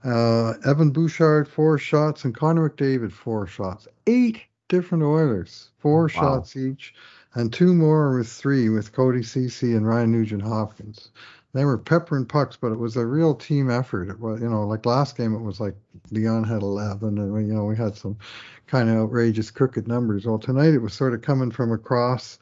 Uh, 0.06 0.54
Evan 0.66 0.92
Bouchard, 0.92 1.48
four 1.48 1.78
shots, 1.78 2.24
and 2.24 2.34
Connor 2.34 2.70
McDavid, 2.70 3.12
four 3.12 3.48
shots. 3.48 3.88
Eight 4.08 4.42
different 4.70 5.04
Oilers, 5.04 5.72
four 5.80 6.04
Wow. 6.04 6.08
shots 6.08 6.56
each 6.56 6.94
and 7.36 7.52
two 7.52 7.74
more 7.74 8.18
with 8.18 8.28
three 8.28 8.70
with 8.70 8.94
Cody 8.94 9.24
Ceci 9.24 9.76
and 9.76 9.88
Ryan 9.88 10.12
Nugent 10.12 10.44
Hopkins. 10.44 11.12
They 11.54 11.66
were 11.66 11.78
peppering 11.78 12.26
pucks, 12.26 12.58
but 12.58 12.72
it 12.72 12.80
was 12.80 12.96
a 12.96 13.06
real 13.06 13.36
team 13.36 13.70
effort. 13.70 14.10
It 14.10 14.20
was, 14.20 14.42
you 14.42 14.50
know, 14.50 14.64
like 14.64 14.88
last 14.88 15.16
game, 15.16 15.36
it 15.36 15.42
was 15.42 15.60
like 15.60 15.76
Leon 16.10 16.44
had 16.46 16.64
11, 16.64 17.18
and 17.20 17.32
we, 17.32 17.46
you 17.46 17.54
know, 17.54 17.66
we 17.66 17.76
had 17.76 17.96
some 17.96 18.18
kind 18.66 18.90
of 18.90 18.98
outrageous 18.98 19.52
crooked 19.52 19.88
numbers. 19.88 20.26
Well, 20.26 20.40
tonight 20.40 20.74
it 20.74 20.82
was 20.82 20.94
sort 20.94 21.14
of 21.14 21.22
coming 21.22 21.52
from 21.52 21.72
across, 21.72 22.40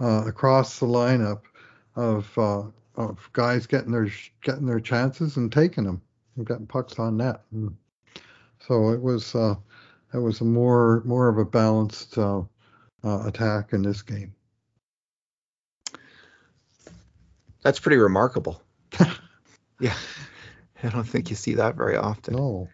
uh, 0.00 0.24
across 0.26 0.78
the 0.78 0.86
lineup 0.86 1.40
of 1.96 2.38
uh, 2.38 2.62
of 2.96 3.28
guys 3.32 3.66
getting 3.66 3.92
their 3.92 4.08
getting 4.42 4.66
their 4.66 4.80
chances 4.80 5.36
and 5.36 5.52
taking 5.52 5.84
them 5.84 6.00
and 6.36 6.46
getting 6.46 6.66
pucks 6.66 6.98
on 6.98 7.16
net. 7.16 7.42
And 7.52 7.76
so 8.60 8.90
it 8.90 9.00
was 9.00 9.34
uh, 9.34 9.56
it 10.14 10.18
was 10.18 10.40
a 10.40 10.44
more 10.44 11.02
more 11.04 11.28
of 11.28 11.38
a 11.38 11.44
balanced 11.44 12.16
uh, 12.16 12.42
uh, 13.06 13.22
attack 13.26 13.72
in 13.72 13.82
this 13.82 14.02
game. 14.02 14.34
that's 17.62 17.80
pretty 17.80 17.96
remarkable 17.96 18.62
yeah 19.80 19.94
i 20.84 20.88
don't 20.88 21.04
think 21.08 21.30
you 21.30 21.36
see 21.36 21.54
that 21.54 21.74
very 21.74 21.96
often 21.96 22.34
No. 22.34 22.68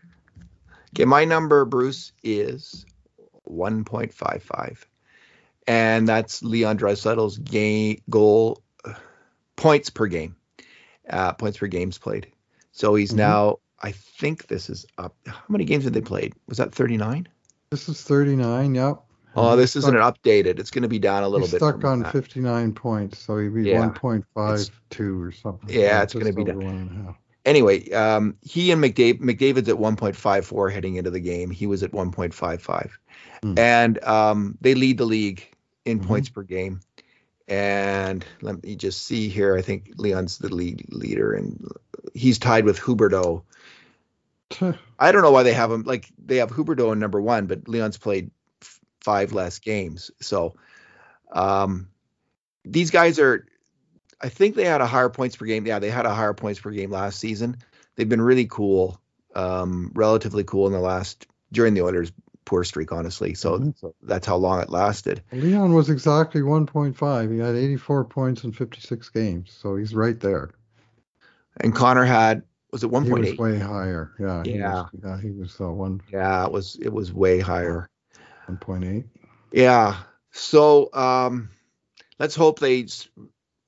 okay 0.95 1.05
my 1.07 1.25
number 1.25 1.65
bruce 1.65 2.13
is 2.23 2.85
1.55 3.49 4.85
and 5.67 6.07
that's 6.09 6.43
leon 6.43 6.77
draisaitl's 6.79 7.39
game 7.39 8.03
goal 8.11 8.63
uh, 8.85 8.93
points 9.57 9.89
per 9.91 10.07
game 10.07 10.37
uh, 11.09 11.33
points 11.33 11.57
per 11.59 11.67
games 11.69 11.97
played 11.99 12.27
so 12.73 12.95
he's 12.95 13.13
Mhm. 13.13 13.17
now 13.17 13.57
i 13.81 13.93
think 13.93 14.47
this 14.49 14.69
is 14.69 14.85
up 14.99 15.17
how 15.27 15.41
many 15.49 15.65
games 15.65 15.85
have 15.85 15.93
they 15.95 16.01
played 16.03 16.35
was 16.49 16.59
that 16.59 16.75
39 16.75 17.29
This 17.71 17.89
is 17.89 18.03
39. 18.03 18.75
Yep. 18.75 19.03
Oh, 19.35 19.53
And 19.53 19.61
this 19.61 19.77
isn't 19.77 19.95
updated. 19.95 20.59
It's 20.59 20.71
going 20.71 20.83
to 20.83 20.89
be 20.89 20.99
down 20.99 21.23
a 21.23 21.29
little 21.29 21.47
he's 21.47 21.53
bit. 21.53 21.59
stuck 21.59 21.85
on 21.85 22.01
that. 22.01 22.13
59 22.13 22.73
points, 22.75 23.19
so 23.19 23.39
he'd 23.39 23.55
be 23.55 23.63
Yeah. 23.71 23.81
1.52 23.89 25.21
or 25.27 25.33
something. 25.33 25.69
Yeah, 25.71 26.03
it's 26.03 26.15
gonna 26.15 26.33
be 26.33 26.45
down. 26.45 26.57
one 26.57 26.67
and 26.75 26.91
a 26.91 27.05
half. 27.07 27.17
Anyway, 27.45 27.91
um, 27.93 28.37
he 28.43 28.71
and 28.71 28.83
McDavid, 28.83 29.21
McDavid's 29.21 29.69
at 29.69 29.77
1.54 29.77 30.71
heading 30.71 30.97
into 30.97 31.11
the 31.11 31.19
game. 31.21 31.51
He 31.51 31.67
was 31.67 31.83
at 31.83 31.93
1.55, 31.93 32.91
Hmm. 33.43 33.59
and 33.59 34.05
um, 34.05 34.59
they 34.61 34.75
lead 34.75 34.99
the 34.99 35.07
league 35.07 35.49
in 35.85 35.99
Mhm. 36.01 36.07
points 36.07 36.29
per 36.29 36.43
game. 36.43 36.81
And 37.49 38.25
let 38.43 38.63
me 38.63 38.77
just 38.77 39.03
see 39.05 39.29
here. 39.29 39.57
I 39.57 39.63
think 39.63 39.93
Leon's 39.97 40.39
the 40.39 40.55
lead 40.55 40.87
leader, 40.91 41.33
and 41.33 41.67
he's 42.15 42.39
tied 42.39 42.65
with 42.65 42.79
Huberdeau. 42.79 43.43
I 44.99 45.13
don't 45.13 45.23
know 45.23 45.33
why 45.33 45.43
they 45.43 45.53
have 45.55 45.73
him. 45.73 45.83
Like 45.83 46.09
they 46.25 46.37
have 46.37 46.51
Huberdeau 46.51 46.93
in 46.93 46.99
number 46.99 47.21
one, 47.21 47.47
but 47.47 47.67
Leon's 47.69 47.97
played 47.99 48.31
five 49.05 49.33
less 49.33 49.59
games. 49.59 50.11
So 50.21 50.55
um, 51.33 51.89
these 52.65 52.91
guys 52.91 53.19
are. 53.19 53.47
I 54.21 54.29
think 54.29 54.55
they 54.55 54.65
had 54.65 54.81
a 54.81 54.87
higher 54.87 55.09
points 55.09 55.35
per 55.37 55.47
game. 55.47 55.67
Yeah, 55.67 55.81
they 55.81 55.91
had 55.91 56.07
a 56.07 56.15
higher 56.15 56.35
points 56.35 56.61
per 56.61 56.71
game 56.71 56.91
last 56.91 57.19
season. 57.19 57.57
They've 57.97 58.09
been 58.09 58.23
really 58.23 58.47
cool, 58.47 59.01
um, 59.35 59.91
relatively 59.95 60.45
cool 60.45 60.69
in 60.69 60.73
the 60.73 60.79
last 60.79 61.27
during 61.51 61.75
the 61.75 61.83
Oilers' 61.83 62.13
poor 62.45 62.63
streak, 62.63 62.93
honestly. 62.93 63.35
So, 63.35 63.59
Mhm. 63.59 63.77
so 63.79 63.95
that's 64.03 64.27
how 64.27 64.37
long 64.37 64.61
it 64.61 64.71
lasted. 64.71 65.23
Leon 65.33 65.75
was 65.75 65.91
exactly 65.91 66.41
1.5. 66.41 67.31
He 67.31 67.39
had 67.39 67.57
84 67.57 68.05
points 68.05 68.45
in 68.45 68.53
56 68.53 69.09
games, 69.09 69.51
so 69.53 69.75
he's 69.75 69.95
right 69.95 70.19
there. 70.21 70.51
And 71.61 71.75
Connor 71.75 72.05
had 72.05 72.43
was 72.71 72.85
it 72.85 72.91
He 72.91 73.13
was 73.13 73.37
way 73.37 73.59
higher. 73.59 74.13
Yeah. 74.19 74.45
He 74.45 74.53
Yeah. 74.53 74.83
was, 74.83 74.91
yeah, 75.05 75.21
he 75.21 75.31
was 75.31 75.61
uh, 75.61 75.71
one 75.71 76.01
Yeah, 76.11 76.47
it 76.47 76.53
was 76.53 76.77
it 76.77 76.93
was 76.93 77.13
way 77.13 77.41
higher. 77.41 77.89
1.8. 78.59 79.05
Yeah. 79.53 79.97
So 80.31 80.93
um, 80.93 81.51
let's 82.19 82.35
hope 82.35 82.59
they 82.59 82.87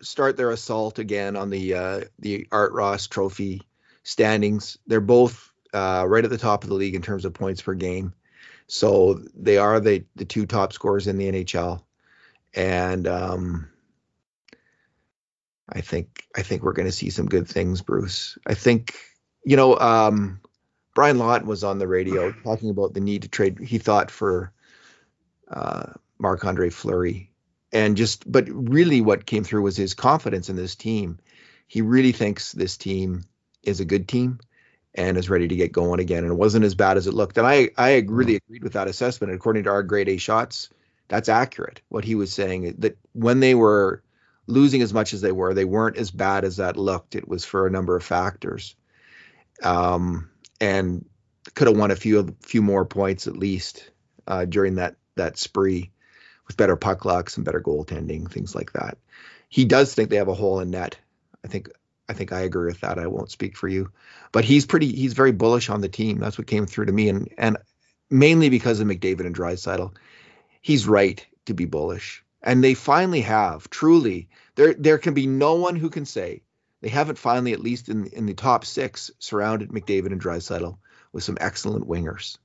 start 0.02 0.36
their 0.36 0.50
assault 0.50 0.98
again 0.98 1.36
on 1.36 1.50
the 1.50 1.74
uh, 1.74 2.00
the 2.18 2.46
Art 2.50 2.72
Ross 2.72 3.06
Trophy 3.06 3.62
standings. 4.02 4.78
They're 4.86 5.00
both 5.00 5.52
uh, 5.72 6.04
right 6.06 6.24
at 6.24 6.30
the 6.30 6.38
top 6.38 6.62
of 6.62 6.70
the 6.70 6.76
league 6.76 6.94
in 6.94 7.02
terms 7.02 7.24
of 7.24 7.34
points 7.34 7.62
per 7.62 7.74
game. 7.74 8.14
So 8.66 9.20
they 9.34 9.58
are 9.58 9.80
the 9.80 10.04
the 10.16 10.24
two 10.24 10.46
top 10.46 10.72
scorers 10.72 11.06
in 11.06 11.18
the 11.18 11.30
NHL, 11.30 11.82
and 12.54 13.06
um, 13.06 13.68
I 15.68 15.82
think 15.82 16.24
I 16.34 16.42
think 16.42 16.62
we're 16.62 16.72
going 16.72 16.88
to 16.88 16.92
see 16.92 17.10
some 17.10 17.26
good 17.26 17.46
things, 17.46 17.82
Bruce. 17.82 18.38
I 18.46 18.54
think 18.54 18.94
you 19.44 19.56
know 19.56 19.78
um, 19.78 20.40
Brian 20.94 21.18
Lawton 21.18 21.46
was 21.46 21.62
on 21.62 21.78
the 21.78 21.88
radio 21.88 22.32
talking 22.32 22.70
about 22.70 22.94
the 22.94 23.00
need 23.00 23.22
to 23.22 23.28
trade. 23.28 23.58
He 23.58 23.76
thought 23.76 24.10
for 24.10 24.53
uh, 25.50 25.92
Marc 26.18 26.44
Andre 26.44 26.70
Fleury, 26.70 27.30
and 27.72 27.96
just 27.96 28.30
but 28.30 28.48
really 28.48 29.00
what 29.00 29.26
came 29.26 29.44
through 29.44 29.62
was 29.62 29.76
his 29.76 29.94
confidence 29.94 30.48
in 30.48 30.56
this 30.56 30.74
team. 30.74 31.18
He 31.66 31.82
really 31.82 32.12
thinks 32.12 32.52
this 32.52 32.76
team 32.76 33.24
is 33.62 33.80
a 33.80 33.84
good 33.84 34.06
team 34.06 34.38
and 34.94 35.16
is 35.16 35.30
ready 35.30 35.48
to 35.48 35.56
get 35.56 35.72
going 35.72 36.00
again. 36.00 36.22
And 36.22 36.32
it 36.32 36.36
wasn't 36.36 36.64
as 36.64 36.74
bad 36.74 36.96
as 36.96 37.06
it 37.06 37.14
looked. 37.14 37.38
And 37.38 37.46
I 37.46 37.70
I 37.76 38.04
really 38.06 38.36
agreed 38.36 38.62
with 38.62 38.74
that 38.74 38.88
assessment. 38.88 39.32
And 39.32 39.40
according 39.40 39.64
to 39.64 39.70
our 39.70 39.82
grade 39.82 40.08
A 40.08 40.16
shots, 40.16 40.70
that's 41.08 41.28
accurate. 41.28 41.80
What 41.88 42.04
he 42.04 42.14
was 42.14 42.32
saying 42.32 42.76
that 42.78 42.96
when 43.12 43.40
they 43.40 43.54
were 43.54 44.02
losing 44.46 44.82
as 44.82 44.94
much 44.94 45.12
as 45.12 45.20
they 45.20 45.32
were, 45.32 45.54
they 45.54 45.64
weren't 45.64 45.96
as 45.96 46.10
bad 46.10 46.44
as 46.44 46.58
that 46.58 46.76
looked. 46.76 47.14
It 47.14 47.26
was 47.26 47.44
for 47.44 47.66
a 47.66 47.70
number 47.70 47.96
of 47.96 48.04
factors, 48.04 48.76
um, 49.62 50.30
and 50.60 51.04
could 51.54 51.68
have 51.68 51.76
won 51.76 51.90
a 51.90 51.96
few 51.96 52.36
few 52.40 52.62
more 52.62 52.84
points 52.84 53.26
at 53.26 53.36
least 53.36 53.90
uh, 54.26 54.44
during 54.44 54.76
that 54.76 54.96
that 55.16 55.38
spree 55.38 55.90
with 56.46 56.56
better 56.56 56.76
puck 56.76 57.04
lucks 57.04 57.36
and 57.36 57.44
better 57.44 57.60
goaltending, 57.60 58.30
things 58.30 58.54
like 58.54 58.72
that. 58.72 58.98
He 59.48 59.64
does 59.64 59.94
think 59.94 60.10
they 60.10 60.16
have 60.16 60.28
a 60.28 60.34
hole 60.34 60.60
in 60.60 60.70
net. 60.70 60.98
I 61.44 61.48
think 61.48 61.68
I 62.08 62.12
think 62.12 62.32
I 62.32 62.40
agree 62.40 62.66
with 62.66 62.80
that. 62.80 62.98
I 62.98 63.06
won't 63.06 63.30
speak 63.30 63.56
for 63.56 63.68
you, 63.68 63.90
but 64.32 64.44
he's 64.44 64.66
pretty 64.66 64.92
he's 64.92 65.14
very 65.14 65.32
bullish 65.32 65.70
on 65.70 65.80
the 65.80 65.88
team. 65.88 66.18
That's 66.18 66.38
what 66.38 66.46
came 66.46 66.66
through 66.66 66.86
to 66.86 66.92
me, 66.92 67.08
and 67.08 67.28
and 67.38 67.56
mainly 68.10 68.48
because 68.48 68.80
of 68.80 68.88
McDavid 68.88 69.26
and 69.26 69.34
Draisaitl. 69.34 69.94
He's 70.60 70.86
right 70.86 71.24
to 71.46 71.54
be 71.54 71.66
bullish, 71.66 72.24
and 72.42 72.62
they 72.62 72.74
finally 72.74 73.22
have 73.22 73.70
truly. 73.70 74.28
There 74.54 74.74
there 74.74 74.98
can 74.98 75.14
be 75.14 75.26
no 75.26 75.54
one 75.54 75.76
who 75.76 75.90
can 75.90 76.06
say 76.06 76.42
they 76.80 76.88
haven't 76.90 77.18
finally, 77.18 77.52
at 77.52 77.60
least 77.60 77.88
in 77.88 78.06
in 78.08 78.26
the 78.26 78.34
top 78.34 78.64
six, 78.64 79.10
surrounded 79.18 79.70
McDavid 79.70 80.12
and 80.12 80.20
Draisaitl 80.20 80.76
with 81.12 81.24
some 81.24 81.38
excellent 81.40 81.88
wingers. 81.88 82.36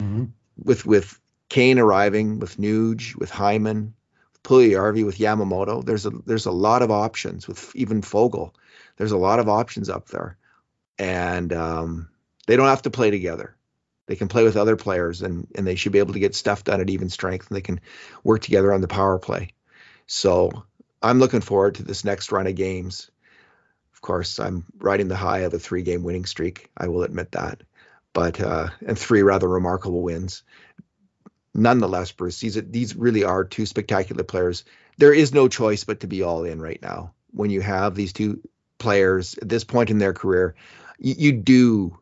Mm-hmm. 0.00 0.24
With 0.62 0.86
with 0.86 1.20
Kane 1.54 1.78
arriving, 1.78 2.40
with 2.40 2.56
Nuge, 2.56 3.14
with 3.14 3.30
Hyman, 3.30 3.94
with 4.32 4.42
Puljujarvi, 4.42 5.06
with 5.06 5.18
Yamamoto, 5.18 5.84
there's 5.84 6.04
a 6.04 6.10
there's 6.26 6.46
a 6.46 6.50
lot 6.50 6.82
of 6.82 6.90
options. 6.90 7.46
With 7.46 7.70
even 7.76 8.02
Foegele. 8.02 8.52
there's 8.96 9.12
a 9.12 9.16
lot 9.16 9.38
of 9.38 9.48
options 9.48 9.88
up 9.88 10.08
there, 10.08 10.36
and 10.98 11.52
um, 11.52 12.08
they 12.48 12.56
don't 12.56 12.66
have 12.66 12.82
to 12.82 12.90
play 12.90 13.12
together. 13.12 13.54
They 14.06 14.16
can 14.16 14.26
play 14.26 14.42
with 14.42 14.56
other 14.56 14.74
players, 14.74 15.22
and 15.22 15.46
and 15.54 15.64
they 15.64 15.76
should 15.76 15.92
be 15.92 16.00
able 16.00 16.14
to 16.14 16.18
get 16.18 16.34
stuff 16.34 16.64
done 16.64 16.80
at 16.80 16.90
even 16.90 17.08
strength, 17.08 17.46
and 17.46 17.56
they 17.56 17.60
can 17.62 17.80
work 18.24 18.40
together 18.42 18.72
on 18.72 18.80
the 18.80 18.88
power 18.88 19.20
play. 19.20 19.50
So 20.08 20.64
I'm 21.02 21.20
looking 21.20 21.40
forward 21.40 21.76
to 21.76 21.84
this 21.84 22.04
next 22.04 22.32
run 22.32 22.48
of 22.48 22.56
games. 22.56 23.12
Of 23.92 24.00
course, 24.00 24.40
I'm 24.40 24.64
riding 24.78 25.06
the 25.06 25.14
high 25.14 25.42
of 25.42 25.54
a 25.54 25.60
three-game 25.60 26.02
winning 26.02 26.24
streak. 26.24 26.68
I 26.76 26.88
will 26.88 27.04
admit 27.04 27.30
that, 27.30 27.62
but 28.12 28.40
uh, 28.40 28.70
and 28.84 28.98
three 28.98 29.22
rather 29.22 29.48
remarkable 29.48 30.02
wins. 30.02 30.42
Nonetheless, 31.54 32.12
Bruce, 32.12 32.40
these 32.40 32.60
these 32.70 32.96
really 32.96 33.24
are 33.24 33.44
two 33.44 33.66
spectacular 33.66 34.24
players. 34.24 34.64
There 34.98 35.12
is 35.14 35.32
no 35.32 35.48
choice 35.48 35.84
but 35.84 36.00
to 36.00 36.06
be 36.06 36.22
all 36.22 36.44
in 36.44 36.60
right 36.60 36.82
now. 36.82 37.14
When 37.30 37.50
you 37.50 37.60
have 37.60 37.94
these 37.94 38.12
two 38.12 38.40
players 38.78 39.38
at 39.38 39.48
this 39.48 39.64
point 39.64 39.90
in 39.90 39.98
their 39.98 40.12
career, 40.12 40.54
you, 40.98 41.14
you 41.16 41.32
do 41.32 41.98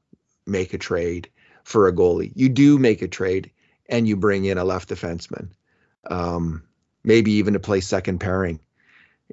make 0.47 0.73
a 0.73 0.79
trade 0.79 1.31
for 1.65 1.87
a 1.87 1.93
goalie. 1.93 2.33
You 2.35 2.49
do 2.49 2.79
make 2.79 3.03
a 3.03 3.09
trade 3.09 3.51
and 3.89 4.09
you 4.09 4.17
bring 4.17 4.45
in 4.45 4.59
a 4.59 4.65
left 4.65 4.89
defenseman, 4.89 5.51
um, 6.09 6.65
maybe 7.05 7.33
even 7.33 7.53
to 7.55 7.61
play 7.61 7.81
second 7.81 8.19
pairing 8.19 8.61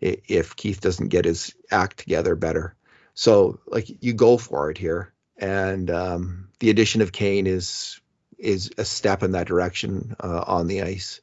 if 0.02 0.56
Keith 0.56 0.82
doesn't 0.82 1.10
get 1.10 1.26
his 1.26 1.54
act 1.72 1.98
together 1.98 2.36
better. 2.36 2.76
So 3.14 3.60
like 3.68 3.90
you 4.04 4.14
go 4.14 4.38
for 4.38 4.70
it 4.70 4.78
here, 4.78 5.14
and 5.38 5.90
um, 5.90 6.50
the 6.60 6.70
addition 6.70 7.02
of 7.02 7.12
Kane 7.12 7.48
is 7.48 8.00
is 8.40 8.72
a 8.78 8.86
step 8.86 9.22
in 9.24 9.32
that 9.34 9.48
direction 9.48 10.16
uh, 10.20 10.44
on 10.48 10.68
the 10.68 10.82
ice. 10.82 11.22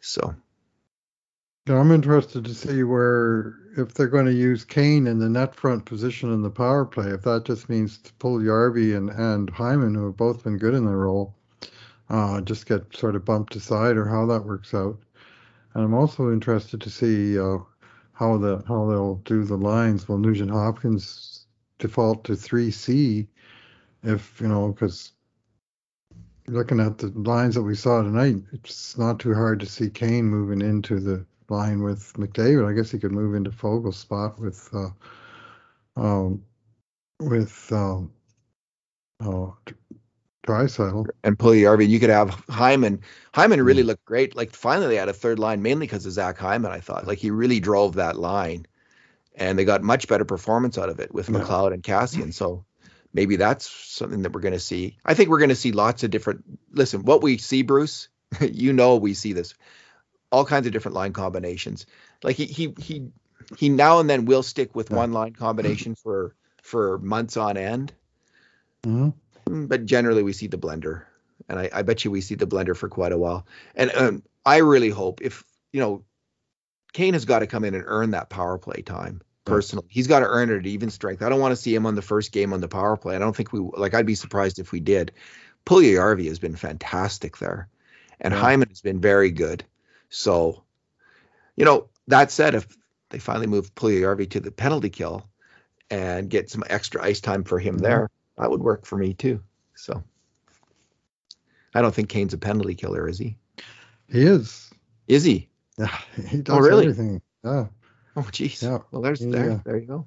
So. 0.00 0.34
Yeah, 1.66 1.78
I'm 1.78 1.92
interested 1.92 2.44
to 2.44 2.54
see 2.54 2.82
where 2.82 3.54
if 3.76 3.94
they're 3.94 4.08
going 4.08 4.26
to 4.26 4.32
use 4.32 4.64
Kane 4.64 5.06
in 5.06 5.18
the 5.18 5.28
net 5.28 5.54
front 5.54 5.84
position 5.84 6.32
in 6.32 6.42
the 6.42 6.50
power 6.50 6.84
play, 6.84 7.10
if 7.10 7.22
that 7.22 7.44
just 7.44 7.68
means 7.68 7.98
to 7.98 8.12
Puljujarvi 8.14 8.96
and, 8.96 9.10
and 9.10 9.50
Hyman, 9.50 9.94
who 9.94 10.06
have 10.06 10.16
both 10.16 10.44
been 10.44 10.58
good 10.58 10.74
in 10.74 10.86
their 10.86 10.96
role, 10.96 11.34
uh, 12.08 12.40
just 12.40 12.66
get 12.66 12.96
sort 12.96 13.14
of 13.14 13.24
bumped 13.24 13.54
aside 13.56 13.96
or 13.96 14.06
how 14.06 14.26
that 14.26 14.44
works 14.44 14.74
out. 14.74 14.98
And 15.74 15.84
I'm 15.84 15.94
also 15.94 16.32
interested 16.32 16.80
to 16.80 16.90
see 16.90 17.38
uh, 17.38 17.58
how 18.12 18.36
the 18.38 18.62
how 18.66 18.86
they'll 18.86 19.16
do 19.16 19.44
the 19.44 19.56
lines. 19.56 20.08
Will 20.08 20.18
Nugent 20.18 20.50
Hopkins 20.50 21.46
default 21.78 22.24
to 22.24 22.32
3C 22.32 23.28
if, 24.02 24.40
you 24.40 24.48
know, 24.48 24.68
because 24.68 25.12
looking 26.46 26.80
at 26.80 26.98
the 26.98 27.08
lines 27.08 27.54
that 27.54 27.62
we 27.62 27.74
saw 27.74 28.02
tonight, 28.02 28.36
it's 28.52 28.96
not 28.98 29.18
too 29.18 29.34
hard 29.34 29.60
to 29.60 29.66
see 29.66 29.90
Kane 29.90 30.24
moving 30.24 30.60
into 30.60 31.00
the 31.00 31.24
line 31.48 31.82
with 31.82 32.12
McDavid. 32.14 32.68
I 32.68 32.74
guess 32.74 32.90
he 32.90 32.98
could 32.98 33.12
move 33.12 33.34
into 33.34 33.50
Foegele's 33.50 33.96
spot 33.96 34.38
with 34.38 34.68
uh, 34.72 34.90
um, 35.96 36.42
with 37.20 37.70
um, 37.72 38.12
uh, 39.20 39.50
Draisaitl. 40.46 41.06
And 41.24 41.38
Puljujarvi. 41.38 41.88
You 41.88 42.00
could 42.00 42.10
have 42.10 42.30
Hyman. 42.48 43.00
Hyman 43.34 43.62
really 43.62 43.82
mm. 43.82 43.86
looked 43.86 44.04
great. 44.04 44.34
Like 44.36 44.54
finally 44.54 44.88
they 44.88 44.96
had 44.96 45.08
a 45.08 45.12
third 45.12 45.38
line, 45.38 45.62
mainly 45.62 45.86
because 45.86 46.06
of 46.06 46.12
Zach 46.12 46.38
Hyman. 46.38 46.70
I 46.70 46.80
thought 46.80 47.06
like 47.06 47.18
he 47.18 47.30
really 47.30 47.60
drove 47.60 47.94
that 47.94 48.16
line, 48.16 48.66
and 49.34 49.58
they 49.58 49.64
got 49.64 49.82
much 49.82 50.08
better 50.08 50.24
performance 50.24 50.78
out 50.78 50.88
of 50.88 51.00
it 51.00 51.12
with 51.12 51.28
yeah. 51.28 51.38
McLeod 51.38 51.74
and 51.74 51.82
Kassian. 51.82 52.32
So 52.32 52.64
maybe 53.12 53.36
that's 53.36 53.68
something 53.68 54.22
that 54.22 54.32
we're 54.32 54.40
going 54.40 54.52
to 54.52 54.60
see. 54.60 54.96
I 55.04 55.14
think 55.14 55.28
we're 55.28 55.38
going 55.38 55.50
to 55.50 55.56
see 55.56 55.72
lots 55.72 56.04
of 56.04 56.10
different. 56.10 56.44
Listen, 56.72 57.04
what 57.04 57.22
we 57.22 57.38
see, 57.38 57.62
Bruce, 57.62 58.08
you 58.40 58.72
know, 58.72 58.96
we 58.96 59.14
see 59.14 59.32
this 59.32 59.54
all 60.32 60.44
kinds 60.44 60.66
of 60.66 60.72
different 60.72 60.94
line 60.94 61.12
combinations. 61.12 61.86
Like 62.22 62.36
he 62.36 62.46
he 62.46 62.74
he 62.78 63.08
he 63.56 63.68
now 63.68 64.00
and 64.00 64.08
then 64.08 64.24
will 64.24 64.42
stick 64.42 64.74
with 64.74 64.90
one 64.90 65.12
line 65.12 65.32
combination 65.32 65.94
for 65.94 66.34
for 66.62 66.98
months 66.98 67.36
on 67.36 67.56
end. 67.56 67.92
Mm-hmm. 68.82 69.10
Mm, 69.52 69.68
but 69.68 69.84
generally, 69.84 70.22
we 70.22 70.32
see 70.32 70.46
the 70.46 70.58
blender, 70.58 71.02
and 71.48 71.58
I, 71.58 71.70
I, 71.72 71.82
bet 71.82 72.04
you 72.04 72.10
we 72.10 72.20
see 72.20 72.34
the 72.34 72.46
blender 72.46 72.76
for 72.76 72.88
quite 72.88 73.12
a 73.12 73.18
while. 73.18 73.46
And 73.74 73.90
um, 73.94 74.22
I 74.46 74.58
really 74.58 74.90
hope 74.90 75.20
if 75.22 75.44
you 75.72 75.80
know, 75.80 76.04
Kane 76.92 77.14
has 77.14 77.24
got 77.24 77.40
to 77.40 77.46
come 77.46 77.64
in 77.64 77.74
and 77.74 77.84
earn 77.86 78.12
that 78.12 78.28
power 78.28 78.58
play 78.58 78.82
time. 78.82 79.22
Personally, 79.44 79.86
he's 79.88 80.06
got 80.06 80.20
to 80.20 80.26
earn 80.26 80.50
it 80.50 80.58
at 80.58 80.66
even 80.66 80.90
strength. 80.90 81.22
I 81.22 81.28
don't 81.28 81.40
want 81.40 81.52
to 81.52 81.56
see 81.56 81.74
him 81.74 81.86
on 81.86 81.94
the 81.94 82.02
first 82.02 82.30
game 82.30 82.52
on 82.52 82.60
the 82.60 82.68
power 82.68 82.96
play. 82.96 83.16
I 83.16 83.18
don't 83.18 83.34
think 83.34 83.52
we 83.52 83.60
like. 83.60 83.94
I'd 83.94 84.06
be 84.06 84.14
surprised 84.14 84.58
if 84.58 84.70
we 84.70 84.80
did. 84.80 85.12
Puljujarvi 85.64 86.26
has 86.28 86.38
been 86.38 86.56
fantastic 86.56 87.38
there, 87.38 87.68
and 88.20 88.34
yeah. 88.34 88.40
Hyman 88.40 88.68
has 88.68 88.82
been 88.82 89.00
very 89.00 89.30
good. 89.30 89.64
So, 90.10 90.64
you 91.56 91.64
know, 91.64 91.88
that 92.08 92.30
said, 92.30 92.54
if 92.54 92.76
they 93.08 93.18
finally 93.18 93.46
move 93.46 93.74
Puljujarvi 93.74 94.30
to 94.30 94.40
the 94.40 94.50
penalty 94.50 94.90
kill 94.90 95.26
and 95.90 96.28
get 96.28 96.50
some 96.50 96.64
extra 96.68 97.02
ice 97.02 97.20
time 97.20 97.44
for 97.44 97.58
him 97.58 97.78
there, 97.78 98.10
that 98.36 98.50
would 98.50 98.60
work 98.60 98.84
for 98.84 98.96
me 98.96 99.14
too. 99.14 99.42
So, 99.74 100.04
I 101.74 101.80
don't 101.80 101.94
think 101.94 102.10
Kane's 102.10 102.34
a 102.34 102.38
penalty 102.38 102.74
killer, 102.74 103.08
is 103.08 103.18
he? 103.18 103.36
He 104.10 104.22
is. 104.22 104.70
Is 105.08 105.24
he? 105.24 105.48
Yeah, 105.78 105.98
he 106.28 106.38
oh, 106.38 106.42
does 106.42 106.56
oh, 106.56 106.60
really? 106.60 106.88
everything. 106.88 107.22
Yeah. 107.42 107.66
Oh, 108.16 108.22
jeez. 108.22 108.62
Yeah. 108.62 108.78
Well, 108.90 109.02
there's 109.02 109.24
yeah. 109.24 109.30
there. 109.30 109.62
There 109.64 109.78
you 109.78 109.86
go. 109.86 110.06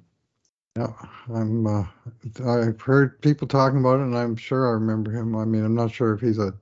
Yeah, 0.76 0.92
I'm. 1.32 1.66
Uh, 1.66 1.84
I've 2.44 2.80
heard 2.80 3.20
people 3.22 3.48
talking 3.48 3.78
about 3.78 4.00
it, 4.00 4.04
and 4.04 4.16
I'm 4.16 4.36
sure 4.36 4.68
I 4.68 4.72
remember 4.72 5.10
him. 5.10 5.34
I 5.36 5.44
mean, 5.44 5.64
I'm 5.64 5.74
not 5.74 5.92
sure 5.92 6.12
if 6.12 6.20
he's 6.20 6.38
a 6.38 6.52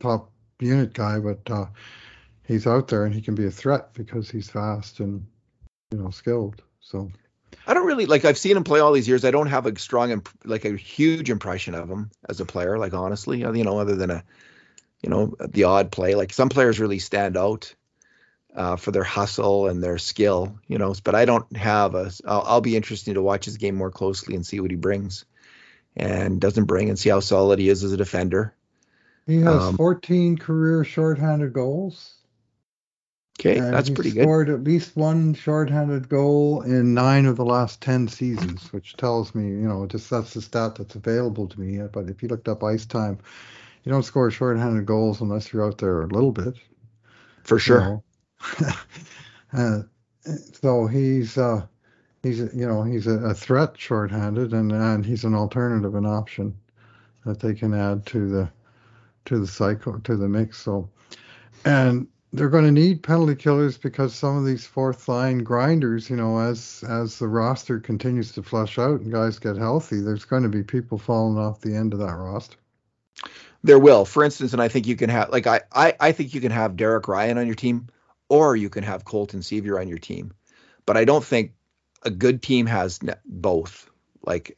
top 0.00 0.30
unit 0.60 0.92
guy, 0.92 1.18
but 1.18 1.50
uh, 1.50 1.66
he's 2.46 2.66
out 2.66 2.88
there 2.88 3.04
and 3.04 3.14
he 3.14 3.22
can 3.22 3.34
be 3.34 3.46
a 3.46 3.50
threat 3.50 3.94
because 3.94 4.30
he's 4.30 4.50
fast 4.50 5.00
and 5.00 5.26
you 5.90 5.98
know 5.98 6.10
skilled. 6.10 6.62
So 6.80 7.10
I 7.66 7.74
don't 7.74 7.86
really 7.86 8.06
like. 8.06 8.24
I've 8.24 8.38
seen 8.38 8.56
him 8.56 8.64
play 8.64 8.80
all 8.80 8.92
these 8.92 9.08
years. 9.08 9.24
I 9.24 9.30
don't 9.30 9.48
have 9.48 9.66
a 9.66 9.78
strong, 9.78 10.10
imp- 10.10 10.28
like 10.44 10.64
a 10.64 10.76
huge 10.76 11.30
impression 11.30 11.74
of 11.74 11.88
him 11.88 12.10
as 12.28 12.40
a 12.40 12.44
player. 12.44 12.78
Like 12.78 12.94
honestly, 12.94 13.44
uh, 13.44 13.52
you 13.52 13.64
know, 13.64 13.78
other 13.78 13.96
than 13.96 14.10
a, 14.10 14.24
you 15.02 15.10
know, 15.10 15.34
the 15.40 15.64
odd 15.64 15.90
play. 15.90 16.14
Like 16.14 16.32
some 16.32 16.50
players 16.50 16.80
really 16.80 16.98
stand 16.98 17.36
out 17.36 17.74
uh, 18.54 18.76
for 18.76 18.90
their 18.90 19.04
hustle 19.04 19.68
and 19.68 19.82
their 19.82 19.98
skill. 19.98 20.58
You 20.68 20.78
know, 20.78 20.94
but 21.02 21.14
I 21.14 21.24
don't 21.24 21.56
have 21.56 21.94
a. 21.94 22.10
I'll, 22.26 22.42
I'll 22.42 22.60
be 22.60 22.76
interested 22.76 23.14
to 23.14 23.22
watch 23.22 23.44
his 23.44 23.56
game 23.56 23.74
more 23.74 23.90
closely 23.90 24.34
and 24.34 24.46
see 24.46 24.60
what 24.60 24.70
he 24.70 24.76
brings, 24.76 25.24
and 25.96 26.40
doesn't 26.40 26.64
bring, 26.64 26.88
and 26.88 26.98
see 26.98 27.10
how 27.10 27.20
solid 27.20 27.58
he 27.58 27.68
is 27.68 27.84
as 27.84 27.92
a 27.92 27.96
defender. 27.96 28.54
He 29.26 29.40
has 29.40 29.62
um, 29.62 29.76
14 29.76 30.36
career 30.36 30.84
shorthanded 30.84 31.52
goals. 31.52 32.14
Okay, 33.40 33.58
and 33.58 33.74
that's 33.74 33.90
pretty 33.90 34.12
good. 34.12 34.22
Scored 34.22 34.48
at 34.48 34.62
least 34.62 34.96
one 34.96 35.34
shorthanded 35.34 36.08
goal 36.08 36.62
in 36.62 36.94
nine 36.94 37.26
of 37.26 37.36
the 37.36 37.44
last 37.44 37.80
ten 37.80 38.06
seasons, 38.06 38.72
which 38.72 38.96
tells 38.96 39.34
me, 39.34 39.48
you 39.48 39.68
know, 39.68 39.86
just 39.86 40.08
that's 40.08 40.34
the 40.34 40.42
stat 40.42 40.76
that's 40.76 40.94
available 40.94 41.48
to 41.48 41.60
me. 41.60 41.84
But 41.92 42.08
if 42.08 42.22
you 42.22 42.28
looked 42.28 42.48
up 42.48 42.62
ice 42.62 42.86
time, 42.86 43.18
you 43.82 43.90
don't 43.90 44.04
score 44.04 44.30
shorthanded 44.30 44.86
goals 44.86 45.20
unless 45.20 45.52
you're 45.52 45.66
out 45.66 45.78
there 45.78 46.02
a 46.02 46.06
little 46.06 46.30
bit. 46.30 46.54
For 47.42 47.58
sure. 47.58 47.80
You 47.80 47.86
know? 47.86 48.04
uh, 49.52 49.82
so 50.60 50.86
he's 50.86 51.38
uh, 51.38 51.66
he's 52.22 52.38
you 52.38 52.66
know 52.66 52.82
he's 52.82 53.06
a, 53.06 53.18
a 53.18 53.34
threat 53.34 53.78
shorthanded, 53.78 54.52
and 54.52 54.72
and 54.72 55.04
he's 55.04 55.24
an 55.24 55.34
alternative, 55.34 55.94
an 55.94 56.06
option 56.06 56.56
that 57.24 57.40
they 57.40 57.54
can 57.54 57.74
add 57.74 58.04
to 58.06 58.28
the 58.28 58.50
to 59.26 59.38
the 59.38 59.46
cycle 59.46 59.98
to 60.00 60.16
the 60.16 60.28
mix. 60.28 60.58
So, 60.58 60.88
and 61.64 62.06
they're 62.32 62.48
going 62.48 62.64
to 62.64 62.72
need 62.72 63.02
penalty 63.02 63.36
killers 63.36 63.78
because 63.78 64.14
some 64.14 64.36
of 64.36 64.44
these 64.44 64.66
fourth 64.66 65.08
line 65.08 65.38
grinders, 65.38 66.10
you 66.10 66.16
know, 66.16 66.38
as 66.38 66.82
as 66.88 67.18
the 67.18 67.28
roster 67.28 67.78
continues 67.78 68.32
to 68.32 68.42
flush 68.42 68.78
out 68.78 69.00
and 69.00 69.12
guys 69.12 69.38
get 69.38 69.56
healthy, 69.56 70.00
there's 70.00 70.24
going 70.24 70.42
to 70.42 70.48
be 70.48 70.62
people 70.62 70.98
falling 70.98 71.38
off 71.38 71.60
the 71.60 71.74
end 71.74 71.92
of 71.92 72.00
that 72.00 72.16
roster. 72.16 72.56
There 73.62 73.78
will, 73.78 74.04
for 74.04 74.24
instance, 74.24 74.52
and 74.52 74.60
I 74.60 74.68
think 74.68 74.86
you 74.86 74.96
can 74.96 75.08
have 75.10 75.30
like 75.30 75.46
I 75.46 75.62
I, 75.72 75.94
I 76.00 76.12
think 76.12 76.34
you 76.34 76.40
can 76.40 76.50
have 76.50 76.76
Derek 76.76 77.08
Ryan 77.08 77.38
on 77.38 77.46
your 77.46 77.54
team, 77.54 77.86
or 78.28 78.56
you 78.56 78.68
can 78.70 78.84
have 78.84 79.04
Colton 79.04 79.40
Sceviour 79.40 79.80
on 79.80 79.88
your 79.88 79.98
team, 79.98 80.32
but 80.86 80.96
I 80.96 81.04
don't 81.04 81.24
think 81.24 81.52
a 82.02 82.10
good 82.10 82.42
team 82.42 82.66
has 82.66 83.00
both. 83.24 83.90
Like 84.24 84.56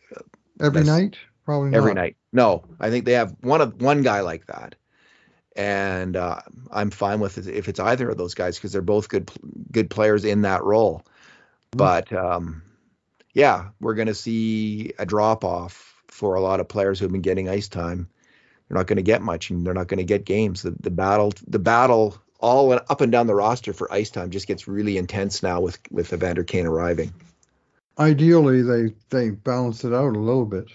every 0.60 0.84
night, 0.84 1.16
probably 1.44 1.74
every 1.74 1.94
night. 1.94 2.16
No, 2.32 2.64
I 2.78 2.90
think 2.90 3.04
they 3.04 3.14
have 3.14 3.34
one 3.40 3.60
of 3.60 3.80
one 3.80 4.02
guy 4.02 4.20
like 4.20 4.46
that 4.46 4.76
and 5.56 6.16
uh, 6.16 6.40
I'm 6.70 6.90
fine 6.90 7.18
with 7.18 7.38
it 7.38 7.48
if 7.48 7.68
it's 7.68 7.80
either 7.80 8.10
of 8.10 8.18
those 8.18 8.34
guys 8.34 8.56
because 8.56 8.72
they're 8.72 8.82
both 8.82 9.08
good 9.08 9.30
good 9.72 9.90
players 9.90 10.24
in 10.24 10.42
that 10.42 10.62
role. 10.62 10.98
Mm-hmm. 10.98 11.78
But 11.78 12.12
um, 12.12 12.62
yeah, 13.32 13.68
we're 13.80 13.94
going 13.94 14.08
to 14.08 14.14
see 14.14 14.92
a 14.98 15.06
drop 15.06 15.44
off 15.44 15.94
for 16.08 16.34
a 16.34 16.40
lot 16.40 16.60
of 16.60 16.68
players 16.68 17.00
who've 17.00 17.10
been 17.10 17.22
getting 17.22 17.48
ice 17.48 17.68
time. 17.68 18.08
They're 18.68 18.76
not 18.76 18.86
going 18.86 18.96
to 18.96 19.02
get 19.02 19.22
much, 19.22 19.50
and 19.50 19.66
they're 19.66 19.74
not 19.74 19.88
going 19.88 19.98
to 19.98 20.04
get 20.04 20.24
games. 20.24 20.62
The, 20.62 20.74
the 20.80 20.90
battle, 20.90 21.32
the 21.46 21.58
battle, 21.58 22.20
all 22.40 22.72
up 22.72 23.00
and 23.00 23.12
down 23.12 23.26
the 23.26 23.34
roster 23.34 23.72
for 23.72 23.92
ice 23.92 24.10
time 24.10 24.30
just 24.30 24.46
gets 24.46 24.68
really 24.68 24.96
intense 24.96 25.42
now 25.42 25.60
with 25.60 25.78
with 25.90 26.12
Evander 26.12 26.44
Kane 26.44 26.66
arriving. 26.66 27.12
Ideally, 27.98 28.62
they 28.62 28.94
they 29.10 29.30
balance 29.30 29.84
it 29.84 29.94
out 29.94 30.16
a 30.16 30.20
little 30.20 30.44
bit. 30.44 30.68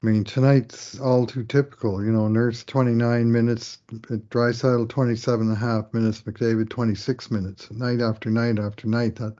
I 0.00 0.06
mean, 0.06 0.22
tonight's 0.22 1.00
all 1.00 1.26
too 1.26 1.42
typical. 1.42 2.04
You 2.04 2.12
know, 2.12 2.28
Nurse 2.28 2.62
29 2.62 3.32
minutes, 3.32 3.78
Draisaitl 3.90 4.88
27 4.88 5.48
and 5.48 5.56
a 5.56 5.58
half 5.58 5.92
minutes, 5.92 6.22
McDavid 6.22 6.68
26 6.68 7.30
minutes, 7.32 7.68
night 7.72 8.00
after 8.00 8.30
night 8.30 8.60
after 8.60 8.86
night. 8.86 9.16
That 9.16 9.34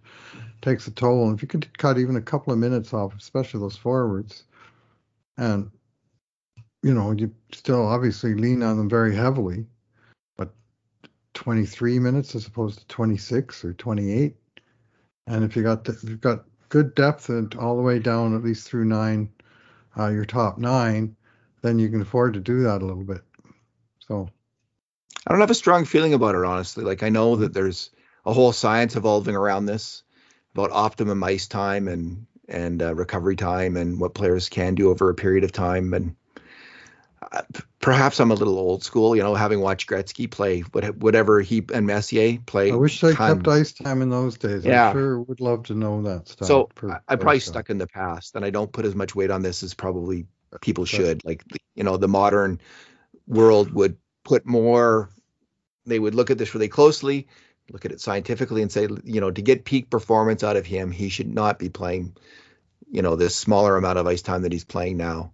takes 0.60 0.88
a 0.88 0.90
toll. 0.90 1.28
And 1.28 1.36
if 1.36 1.42
you 1.42 1.48
could 1.48 1.78
cut 1.78 1.98
even 1.98 2.16
a 2.16 2.20
couple 2.20 2.52
of 2.52 2.58
minutes 2.58 2.92
off, 2.92 3.14
especially 3.16 3.60
those 3.60 3.76
forwards, 3.76 4.42
and, 5.36 5.70
you 6.82 6.92
know, 6.92 7.12
you 7.12 7.32
still 7.52 7.86
obviously 7.86 8.34
lean 8.34 8.64
on 8.64 8.78
them 8.78 8.88
very 8.88 9.14
heavily, 9.14 9.64
23 11.38 12.00
minutes 12.00 12.34
as 12.34 12.48
opposed 12.48 12.80
to 12.80 12.86
26 12.88 13.64
or 13.64 13.72
28. 13.74 14.34
And 15.28 15.44
if 15.44 15.54
you 15.54 15.62
got 15.62 15.84
the, 15.84 15.92
if 15.92 16.02
you've 16.02 16.20
got 16.20 16.44
good 16.68 16.96
depth 16.96 17.28
and 17.28 17.54
all 17.54 17.76
the 17.76 17.82
way 17.82 18.00
down 18.00 18.34
at 18.34 18.42
least 18.42 18.66
through 18.66 18.86
nine 18.86 19.30
uh, 19.96 20.08
your 20.08 20.24
top 20.24 20.58
nine, 20.58 21.14
then 21.62 21.78
you 21.78 21.90
can 21.90 22.02
afford 22.02 22.34
to 22.34 22.40
do 22.40 22.64
that 22.64 22.82
a 22.82 22.84
little 22.84 23.04
bit. 23.04 23.20
So 24.00 24.28
I 25.24 25.30
don't 25.30 25.40
have 25.40 25.52
a 25.52 25.54
strong 25.54 25.84
feeling 25.84 26.12
about 26.12 26.34
it, 26.34 26.44
honestly. 26.44 26.82
Like 26.82 27.04
I 27.04 27.08
know 27.08 27.36
that 27.36 27.54
there's 27.54 27.90
a 28.26 28.32
whole 28.32 28.52
science 28.52 28.96
evolving 28.96 29.36
around 29.36 29.66
this 29.66 30.02
about 30.54 30.72
optimum 30.72 31.22
ice 31.22 31.46
time 31.46 31.86
and 31.86 32.26
and 32.48 32.82
uh, 32.82 32.96
recovery 32.96 33.36
time 33.36 33.76
and 33.76 34.00
what 34.00 34.14
players 34.14 34.48
can 34.48 34.74
do 34.74 34.90
over 34.90 35.08
a 35.08 35.14
period 35.14 35.44
of 35.44 35.52
time 35.52 35.94
and 35.94 36.16
Uh, 37.20 37.42
perhaps 37.80 38.20
I'm 38.20 38.30
a 38.30 38.34
little 38.34 38.58
old 38.58 38.84
school, 38.84 39.16
you 39.16 39.22
know, 39.22 39.34
having 39.34 39.60
watched 39.60 39.88
Gretzky 39.88 40.30
play 40.30 40.60
whatever 40.60 41.40
he 41.40 41.64
and 41.72 41.86
Messier 41.86 42.38
play. 42.46 42.70
I 42.70 42.76
wish 42.76 43.00
they 43.00 43.14
kept 43.14 43.46
ice 43.48 43.72
time 43.72 44.02
in 44.02 44.10
those 44.10 44.38
days. 44.38 44.64
Yeah. 44.64 44.90
I 44.90 44.92
sure 44.92 45.20
would 45.20 45.40
love 45.40 45.64
to 45.64 45.74
know 45.74 46.02
that 46.02 46.28
stuff. 46.28 46.46
So 46.46 46.68
I'm 47.08 47.18
probably 47.18 47.40
stuck 47.40 47.70
in 47.70 47.78
the 47.78 47.86
past, 47.86 48.36
and 48.36 48.44
I 48.44 48.50
don't 48.50 48.72
put 48.72 48.84
as 48.84 48.94
much 48.94 49.14
weight 49.14 49.30
on 49.30 49.42
this 49.42 49.62
as 49.62 49.74
probably 49.74 50.26
people 50.60 50.84
should. 50.84 51.24
Like, 51.24 51.44
you 51.74 51.82
know, 51.82 51.96
the 51.96 52.08
modern 52.08 52.60
world 53.26 53.72
would 53.72 53.96
put 54.24 54.46
more. 54.46 55.10
They 55.86 55.98
would 55.98 56.14
look 56.14 56.30
at 56.30 56.38
this 56.38 56.54
really 56.54 56.68
closely, 56.68 57.26
look 57.70 57.84
at 57.84 57.92
it 57.92 58.00
scientifically, 58.00 58.62
and 58.62 58.70
say, 58.70 58.86
you 59.04 59.20
know, 59.20 59.30
to 59.30 59.42
get 59.42 59.64
peak 59.64 59.90
performance 59.90 60.44
out 60.44 60.56
of 60.56 60.66
him, 60.66 60.90
he 60.90 61.08
should 61.08 61.32
not 61.32 61.58
be 61.58 61.68
playing, 61.68 62.16
you 62.90 63.02
know, 63.02 63.16
this 63.16 63.34
smaller 63.34 63.76
amount 63.76 63.98
of 63.98 64.06
ice 64.06 64.22
time 64.22 64.42
that 64.42 64.52
he's 64.52 64.64
playing 64.64 64.98
now 64.98 65.32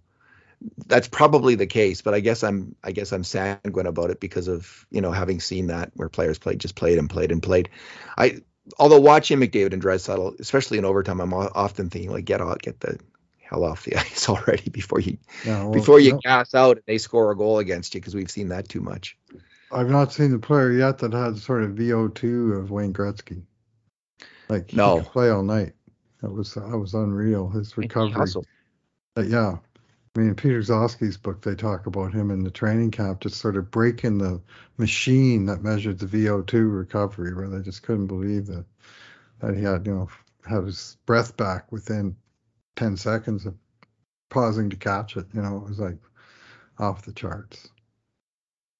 that's 0.87 1.07
probably 1.07 1.55
the 1.55 1.67
case, 1.67 2.01
but 2.01 2.13
I 2.13 2.19
guess 2.19 2.43
I'm 2.43 2.75
I 2.83 2.91
guess 2.91 3.11
I'm 3.11 3.23
sanguine 3.23 3.85
about 3.85 4.09
it 4.09 4.19
because 4.19 4.47
of 4.47 4.85
you 4.89 5.01
know 5.01 5.11
having 5.11 5.39
seen 5.39 5.67
that 5.67 5.91
where 5.95 6.09
players 6.09 6.37
played 6.39 6.59
just 6.59 6.75
played 6.75 6.97
and 6.97 7.09
played 7.09 7.31
and 7.31 7.41
played. 7.41 7.69
I 8.17 8.41
although 8.79 8.99
watching 8.99 9.39
McDavid 9.39 9.73
and 9.73 9.81
Draisaitl, 9.81 10.39
especially 10.39 10.77
in 10.77 10.85
overtime, 10.85 11.21
I'm 11.21 11.33
often 11.33 11.89
thinking 11.89 12.11
like 12.11 12.25
get 12.25 12.41
out, 12.41 12.61
get 12.61 12.79
the 12.79 12.99
hell 13.39 13.63
off 13.63 13.85
the 13.85 13.95
ice 13.99 14.29
already 14.29 14.69
before 14.69 14.99
you 14.99 15.17
well, 15.45 15.71
before 15.71 15.99
you 15.99 16.13
no. 16.13 16.19
gas 16.19 16.53
out 16.53 16.77
and 16.77 16.85
they 16.87 16.97
score 16.97 17.31
a 17.31 17.37
goal 17.37 17.59
against 17.59 17.93
you 17.93 18.01
because 18.01 18.15
we've 18.15 18.31
seen 18.31 18.49
that 18.49 18.69
too 18.69 18.81
much. 18.81 19.17
I've 19.71 19.89
not 19.89 20.13
seen 20.13 20.31
the 20.31 20.39
player 20.39 20.71
yet 20.71 20.99
that 20.99 21.13
had 21.13 21.37
sort 21.37 21.63
of 21.63 21.71
VO2 21.71 22.57
of 22.57 22.71
Wayne 22.71 22.93
Gretzky. 22.93 23.43
Like 24.47 24.73
no 24.73 25.01
play 25.01 25.29
all 25.29 25.43
night. 25.43 25.73
That 26.21 26.31
was 26.31 26.53
that 26.53 26.77
was 26.77 26.93
unreal. 26.93 27.49
His 27.49 27.77
recovery. 27.77 28.25
Yeah, 29.17 29.57
I 30.15 30.19
mean, 30.19 30.29
in 30.29 30.35
Peter 30.35 30.61
Gzowski's 30.61 31.17
book, 31.17 31.41
they 31.41 31.55
talk 31.55 31.87
about 31.87 32.13
him 32.13 32.31
in 32.31 32.43
the 32.43 32.51
training 32.51 32.91
camp 32.91 33.19
just 33.19 33.35
sort 33.35 33.57
of 33.57 33.69
breaking 33.69 34.17
the 34.17 34.41
machine 34.77 35.47
that 35.47 35.61
measured 35.61 35.99
the 35.99 36.05
VO2 36.05 36.77
recovery, 36.77 37.33
where 37.33 37.49
they 37.49 37.61
just 37.61 37.83
couldn't 37.83 38.07
believe 38.07 38.45
that 38.47 38.65
that 39.39 39.55
he 39.55 39.63
had, 39.63 39.85
you 39.85 39.93
know, 39.93 40.09
had 40.47 40.63
his 40.63 40.95
breath 41.05 41.35
back 41.35 41.69
within 41.71 42.15
10 42.77 42.95
seconds 42.95 43.45
of 43.45 43.55
pausing 44.29 44.69
to 44.69 44.77
catch 44.77 45.17
it. 45.17 45.25
You 45.33 45.41
know, 45.41 45.57
it 45.57 45.67
was 45.67 45.79
like 45.79 45.97
off 46.79 47.03
the 47.03 47.11
charts. 47.11 47.67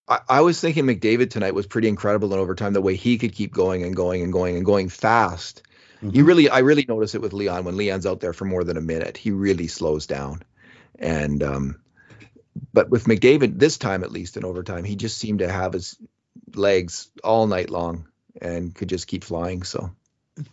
I, 0.08 0.20
I 0.30 0.42
was 0.42 0.62
thinking 0.62 0.86
McDavid 0.86 1.32
tonight 1.32 1.54
was 1.54 1.68
pretty 1.68 1.90
incredible 1.90 2.34
in 2.34 2.40
overtime, 2.40 2.72
the 2.72 2.82
way 2.82 2.96
he 2.96 3.18
could 3.18 3.34
keep 3.34 3.54
going 3.54 3.84
and 3.84 3.94
going 3.94 4.22
and 4.22 4.32
going 4.32 4.56
and 4.56 4.66
going 4.66 4.88
fast. 4.88 5.64
Mm-hmm. 5.98 6.16
You 6.16 6.24
really, 6.24 6.50
I 6.50 6.60
really 6.60 6.86
notice 6.88 7.14
it 7.14 7.22
with 7.22 7.34
Leon 7.34 7.66
when 7.66 7.76
Leon's 7.76 8.06
out 8.06 8.22
there 8.22 8.34
for 8.34 8.46
more 8.46 8.64
than 8.64 8.78
a 8.78 8.82
minute. 8.82 9.18
He 9.18 9.32
really 9.32 9.68
slows 9.68 10.08
down. 10.08 10.44
And 11.00 11.44
um, 11.44 11.82
but 12.74 12.90
with 12.90 13.06
McDavid 13.06 13.60
this 13.60 13.78
time 13.78 14.04
at 14.04 14.12
least 14.12 14.38
in 14.38 14.46
overtime, 14.46 14.84
he 14.84 14.96
just 14.96 15.18
seemed 15.18 15.40
to 15.40 15.52
have 15.52 15.74
his 15.74 15.98
legs 16.54 17.10
all 17.24 17.48
night 17.48 17.70
long 17.70 18.08
and 18.42 18.74
could 18.74 18.90
just 18.90 19.08
keep 19.08 19.24
flying. 19.24 19.64
So 19.64 19.92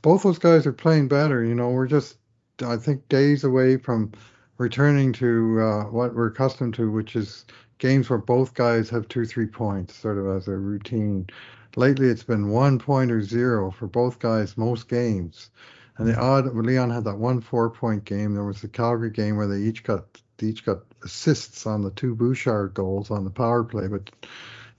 both 0.00 0.22
those 0.22 0.38
guys 0.38 0.66
are 0.66 0.72
playing 0.72 1.08
better. 1.08 1.44
You 1.44 1.54
know, 1.54 1.70
we're 1.70 1.86
just 1.86 2.16
I 2.64 2.76
think 2.76 3.08
days 3.08 3.44
away 3.44 3.76
from 3.76 4.12
returning 4.58 5.12
to 5.14 5.60
uh, 5.60 5.84
what 5.84 6.14
we're 6.14 6.28
accustomed 6.28 6.74
to, 6.74 6.90
which 6.90 7.16
is 7.16 7.44
games 7.78 8.08
where 8.08 8.18
both 8.18 8.54
guys 8.54 8.88
have 8.90 9.08
two, 9.08 9.24
three 9.24 9.46
points, 9.46 9.96
sort 9.96 10.18
of 10.18 10.28
as 10.36 10.46
a 10.46 10.56
routine. 10.56 11.26
Lately, 11.74 12.08
it's 12.08 12.22
been 12.22 12.50
one 12.50 12.78
point 12.78 13.10
or 13.10 13.22
zero 13.22 13.70
for 13.70 13.86
both 13.86 14.18
guys 14.18 14.56
most 14.56 14.88
games. 14.88 15.50
And 15.98 16.06
the 16.06 16.18
odd, 16.18 16.54
Leon 16.54 16.90
had 16.90 17.04
that 17.04 17.18
one 17.18 17.40
four 17.40 17.70
point 17.70 18.04
game. 18.04 18.34
There 18.34 18.44
was 18.44 18.60
the 18.60 18.68
Calgary 18.68 19.10
game 19.10 19.36
where 19.36 19.46
they 19.46 19.58
each 19.58 19.82
got 19.82 20.21
they 20.38 20.48
each 20.48 20.64
got 20.64 20.78
assists 21.04 21.66
on 21.66 21.82
the 21.82 21.90
two 21.90 22.14
Bouchard 22.14 22.74
goals 22.74 23.10
on 23.10 23.24
the 23.24 23.30
power 23.30 23.64
play, 23.64 23.86
but 23.88 24.10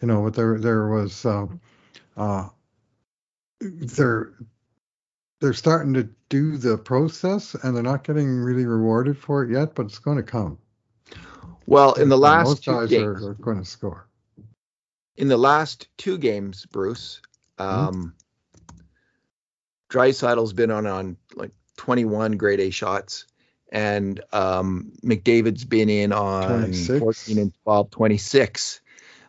you 0.01 0.07
know, 0.07 0.23
but 0.23 0.33
there 0.33 0.59
there 0.59 0.87
was 0.87 1.25
uh, 1.25 1.47
uh, 2.17 2.49
they're 3.59 4.33
they're 5.39 5.53
starting 5.53 5.93
to 5.93 6.09
do 6.29 6.57
the 6.57 6.77
process 6.77 7.53
and 7.53 7.75
they're 7.75 7.83
not 7.83 8.03
getting 8.03 8.39
really 8.39 8.65
rewarded 8.65 9.17
for 9.17 9.43
it 9.43 9.51
yet, 9.51 9.75
but 9.75 9.85
it's 9.85 9.99
going 9.99 10.17
to 10.17 10.23
come. 10.23 10.57
Well, 11.65 11.93
in 11.93 12.09
the 12.09 12.17
last 12.17 12.47
most 12.47 12.65
guys 12.65 12.89
games, 12.89 13.23
are, 13.23 13.31
are, 13.31 13.33
going 13.35 13.59
to 13.59 13.65
score. 13.65 14.07
In 15.17 15.27
the 15.27 15.37
last 15.37 15.87
two 15.97 16.17
games, 16.17 16.65
Bruce, 16.65 17.21
mm-hmm. 17.57 17.87
um, 17.87 17.93
mm-hmm. 17.93 18.77
Draisaitl's 19.89 20.53
been 20.53 20.71
on 20.71 20.87
on 20.87 21.17
like 21.35 21.51
21 21.77 22.37
grade 22.37 22.59
A 22.59 22.69
shots 22.69 23.25
and 23.73 24.21
um, 24.31 24.93
McDavid's 25.03 25.65
been 25.65 25.89
in 25.89 26.13
on 26.13 26.59
26. 26.59 26.99
14 26.99 27.39
and 27.39 27.53
12, 27.63 27.89
26. 27.89 28.81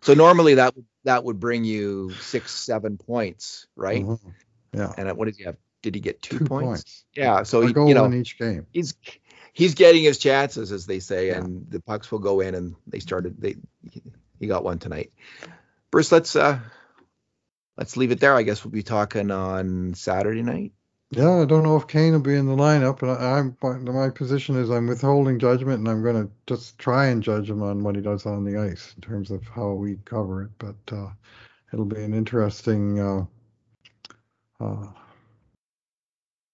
So 0.03 0.13
normally 0.13 0.55
that 0.55 0.77
would 0.77 0.85
that 1.05 1.25
would 1.25 1.41
bring 1.41 1.65
you 1.65 2.11
six, 2.21 2.53
seven 2.53 2.99
points, 2.99 3.67
right? 3.75 4.05
Mm-hmm. 4.05 4.29
Yeah. 4.79 4.93
And 4.97 5.17
what 5.17 5.25
did 5.25 5.37
he 5.37 5.45
have? 5.45 5.57
Did 5.83 5.95
he 5.95 6.01
get 6.01 6.23
two, 6.23 6.39
two 6.39 6.45
points? 6.45 6.67
points? 6.67 7.05
Yeah. 7.15 7.43
So 7.43 7.63
he, 7.63 7.73
goal 7.73 7.89
you 7.89 7.95
know, 7.95 8.05
in 8.05 8.15
each 8.15 8.39
game. 8.39 8.67
He's 8.71 8.95
he's 9.55 9.75
getting 9.75 10.03
his 10.03 10.19
chances, 10.19 10.73
as 10.73 10.85
they 10.85 11.01
say, 11.01 11.29
yeah. 11.29 11.39
and 11.39 11.67
the 11.71 11.81
pucks 11.81 12.13
will 12.13 12.19
go 12.19 12.41
in. 12.41 12.55
And 12.55 12.75
they 12.87 13.01
started. 13.01 13.41
They 13.41 13.57
he 14.39 14.47
got 14.47 14.63
one 14.63 14.79
tonight. 14.79 15.13
Bruce, 15.91 16.13
let's 16.13 16.37
uh 16.37 16.59
let's 17.79 17.97
leave 17.97 18.13
it 18.13 18.21
there. 18.21 18.35
I 18.35 18.43
guess 18.43 18.63
we'll 18.63 18.73
be 18.73 18.83
talking 18.83 19.31
on 19.31 19.95
Saturday 19.95 20.43
night. 20.43 20.73
Yeah, 21.17 21.43
I 21.43 21.45
don't 21.45 21.63
know 21.63 21.77
if 21.77 21.87
Kane 21.87 22.13
will 22.13 22.21
be 22.21 22.35
in 22.35 22.47
the 22.47 22.57
lineup, 22.57 23.03
and 23.03 23.11
I, 23.13 23.39
am 23.39 23.57
my 23.85 24.11
position 24.11 24.57
is 24.57 24.69
I'm 24.69 24.89
withholding 24.89 25.39
judgment, 25.39 25.79
and 25.79 25.89
I'm 25.89 26.03
going 26.03 26.27
to 26.27 26.31
just 26.47 26.77
try 26.79 27.07
and 27.07 27.23
judge 27.23 27.49
him 27.49 27.63
on 27.63 27.85
what 27.85 27.95
he 27.95 28.03
does 28.03 28.27
on 28.27 28.45
the 28.45 28.59
ice 28.59 28.93
in 28.97 29.03
terms 29.03 29.31
of 29.31 29.47
how 29.47 29.73
we 29.73 29.97
cover 30.05 30.43
it. 30.43 30.51
But 30.59 30.75
uh, 30.91 31.11
it'll 31.73 31.85
be 31.85 32.03
an 32.03 32.15
interesting 32.15 32.99
uh, 32.99 33.25
uh, 34.59 34.87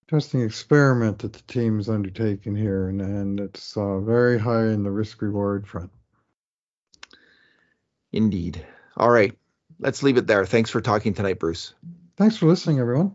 interesting 0.06 0.42
experiment 0.42 1.20
that 1.20 1.32
the 1.32 1.42
team's 1.42 1.88
undertaken 1.88 2.54
here, 2.54 2.88
and, 2.88 3.00
and 3.00 3.40
it's 3.40 3.76
uh, 3.78 4.00
very 4.00 4.38
high 4.38 4.66
in 4.66 4.82
the 4.82 4.90
risk 4.90 5.22
reward 5.22 5.66
front. 5.66 5.90
Indeed. 8.12 8.66
All 8.98 9.10
right. 9.10 9.32
Let's 9.78 10.02
leave 10.02 10.18
it 10.18 10.26
there. 10.26 10.44
Thanks 10.44 10.68
for 10.68 10.82
talking 10.82 11.14
tonight, 11.14 11.38
Bruce. 11.38 11.72
Thanks 12.16 12.36
for 12.36 12.46
listening, 12.46 12.80
everyone. 12.80 13.14